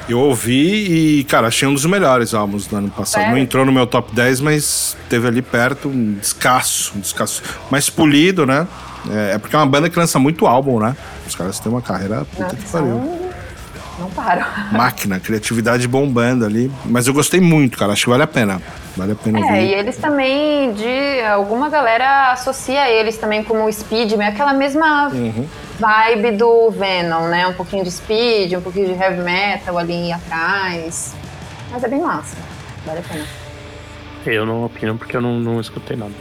Eu 0.09 0.19
ouvi 0.21 1.19
e, 1.21 1.25
cara, 1.25 1.49
achei 1.49 1.67
um 1.67 1.73
dos 1.73 1.87
melhores 1.87 2.35
álbuns 2.35 2.67
do 2.67 2.77
ano 2.77 2.91
passado. 2.91 3.23
Sério? 3.23 3.31
Não 3.31 3.39
entrou 3.39 3.65
no 3.65 3.73
meu 3.73 3.87
top 3.87 4.15
10, 4.15 4.41
mas 4.41 4.97
teve 5.09 5.27
ali 5.27 5.41
perto 5.41 5.89
um 5.89 6.15
descasso, 6.15 6.93
um 6.97 7.01
descasso. 7.01 7.43
Mais 7.71 7.89
polido, 7.89 8.45
né? 8.45 8.67
É, 9.11 9.35
é 9.35 9.39
porque 9.39 9.57
é 9.57 9.59
uma 9.59 9.67
banda 9.67 9.89
que 9.89 9.99
lança 9.99 10.19
muito 10.19 10.47
álbum, 10.47 10.79
né? 10.79 10.95
Os 11.27 11.35
caras 11.35 11.59
têm 11.59 11.73
uma 11.73 11.81
carreira 11.83 12.25
puta 12.25 12.43
Nossa, 12.43 12.57
que 12.57 12.69
pariu. 12.71 13.31
Não 13.99 14.11
param. 14.11 14.45
Máquina, 14.73 15.21
criatividade 15.21 15.87
bombando 15.89 16.45
ali. 16.45 16.71
Mas 16.85 17.07
eu 17.07 17.15
gostei 17.15 17.41
muito, 17.41 17.79
cara. 17.79 17.93
Acho 17.93 18.05
que 18.05 18.11
vale 18.11 18.25
a 18.25 18.27
pena. 18.27 18.61
Vale 18.97 19.13
a 19.13 19.15
pena 19.17 19.41
É, 19.41 19.43
ouvir. 19.43 19.61
e 19.61 19.75
eles 19.75 19.97
também, 19.97 20.73
de 20.73 21.21
alguma 21.23 21.69
galera 21.69 22.33
associa 22.33 22.89
eles 22.89 23.17
também 23.17 23.43
como 23.43 23.71
speed, 23.73 24.13
meio 24.13 24.31
aquela 24.31 24.53
mesma 24.53 25.09
uhum. 25.09 25.47
vibe 25.79 26.37
do 26.37 26.71
Venom, 26.71 27.29
né? 27.29 27.47
Um 27.47 27.55
pouquinho 27.55 27.83
de 27.83 27.91
speed, 27.91 28.53
um 28.53 28.61
pouquinho 28.61 28.87
de 28.87 28.93
heavy 28.93 29.21
metal 29.21 29.77
ali 29.79 30.13
atrás. 30.13 31.15
Mas 31.71 31.83
é 31.83 31.89
bem 31.89 32.01
massa. 32.01 32.37
Vale 32.87 33.01
a 33.01 33.03
pena. 33.03 33.25
Eu 34.27 34.47
não 34.47 34.65
opino 34.65 34.97
porque 34.97 35.17
eu 35.17 35.21
não, 35.21 35.39
não 35.41 35.61
escutei 35.61 35.97
nada. 35.97 36.13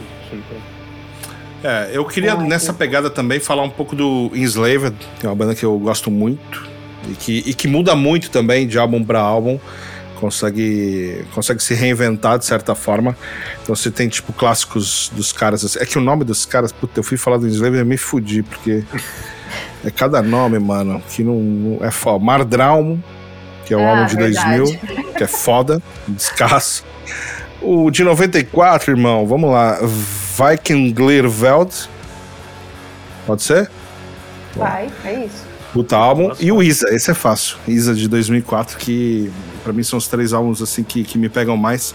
É, 1.62 1.90
eu 1.92 2.04
queria 2.04 2.34
nessa 2.34 2.74
pegada 2.74 3.08
também 3.08 3.40
falar 3.40 3.62
um 3.62 3.70
pouco 3.70 3.96
do 3.96 4.30
Enslaved, 4.34 4.96
que 5.18 5.24
é 5.24 5.28
uma 5.28 5.34
banda 5.34 5.54
que 5.54 5.64
eu 5.64 5.78
gosto 5.78 6.10
muito 6.10 6.68
e 7.08 7.14
que, 7.14 7.42
e 7.46 7.54
que 7.54 7.66
muda 7.66 7.94
muito 7.94 8.30
também 8.30 8.66
de 8.66 8.78
álbum 8.78 9.02
para 9.02 9.20
álbum 9.20 9.58
consegue 10.20 11.24
consegue 11.34 11.62
se 11.62 11.74
reinventar 11.74 12.38
de 12.38 12.44
certa 12.44 12.74
forma. 12.74 13.16
Então 13.62 13.74
você 13.74 13.90
tem 13.90 14.08
tipo 14.08 14.32
clássicos 14.32 15.10
dos 15.14 15.32
caras. 15.32 15.64
Assim. 15.64 15.78
É 15.78 15.86
que 15.86 15.98
o 15.98 16.00
nome 16.00 16.24
dos 16.24 16.44
caras, 16.44 16.72
puta, 16.72 17.00
eu 17.00 17.04
fui 17.04 17.16
falar 17.16 17.38
do 17.38 17.46
Slave 17.46 17.78
e 17.78 17.84
me 17.84 17.96
fudi, 17.96 18.42
porque 18.42 18.84
é 19.84 19.90
cada 19.90 20.22
nome, 20.22 20.58
mano, 20.58 21.02
que 21.08 21.22
não, 21.22 21.78
é 21.82 21.90
foda. 21.90 22.24
Mardraum, 22.24 22.98
que 23.64 23.74
é 23.74 23.76
o 23.76 23.80
ah, 23.80 23.90
álbum 23.90 24.06
de 24.06 24.16
verdade. 24.16 24.58
2000, 24.58 25.12
que 25.16 25.24
é 25.24 25.28
foda, 25.28 25.82
descasso. 26.08 26.84
O 27.60 27.90
de 27.90 28.04
94, 28.04 28.92
irmão, 28.92 29.26
vamos 29.26 29.50
lá. 29.50 29.78
Viking 29.80 30.94
Veld. 31.28 31.88
Pode 33.26 33.42
ser? 33.42 33.70
Vai, 34.54 34.90
é 35.04 35.24
isso. 35.24 35.53
Puta 35.74 35.96
álbum. 35.96 36.30
E 36.38 36.52
o 36.52 36.62
Isa, 36.62 36.86
esse 36.94 37.10
é 37.10 37.14
fácil. 37.14 37.56
Isa 37.66 37.96
de 37.96 38.06
2004, 38.06 38.78
que 38.78 39.28
para 39.64 39.72
mim 39.72 39.82
são 39.82 39.98
os 39.98 40.06
três 40.06 40.32
álbuns 40.32 40.62
assim 40.62 40.84
que, 40.84 41.02
que 41.02 41.18
me 41.18 41.28
pegam 41.28 41.56
mais. 41.56 41.92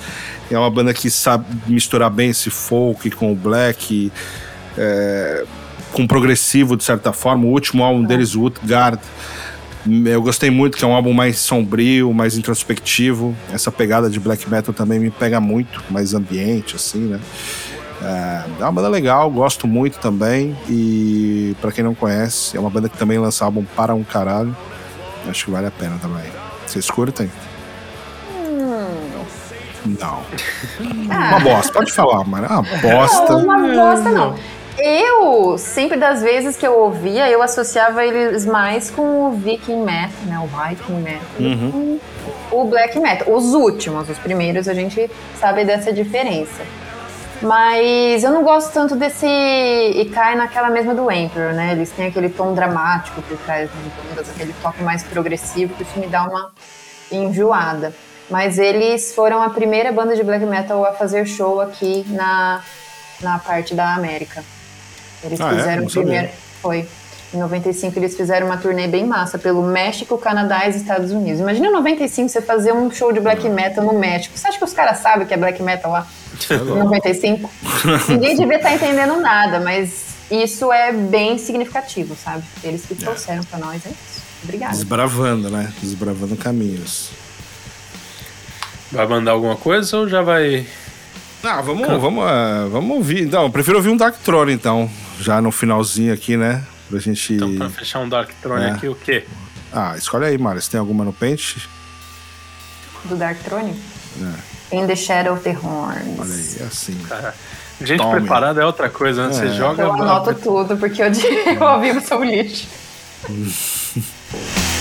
É 0.51 0.59
uma 0.59 0.69
banda 0.69 0.93
que 0.93 1.09
sabe 1.09 1.45
misturar 1.65 2.09
bem 2.09 2.31
esse 2.31 2.49
folk 2.49 3.09
com 3.11 3.31
o 3.31 3.35
black, 3.35 4.11
é, 4.77 5.45
com 5.93 6.05
progressivo 6.05 6.75
de 6.75 6.83
certa 6.83 7.13
forma. 7.13 7.45
O 7.45 7.51
último 7.51 7.81
álbum 7.81 8.03
deles, 8.03 8.35
o 8.35 8.47
Utgard, 8.47 8.99
eu 10.05 10.21
gostei 10.21 10.49
muito, 10.49 10.77
que 10.77 10.83
é 10.83 10.87
um 10.87 10.93
álbum 10.93 11.13
mais 11.13 11.39
sombrio, 11.39 12.13
mais 12.13 12.37
introspectivo. 12.37 13.33
Essa 13.49 13.71
pegada 13.71 14.09
de 14.09 14.19
black 14.19 14.49
metal 14.49 14.73
também 14.73 14.99
me 14.99 15.09
pega 15.09 15.39
muito, 15.39 15.81
mais 15.89 16.13
ambiente, 16.13 16.75
assim, 16.75 17.05
né? 17.05 17.19
É, 18.01 18.43
é 18.59 18.63
uma 18.63 18.71
banda 18.71 18.89
legal, 18.89 19.29
gosto 19.29 19.67
muito 19.67 19.99
também. 19.99 20.55
E 20.67 21.55
para 21.61 21.71
quem 21.71 21.83
não 21.83 21.93
conhece, 21.93 22.55
é 22.55 22.59
uma 22.59 22.69
banda 22.69 22.89
que 22.89 22.97
também 22.97 23.17
lança 23.17 23.45
álbum 23.45 23.63
para 23.75 23.93
um 23.93 24.03
caralho. 24.03 24.55
Acho 25.27 25.45
que 25.45 25.51
vale 25.51 25.67
a 25.67 25.71
pena 25.71 25.97
também. 26.01 26.31
Vocês 26.65 26.89
curtem? 26.89 27.29
Hum. 28.33 29.09
Não. 29.99 30.23
Ah. 31.11 31.29
Uma 31.29 31.39
bosta, 31.39 31.73
pode 31.73 31.91
falar, 31.91 32.23
mas 32.23 32.43
é 32.43 32.53
uma 32.53 32.61
bosta. 32.61 33.33
Não, 33.33 33.43
uma 33.43 33.57
bosta 33.57 34.09
não. 34.11 34.35
Eu, 34.77 35.57
sempre 35.57 35.97
das 35.97 36.21
vezes 36.21 36.55
que 36.55 36.65
eu 36.65 36.73
ouvia, 36.73 37.29
eu 37.29 37.41
associava 37.41 38.05
eles 38.05 38.45
mais 38.45 38.89
com 38.89 39.27
o 39.27 39.31
Viking 39.31 39.83
Metal, 39.83 40.11
né? 40.25 40.39
O 40.39 40.47
Viking 40.47 41.01
Metal. 41.01 41.21
Uhum. 41.39 41.99
Com 42.49 42.61
o 42.61 42.65
Black 42.65 42.97
Metal. 42.99 43.33
Os 43.33 43.53
últimos, 43.53 44.09
os 44.09 44.17
primeiros, 44.19 44.69
a 44.69 44.73
gente 44.73 45.09
sabe 45.37 45.65
dessa 45.65 45.91
diferença. 45.91 46.61
Mas 47.41 48.23
eu 48.23 48.31
não 48.31 48.43
gosto 48.43 48.73
tanto 48.73 48.95
desse. 48.95 49.25
E 49.25 50.09
cai 50.13 50.35
naquela 50.35 50.69
mesma 50.69 50.93
do 50.93 51.09
Emperor, 51.09 51.53
né? 51.53 51.71
Eles 51.71 51.89
têm 51.91 52.07
aquele 52.07 52.29
tom 52.29 52.53
dramático 52.53 53.21
por 53.21 53.37
trás 53.39 53.69
das 53.69 53.93
bandas, 53.93 54.29
aquele 54.29 54.53
toque 54.61 54.83
mais 54.83 55.03
progressivo, 55.03 55.73
que 55.75 55.83
isso 55.83 55.97
me 55.99 56.07
dá 56.07 56.23
uma 56.23 56.51
enjoada. 57.11 57.93
Mas 58.29 58.59
eles 58.59 59.13
foram 59.13 59.41
a 59.41 59.49
primeira 59.49 59.91
banda 59.91 60.15
de 60.15 60.23
black 60.23 60.45
metal 60.45 60.85
a 60.85 60.93
fazer 60.93 61.25
show 61.25 61.59
aqui 61.59 62.05
na, 62.09 62.61
na 63.21 63.39
parte 63.39 63.73
da 63.73 63.95
América. 63.95 64.43
Eles 65.23 65.39
ah, 65.41 65.51
é? 65.51 65.55
fizeram 65.57 65.83
é? 65.83 65.85
o 65.85 65.89
primeiro. 65.89 66.29
Foi. 66.61 66.87
Em 67.33 67.37
95 67.37 67.99
eles 67.99 68.17
fizeram 68.17 68.47
uma 68.47 68.57
turnê 68.57 68.87
bem 68.87 69.05
massa 69.05 69.37
pelo 69.37 69.61
México, 69.61 70.17
Canadá 70.17 70.65
e 70.65 70.71
Estados 70.71 71.11
Unidos. 71.11 71.39
Imagina 71.39 71.67
em 71.67 71.71
95 71.71 72.27
você 72.27 72.41
fazer 72.41 72.73
um 72.73 72.89
show 72.89 73.13
de 73.13 73.19
black 73.19 73.47
metal 73.47 73.83
no 73.83 73.93
México. 73.93 74.37
Você 74.37 74.47
acha 74.47 74.57
que 74.57 74.63
os 74.63 74.73
caras 74.73 74.97
sabem 74.97 75.27
que 75.27 75.33
é 75.33 75.37
black 75.37 75.61
metal 75.61 75.91
lá? 75.91 76.07
É 76.49 76.55
em 76.55 76.79
95? 76.79 77.51
Ninguém 78.09 78.35
devia 78.35 78.57
estar 78.57 78.73
entendendo 78.73 79.19
nada, 79.19 79.59
mas 79.59 80.15
isso 80.31 80.71
é 80.71 80.91
bem 80.91 81.37
significativo, 81.37 82.15
sabe? 82.15 82.43
Eles 82.63 82.85
que 82.85 82.95
trouxeram 82.95 83.41
é. 83.41 83.45
para 83.45 83.59
nós, 83.59 83.85
é 83.85 83.89
isso. 83.89 84.21
Obrigada. 84.43 84.73
Desbravando, 84.73 85.49
né? 85.49 85.71
Desbravando 85.81 86.35
caminhos. 86.35 87.09
Vai 88.91 89.05
mandar 89.07 89.31
alguma 89.31 89.55
coisa 89.55 89.97
ou 89.97 90.09
já 90.09 90.21
vai 90.21 90.65
Ah, 91.43 91.61
vamos, 91.61 91.87
vamos, 91.87 92.23
uh, 92.23 92.69
vamos 92.69 92.97
ouvir. 92.97 93.25
Não, 93.25 93.43
eu 93.43 93.49
prefiro 93.49 93.77
ouvir 93.77 93.89
um 93.89 93.97
Dark 93.97 94.17
Throne, 94.23 94.53
então. 94.53 94.89
Já 95.19 95.41
no 95.41 95.51
finalzinho 95.51 96.13
aqui, 96.13 96.37
né? 96.37 96.63
Pra 96.89 96.99
gente. 96.99 97.33
Então, 97.33 97.55
pra 97.55 97.69
fechar 97.69 97.99
um 97.99 98.09
Dark 98.09 98.29
Throne 98.41 98.65
é. 98.65 98.71
aqui, 98.71 98.87
o 98.87 98.95
quê? 98.95 99.25
Ah, 99.71 99.95
escolhe 99.97 100.25
aí, 100.25 100.37
Mara. 100.37 100.59
Você 100.59 100.71
tem 100.71 100.79
alguma 100.79 101.03
no 101.03 101.13
pente? 101.13 101.67
Do 103.05 103.15
Dark 103.15 103.37
Throne? 103.43 103.79
É. 104.21 104.58
In 104.71 104.85
the 104.87 104.95
Shadow 104.95 105.33
of 105.33 105.43
the 105.43 105.51
Horns. 105.53 106.19
Olha 106.19 106.33
aí, 106.33 106.57
é 106.59 106.63
assim. 106.63 106.95
Cara, 107.07 107.33
gente 107.81 107.97
Tome. 107.97 108.19
preparada 108.21 108.61
é 108.61 108.65
outra 108.65 108.89
coisa, 108.89 109.27
né? 109.27 109.29
É. 109.29 109.33
Você 109.33 109.49
joga. 109.49 109.83
Eu 109.83 109.93
anoto 109.93 110.33
tudo, 110.35 110.77
porque 110.77 111.01
eu, 111.01 111.07
eu 111.55 111.67
ao 111.67 111.79
vivo 111.79 111.99
sou 112.01 112.23
lixo. 112.23 112.67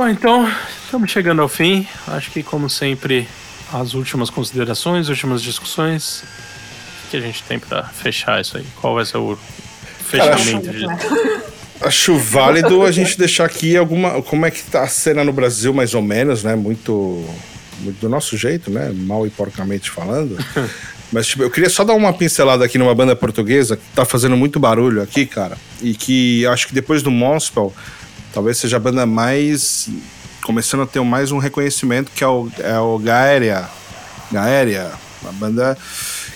Bom, 0.00 0.08
então, 0.08 0.50
estamos 0.82 1.10
chegando 1.10 1.42
ao 1.42 1.48
fim. 1.48 1.86
Acho 2.08 2.30
que, 2.30 2.42
como 2.42 2.70
sempre, 2.70 3.28
as 3.70 3.92
últimas 3.92 4.30
considerações, 4.30 5.10
últimas 5.10 5.42
discussões 5.42 6.24
que 7.10 7.18
a 7.18 7.20
gente 7.20 7.42
tem 7.42 7.58
para 7.58 7.82
fechar 7.84 8.40
isso 8.40 8.56
aí. 8.56 8.64
Qual 8.80 8.94
vai 8.94 9.04
ser 9.04 9.18
o 9.18 9.38
fechamento 10.06 10.72
Cara, 10.72 10.94
acho, 10.94 11.84
acho 11.84 12.16
válido 12.16 12.82
a 12.82 12.90
gente 12.90 13.18
deixar 13.18 13.44
aqui 13.44 13.76
alguma. 13.76 14.22
Como 14.22 14.46
é 14.46 14.50
que 14.50 14.62
tá 14.62 14.84
a 14.84 14.88
cena 14.88 15.22
no 15.22 15.34
Brasil, 15.34 15.74
mais 15.74 15.92
ou 15.92 16.00
menos, 16.00 16.44
né? 16.44 16.56
Muito, 16.56 17.22
muito 17.80 18.00
do 18.00 18.08
nosso 18.08 18.38
jeito, 18.38 18.70
né? 18.70 18.90
Mal 18.94 19.26
e 19.26 19.30
porcamente 19.30 19.90
falando. 19.90 20.38
Mas, 21.12 21.26
tipo, 21.26 21.42
eu 21.42 21.50
queria 21.50 21.68
só 21.68 21.84
dar 21.84 21.92
uma 21.92 22.14
pincelada 22.14 22.64
aqui 22.64 22.78
numa 22.78 22.94
banda 22.94 23.14
portuguesa 23.14 23.76
que 23.76 23.82
tá 23.94 24.06
fazendo 24.06 24.34
muito 24.34 24.58
barulho 24.58 25.02
aqui, 25.02 25.26
cara. 25.26 25.58
E 25.82 25.92
que 25.92 26.46
acho 26.46 26.68
que 26.68 26.72
depois 26.72 27.02
do 27.02 27.10
Monspel 27.10 27.74
talvez 28.32 28.58
seja 28.58 28.76
a 28.76 28.80
banda 28.80 29.06
mais. 29.06 29.88
começando 30.42 30.82
a 30.82 30.86
ter 30.86 31.00
mais 31.00 31.32
um 31.32 31.38
reconhecimento, 31.38 32.10
que 32.12 32.24
é 32.24 32.26
o, 32.26 32.50
é 32.58 32.78
o 32.78 32.98
Gaéria. 32.98 33.68
Gaéria, 34.30 34.90
uma 35.22 35.32
banda 35.32 35.76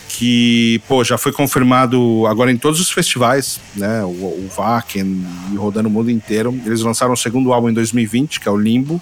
que, 0.08 0.80
pô, 0.86 1.02
já 1.02 1.18
foi 1.18 1.32
confirmado 1.32 2.24
agora 2.28 2.52
em 2.52 2.56
todos 2.56 2.80
os 2.80 2.90
festivais, 2.90 3.60
né? 3.74 4.04
O, 4.04 4.08
o 4.08 4.50
Wacken 4.56 5.26
e 5.52 5.56
rodando 5.56 5.88
o 5.88 5.92
mundo 5.92 6.10
inteiro. 6.10 6.58
Eles 6.64 6.82
lançaram 6.82 7.12
o 7.12 7.16
segundo 7.16 7.52
álbum 7.52 7.70
em 7.70 7.74
2020, 7.74 8.40
que 8.40 8.48
é 8.48 8.50
o 8.50 8.56
Limbo. 8.56 9.00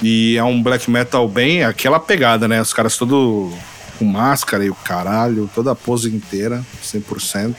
E 0.00 0.36
é 0.36 0.44
um 0.44 0.62
black 0.62 0.90
metal 0.90 1.28
bem 1.28 1.64
aquela 1.64 1.98
pegada, 1.98 2.46
né? 2.46 2.60
Os 2.60 2.72
caras 2.72 2.96
todo 2.96 3.52
com 3.98 4.04
máscara 4.04 4.64
e 4.64 4.70
o 4.70 4.74
caralho, 4.74 5.50
toda 5.54 5.72
a 5.72 5.74
pose 5.74 6.08
inteira, 6.08 6.64
100%. 6.84 7.54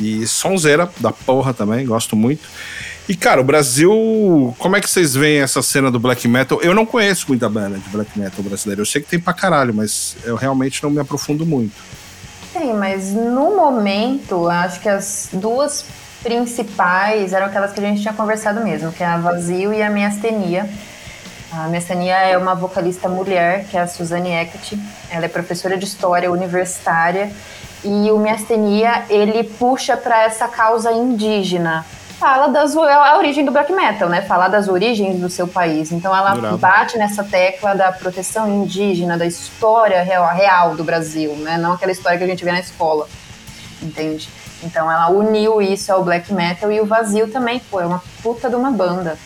E 0.00 0.26
sonzeira 0.26 0.90
da 1.00 1.10
porra 1.10 1.54
também, 1.54 1.86
gosto 1.86 2.14
muito. 2.14 2.42
E, 3.08 3.14
cara, 3.14 3.40
o 3.40 3.44
Brasil, 3.44 4.52
como 4.58 4.74
é 4.74 4.80
que 4.80 4.90
vocês 4.90 5.14
veem 5.14 5.40
essa 5.40 5.62
cena 5.62 5.92
do 5.92 6.00
black 6.00 6.26
metal? 6.26 6.60
Eu 6.60 6.74
não 6.74 6.84
conheço 6.84 7.26
muita 7.28 7.48
banda 7.48 7.78
de 7.78 7.88
black 7.88 8.18
metal 8.18 8.42
brasileiro. 8.42 8.82
Eu 8.82 8.86
sei 8.86 9.00
que 9.00 9.08
tem 9.08 9.20
pra 9.20 9.32
caralho, 9.32 9.72
mas 9.72 10.16
eu 10.24 10.34
realmente 10.34 10.82
não 10.82 10.90
me 10.90 10.98
aprofundo 10.98 11.46
muito. 11.46 11.74
Tem, 12.52 12.74
mas 12.74 13.12
no 13.12 13.54
momento, 13.54 14.48
acho 14.48 14.80
que 14.80 14.88
as 14.88 15.28
duas 15.32 15.84
principais 16.20 17.32
eram 17.32 17.46
aquelas 17.46 17.72
que 17.72 17.78
a 17.78 17.84
gente 17.84 18.02
tinha 18.02 18.12
conversado 18.12 18.60
mesmo, 18.64 18.90
que 18.90 19.04
é 19.04 19.06
a 19.06 19.18
Vazio 19.18 19.72
e 19.72 19.80
a 19.80 19.88
Miastenia. 19.88 20.68
A 21.52 21.68
Miastenia 21.68 22.16
é 22.16 22.36
uma 22.36 22.56
vocalista 22.56 23.08
mulher, 23.08 23.66
que 23.70 23.76
é 23.76 23.82
a 23.82 23.86
Suzane 23.86 24.32
Eckert. 24.32 24.76
Ela 25.10 25.26
é 25.26 25.28
professora 25.28 25.78
de 25.78 25.84
história 25.84 26.28
universitária. 26.32 27.30
E 27.84 28.10
o 28.10 28.18
Miastenia, 28.18 29.04
ele 29.08 29.44
puxa 29.44 29.96
para 29.96 30.24
essa 30.24 30.48
causa 30.48 30.90
indígena 30.90 31.86
fala 32.18 32.48
das 32.48 32.76
a 32.76 33.16
origem 33.18 33.44
do 33.44 33.52
black 33.52 33.72
metal, 33.72 34.08
né? 34.08 34.22
Fala 34.22 34.48
das 34.48 34.68
origens 34.68 35.20
do 35.20 35.28
seu 35.28 35.46
país. 35.46 35.92
Então 35.92 36.14
ela 36.14 36.34
bate 36.56 36.96
nessa 36.98 37.22
tecla 37.22 37.74
da 37.74 37.92
proteção 37.92 38.48
indígena, 38.48 39.16
da 39.16 39.26
história 39.26 40.02
real, 40.02 40.26
real 40.34 40.76
do 40.76 40.84
Brasil, 40.84 41.34
né? 41.36 41.58
Não 41.58 41.72
aquela 41.72 41.92
história 41.92 42.18
que 42.18 42.24
a 42.24 42.26
gente 42.26 42.44
vê 42.44 42.52
na 42.52 42.60
escola, 42.60 43.06
entende? 43.82 44.28
Então 44.62 44.90
ela 44.90 45.10
uniu 45.10 45.60
isso 45.60 45.92
ao 45.92 46.02
black 46.02 46.32
metal 46.32 46.72
e 46.72 46.80
o 46.80 46.86
Vazio 46.86 47.28
também 47.28 47.60
foi 47.60 47.84
uma 47.84 48.02
puta 48.22 48.48
de 48.48 48.56
uma 48.56 48.70
banda. 48.70 49.18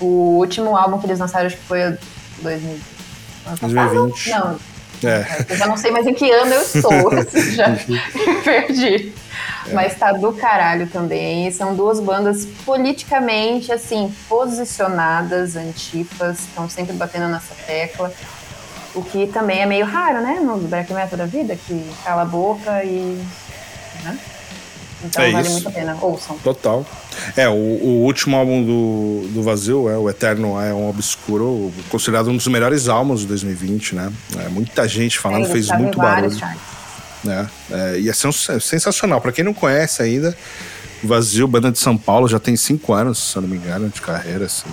O 0.00 0.38
último 0.38 0.76
álbum 0.76 0.98
que 0.98 1.06
eles 1.06 1.18
lançaram 1.18 1.46
acho 1.46 1.56
que 1.56 1.64
foi 1.64 1.98
2000, 2.42 2.78
2020. 3.60 4.30
Não. 4.30 4.75
É. 5.04 5.44
Eu 5.48 5.56
já 5.56 5.66
não 5.66 5.76
sei 5.76 5.90
mais 5.90 6.06
em 6.06 6.14
que 6.14 6.30
ano 6.30 6.54
eu 6.54 6.62
estou, 6.62 7.10
já 7.54 7.76
perdi. 8.44 9.12
É. 9.68 9.72
Mas 9.72 9.94
tá 9.96 10.12
do 10.12 10.32
caralho 10.32 10.86
também. 10.88 11.50
São 11.50 11.74
duas 11.74 12.00
bandas 12.00 12.46
politicamente, 12.64 13.72
assim, 13.72 14.14
posicionadas, 14.28 15.56
antifas, 15.56 16.40
estão 16.40 16.68
sempre 16.68 16.94
batendo 16.94 17.28
nessa 17.28 17.54
tecla. 17.66 18.12
O 18.94 19.02
que 19.02 19.26
também 19.26 19.60
é 19.60 19.66
meio 19.66 19.84
raro, 19.84 20.22
né? 20.22 20.40
No 20.40 20.56
black 20.56 20.92
metal 20.92 21.18
da 21.18 21.26
vida, 21.26 21.56
que 21.56 21.92
cala 22.04 22.22
a 22.22 22.26
boca 22.26 22.82
e. 22.84 23.22
Né? 24.04 24.18
Então 25.06 25.24
é 25.24 25.32
vale 25.32 25.46
isso. 25.46 25.54
muito 25.54 25.68
a 25.68 25.72
pena. 25.72 25.96
Ouçam. 26.00 26.38
Total. 26.38 26.86
É, 27.36 27.48
o, 27.48 27.52
o, 27.52 28.02
último 28.04 28.36
álbum 28.36 28.62
do, 28.62 29.28
do 29.32 29.42
Vazio, 29.42 29.88
é, 29.88 29.96
o 29.96 30.08
Eterno 30.08 30.60
é 30.60 30.72
um 30.72 30.88
Obscuro, 30.88 31.72
considerado 31.88 32.28
um 32.28 32.36
dos 32.36 32.46
melhores 32.46 32.88
álbuns 32.88 33.20
de 33.20 33.26
2020, 33.26 33.94
né? 33.94 34.12
É, 34.38 34.48
muita 34.48 34.86
gente 34.86 35.18
falando, 35.18 35.46
é, 35.46 35.48
fez 35.48 35.68
muito 35.70 35.98
barulho. 35.98 36.36
Né? 37.24 37.48
É, 37.70 38.12
ser 38.12 38.28
um, 38.28 38.32
sensacional. 38.32 39.20
Para 39.20 39.32
quem 39.32 39.44
não 39.44 39.54
conhece 39.54 40.02
ainda, 40.02 40.36
Vazio, 41.02 41.48
banda 41.48 41.70
de 41.70 41.78
São 41.78 41.96
Paulo, 41.96 42.28
já 42.28 42.38
tem 42.38 42.56
cinco 42.56 42.92
anos, 42.92 43.18
se 43.18 43.36
eu 43.36 43.42
não 43.42 43.48
me 43.48 43.56
engano, 43.56 43.88
de 43.88 44.00
carreira, 44.00 44.46
assim. 44.46 44.68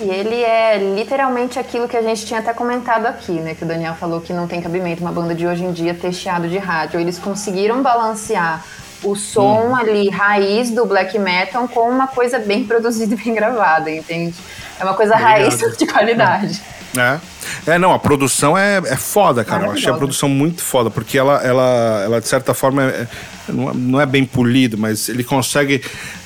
E 0.00 0.08
ele 0.08 0.42
é 0.42 0.94
literalmente 0.94 1.58
aquilo 1.58 1.88
que 1.88 1.96
a 1.96 2.02
gente 2.02 2.24
tinha 2.24 2.38
até 2.38 2.54
comentado 2.54 3.06
aqui, 3.06 3.32
né? 3.32 3.54
Que 3.54 3.64
o 3.64 3.66
Daniel 3.66 3.94
falou 3.94 4.20
que 4.20 4.32
não 4.32 4.46
tem 4.46 4.62
cabimento 4.62 5.00
uma 5.00 5.10
banda 5.10 5.34
de 5.34 5.44
hoje 5.44 5.64
em 5.64 5.72
dia 5.72 5.92
ter 5.92 6.12
de 6.12 6.58
rádio. 6.58 7.00
Eles 7.00 7.18
conseguiram 7.18 7.82
balancear 7.82 8.64
o 9.02 9.14
som 9.14 9.68
hum. 9.68 9.76
ali, 9.76 10.08
raiz 10.08 10.70
do 10.70 10.84
black 10.86 11.18
metal, 11.18 11.68
com 11.68 11.88
uma 11.88 12.06
coisa 12.06 12.38
bem 12.38 12.64
produzida 12.66 13.14
e 13.14 13.16
bem 13.16 13.34
gravada, 13.34 13.90
entende? 13.90 14.34
É 14.78 14.84
uma 14.84 14.94
coisa 14.94 15.14
Obrigado. 15.14 15.38
raiz 15.40 15.58
de 15.78 15.86
qualidade. 15.86 16.62
É. 16.96 17.18
É, 17.66 17.78
não, 17.78 17.92
a 17.92 17.98
produção 17.98 18.56
é, 18.56 18.78
é 18.78 18.96
foda, 18.96 19.44
cara. 19.44 19.66
Eu 19.66 19.72
achei 19.72 19.90
a 19.90 19.94
produção 19.94 20.28
muito 20.28 20.62
foda, 20.62 20.90
porque 20.90 21.18
ela, 21.18 21.40
ela, 21.42 22.02
ela 22.04 22.20
de 22.20 22.28
certa 22.28 22.54
forma, 22.54 22.82
é, 22.82 23.06
não 23.48 24.00
é 24.00 24.06
bem 24.06 24.24
polido, 24.24 24.78
mas 24.78 25.08
ele 25.08 25.22
consegue 25.22 25.82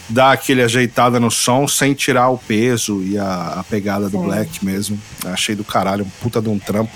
dar 0.08 0.32
aquele 0.32 0.62
ajeitada 0.62 1.18
no 1.18 1.30
som 1.30 1.66
sem 1.66 1.94
tirar 1.94 2.28
o 2.28 2.38
peso 2.38 3.02
e 3.02 3.18
a, 3.18 3.60
a 3.60 3.64
pegada 3.64 4.08
do 4.08 4.18
Sim. 4.18 4.24
Black 4.24 4.64
mesmo. 4.64 4.98
Achei 5.24 5.54
do 5.54 5.64
caralho, 5.64 6.04
um 6.04 6.10
puta 6.22 6.40
de 6.40 6.48
um 6.48 6.58
trampo. 6.58 6.92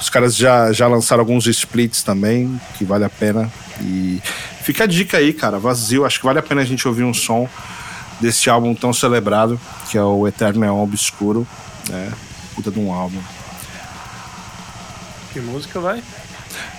Os 0.00 0.08
caras 0.08 0.36
já, 0.36 0.72
já 0.72 0.86
lançaram 0.86 1.20
alguns 1.20 1.46
splits 1.46 2.02
também, 2.02 2.60
que 2.78 2.84
vale 2.84 3.04
a 3.04 3.10
pena. 3.10 3.50
E 3.80 4.20
fica 4.62 4.84
a 4.84 4.86
dica 4.86 5.18
aí, 5.18 5.32
cara, 5.32 5.58
vazio. 5.58 6.04
Acho 6.04 6.18
que 6.18 6.24
vale 6.24 6.38
a 6.38 6.42
pena 6.42 6.60
a 6.60 6.64
gente 6.64 6.86
ouvir 6.86 7.04
um 7.04 7.14
som 7.14 7.48
desse 8.20 8.50
álbum 8.50 8.74
tão 8.74 8.92
celebrado, 8.92 9.58
que 9.90 9.96
é 9.96 10.02
o 10.02 10.26
Eterno 10.26 10.60
Neon 10.60 10.82
Obscuro. 10.82 11.46
Né? 11.88 12.12
Puta 12.54 12.70
de 12.70 12.78
um 12.78 12.92
álbum. 12.92 13.20
Que 15.32 15.40
música 15.40 15.80
vai? 15.80 16.02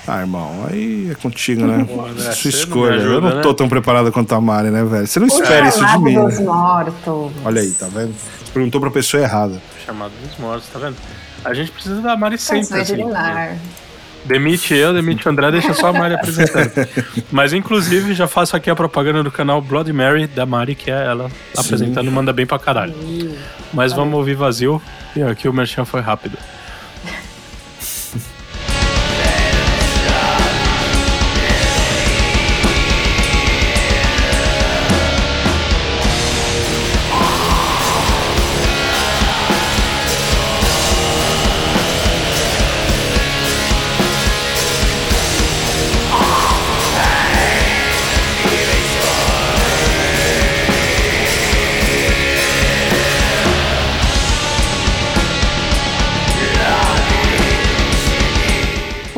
Ah, 0.07 0.21
irmão, 0.21 0.67
aí 0.69 1.09
é 1.11 1.15
contigo, 1.15 1.65
né? 1.65 1.85
Sua 2.33 2.49
escolha. 2.49 2.95
Ajuda, 2.95 3.13
eu 3.13 3.21
não 3.21 3.35
né? 3.37 3.41
tô 3.41 3.53
tão 3.53 3.69
preparado 3.69 4.11
quanto 4.11 4.33
a 4.33 4.41
Mari, 4.41 4.69
né, 4.69 4.83
velho? 4.83 5.07
Você 5.07 5.19
não 5.19 5.27
espera 5.27 5.67
isso 5.69 5.85
de 5.85 5.97
mim. 5.99 6.15
Dos 6.15 6.39
mortos. 6.39 7.31
Olha 7.45 7.61
aí, 7.61 7.71
tá 7.71 7.87
vendo? 7.87 8.13
Você 8.13 8.51
perguntou 8.51 8.81
pra 8.81 8.91
pessoa 8.91 9.21
errada. 9.23 9.61
Chamado 9.85 10.11
dos 10.21 10.37
mortos, 10.37 10.67
tá 10.69 10.79
vendo? 10.79 10.97
A 11.45 11.53
gente 11.53 11.71
precisa 11.71 12.01
da 12.01 12.17
Mari 12.17 12.37
sempre. 12.37 12.81
Assim, 12.81 12.95
demite 14.25 14.73
eu, 14.73 14.93
demite 14.93 15.27
o 15.27 15.31
André, 15.31 15.51
deixa 15.51 15.73
só 15.73 15.87
a 15.87 15.93
Mari 15.93 16.15
apresentando. 16.15 16.71
Mas, 17.31 17.53
inclusive, 17.53 18.13
já 18.13 18.27
faço 18.27 18.55
aqui 18.55 18.69
a 18.69 18.75
propaganda 18.75 19.23
do 19.23 19.31
canal 19.31 19.61
Blood 19.61 19.91
Mary 19.91 20.27
da 20.27 20.45
Mari, 20.45 20.75
que 20.75 20.89
é 20.91 21.05
ela 21.05 21.29
Sim. 21.29 21.35
apresentando, 21.57 22.11
manda 22.11 22.31
bem 22.33 22.45
pra 22.45 22.59
caralho. 22.59 22.93
Mas 23.73 23.93
vamos 23.93 24.13
ouvir 24.13 24.35
vazio. 24.35 24.81
E 25.15 25.21
aqui 25.23 25.47
o 25.47 25.53
merchan 25.53 25.85
foi 25.85 26.01
rápido. 26.01 26.37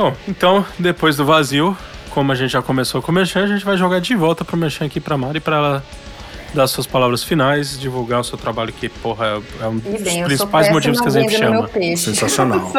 Bom, 0.03 0.13
então, 0.27 0.65
depois 0.77 1.15
do 1.15 1.23
vazio, 1.23 1.77
como 2.09 2.29
a 2.33 2.35
gente 2.35 2.51
já 2.51 2.61
começou 2.61 3.01
com 3.01 3.09
o 3.09 3.15
Merchan, 3.15 3.45
a 3.45 3.47
gente 3.47 3.63
vai 3.63 3.77
jogar 3.77 4.01
de 4.01 4.13
volta 4.13 4.43
pro 4.43 4.57
Merchan 4.57 4.83
aqui 4.83 4.99
pra 4.99 5.17
Mari 5.17 5.39
pra 5.39 5.55
ela 5.55 5.83
dar 6.53 6.67
suas 6.67 6.85
palavras 6.85 7.23
finais, 7.23 7.79
divulgar 7.79 8.19
o 8.19 8.23
seu 8.25 8.37
trabalho, 8.37 8.73
que, 8.73 8.89
porra, 8.89 9.41
é 9.61 9.65
um 9.65 9.77
dos 9.77 10.01
bem, 10.01 10.25
principais 10.25 10.69
motivos 10.69 10.99
que 10.99 11.07
a 11.07 11.09
gente 11.09 11.37
chama. 11.37 11.69
Sensacional. 11.95 12.69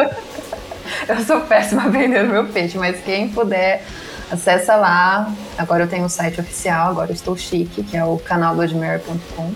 eu 1.09 1.19
sou 1.25 1.41
péssima 1.41 1.89
vendendo 1.89 2.29
meu 2.29 2.45
peixe, 2.45 2.77
mas 2.77 3.03
quem 3.03 3.27
puder, 3.29 3.83
acessa 4.29 4.75
lá. 4.75 5.33
Agora 5.57 5.85
eu 5.85 5.87
tenho 5.87 6.05
um 6.05 6.09
site 6.09 6.39
oficial, 6.39 6.91
agora 6.91 7.09
eu 7.09 7.15
estou 7.15 7.35
chique, 7.35 7.81
que 7.81 7.97
é 7.97 8.05
o 8.05 8.19
canal 8.19 8.53
bloodmare.com. 8.53 9.51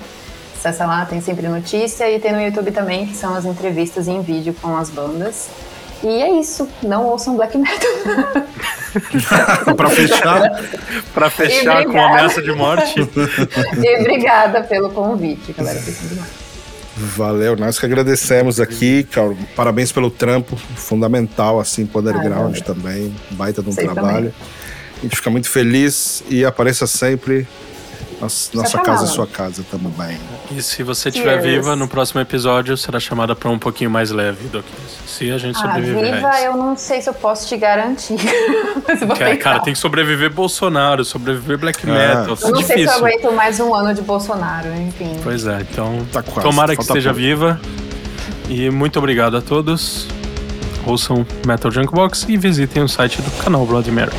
Acessa 0.58 0.88
lá, 0.88 1.06
tem 1.06 1.22
sempre 1.22 1.48
notícia 1.48 2.10
e 2.10 2.20
tem 2.20 2.34
no 2.34 2.42
YouTube 2.42 2.72
também, 2.72 3.06
que 3.06 3.16
são 3.16 3.36
as 3.36 3.46
entrevistas 3.46 4.08
em 4.08 4.24
vídeo 4.24 4.56
com 4.60 4.76
as 4.76 4.90
bandas. 4.90 5.52
E 6.04 6.08
é 6.08 6.40
isso, 6.40 6.68
não 6.82 7.06
ouçam 7.06 7.36
black 7.36 7.58
metal. 7.58 7.92
pra 9.76 9.90
fechar. 9.90 10.64
pra 11.14 11.30
fechar 11.30 11.86
com 11.86 12.00
ameaça 12.02 12.42
de 12.42 12.52
morte. 12.54 13.00
e 13.00 14.00
obrigada 14.00 14.64
pelo 14.64 14.90
convite, 14.92 15.54
galera. 15.54 15.82
Valeu, 16.96 17.56
nós 17.56 17.80
que 17.80 17.86
agradecemos 17.86 18.60
aqui, 18.60 19.04
cara. 19.04 19.36
Parabéns 19.56 19.92
pelo 19.92 20.10
trampo, 20.10 20.56
fundamental, 20.76 21.60
assim, 21.60 21.86
Poder 21.86 22.16
ah, 22.16 22.20
Ground 22.20 22.60
também, 22.60 23.14
baita 23.32 23.62
de 23.62 23.70
um 23.70 23.76
trabalho. 23.76 24.32
Também. 24.32 24.34
A 24.98 25.02
gente 25.04 25.16
fica 25.16 25.30
muito 25.30 25.50
feliz 25.50 26.24
e 26.30 26.44
apareça 26.44 26.86
sempre 26.86 27.48
nossa, 28.20 28.50
nossa 28.54 28.80
casa 28.80 29.06
é 29.06 29.08
sua 29.08 29.28
casa, 29.28 29.66
tamo 29.70 29.90
bem. 29.90 30.18
E 30.52 30.62
se 30.62 30.84
você 30.84 31.10
estiver 31.10 31.42
viva, 31.42 31.76
no 31.76 31.88
próximo 31.88 32.20
episódio 32.20 32.76
será 32.76 33.00
chamada 33.00 33.36
para 33.36 33.50
um 33.50 33.58
pouquinho 33.58 33.90
mais 33.90 34.12
leve 34.12 34.48
do 34.50 34.62
que 34.62 35.10
se 35.10 35.32
a 35.32 35.38
gente 35.38 35.58
ah, 35.58 35.62
sobreviver. 35.62 36.16
Viva, 36.16 36.42
eu 36.42 36.58
não 36.58 36.76
sei 36.76 37.02
se 37.02 37.10
eu 37.10 37.14
posso 37.14 37.48
te 37.48 37.58
garantir. 37.58 38.18
Cara, 39.18 39.38
cara, 39.38 39.60
tem 39.60 39.74
que 39.74 39.80
sobreviver 39.80 40.32
Bolsonaro, 40.32 41.06
sobreviver 41.06 41.58
Black 41.58 41.88
é. 41.88 41.92
Metal. 41.92 42.38
Eu 42.42 42.52
não 42.52 42.60
difícil. 42.60 42.64
sei 42.64 42.88
se 42.88 42.94
eu 42.94 43.06
aguento 43.06 43.32
mais 43.32 43.60
um 43.60 43.74
ano 43.74 43.94
de 43.94 44.02
Bolsonaro, 44.02 44.74
enfim. 44.74 45.20
Pois 45.24 45.46
é, 45.46 45.62
então 45.62 46.06
tá 46.12 46.24
quase, 46.24 46.48
tomara 46.48 46.76
que 46.76 46.82
esteja 46.82 47.10
pouco. 47.10 47.22
viva. 47.22 47.60
E 48.50 48.70
muito 48.70 48.98
obrigado 48.98 49.38
a 49.38 49.42
todos. 49.42 50.08
Ouçam 50.86 51.26
Metal 51.46 51.72
Junkbox 51.72 52.26
e 52.28 52.38
visitem 52.38 52.84
o 52.84 52.88
site 52.88 53.22
do 53.22 53.32
canal 53.44 53.66
Blood 53.66 53.92
Mary. 53.92 54.12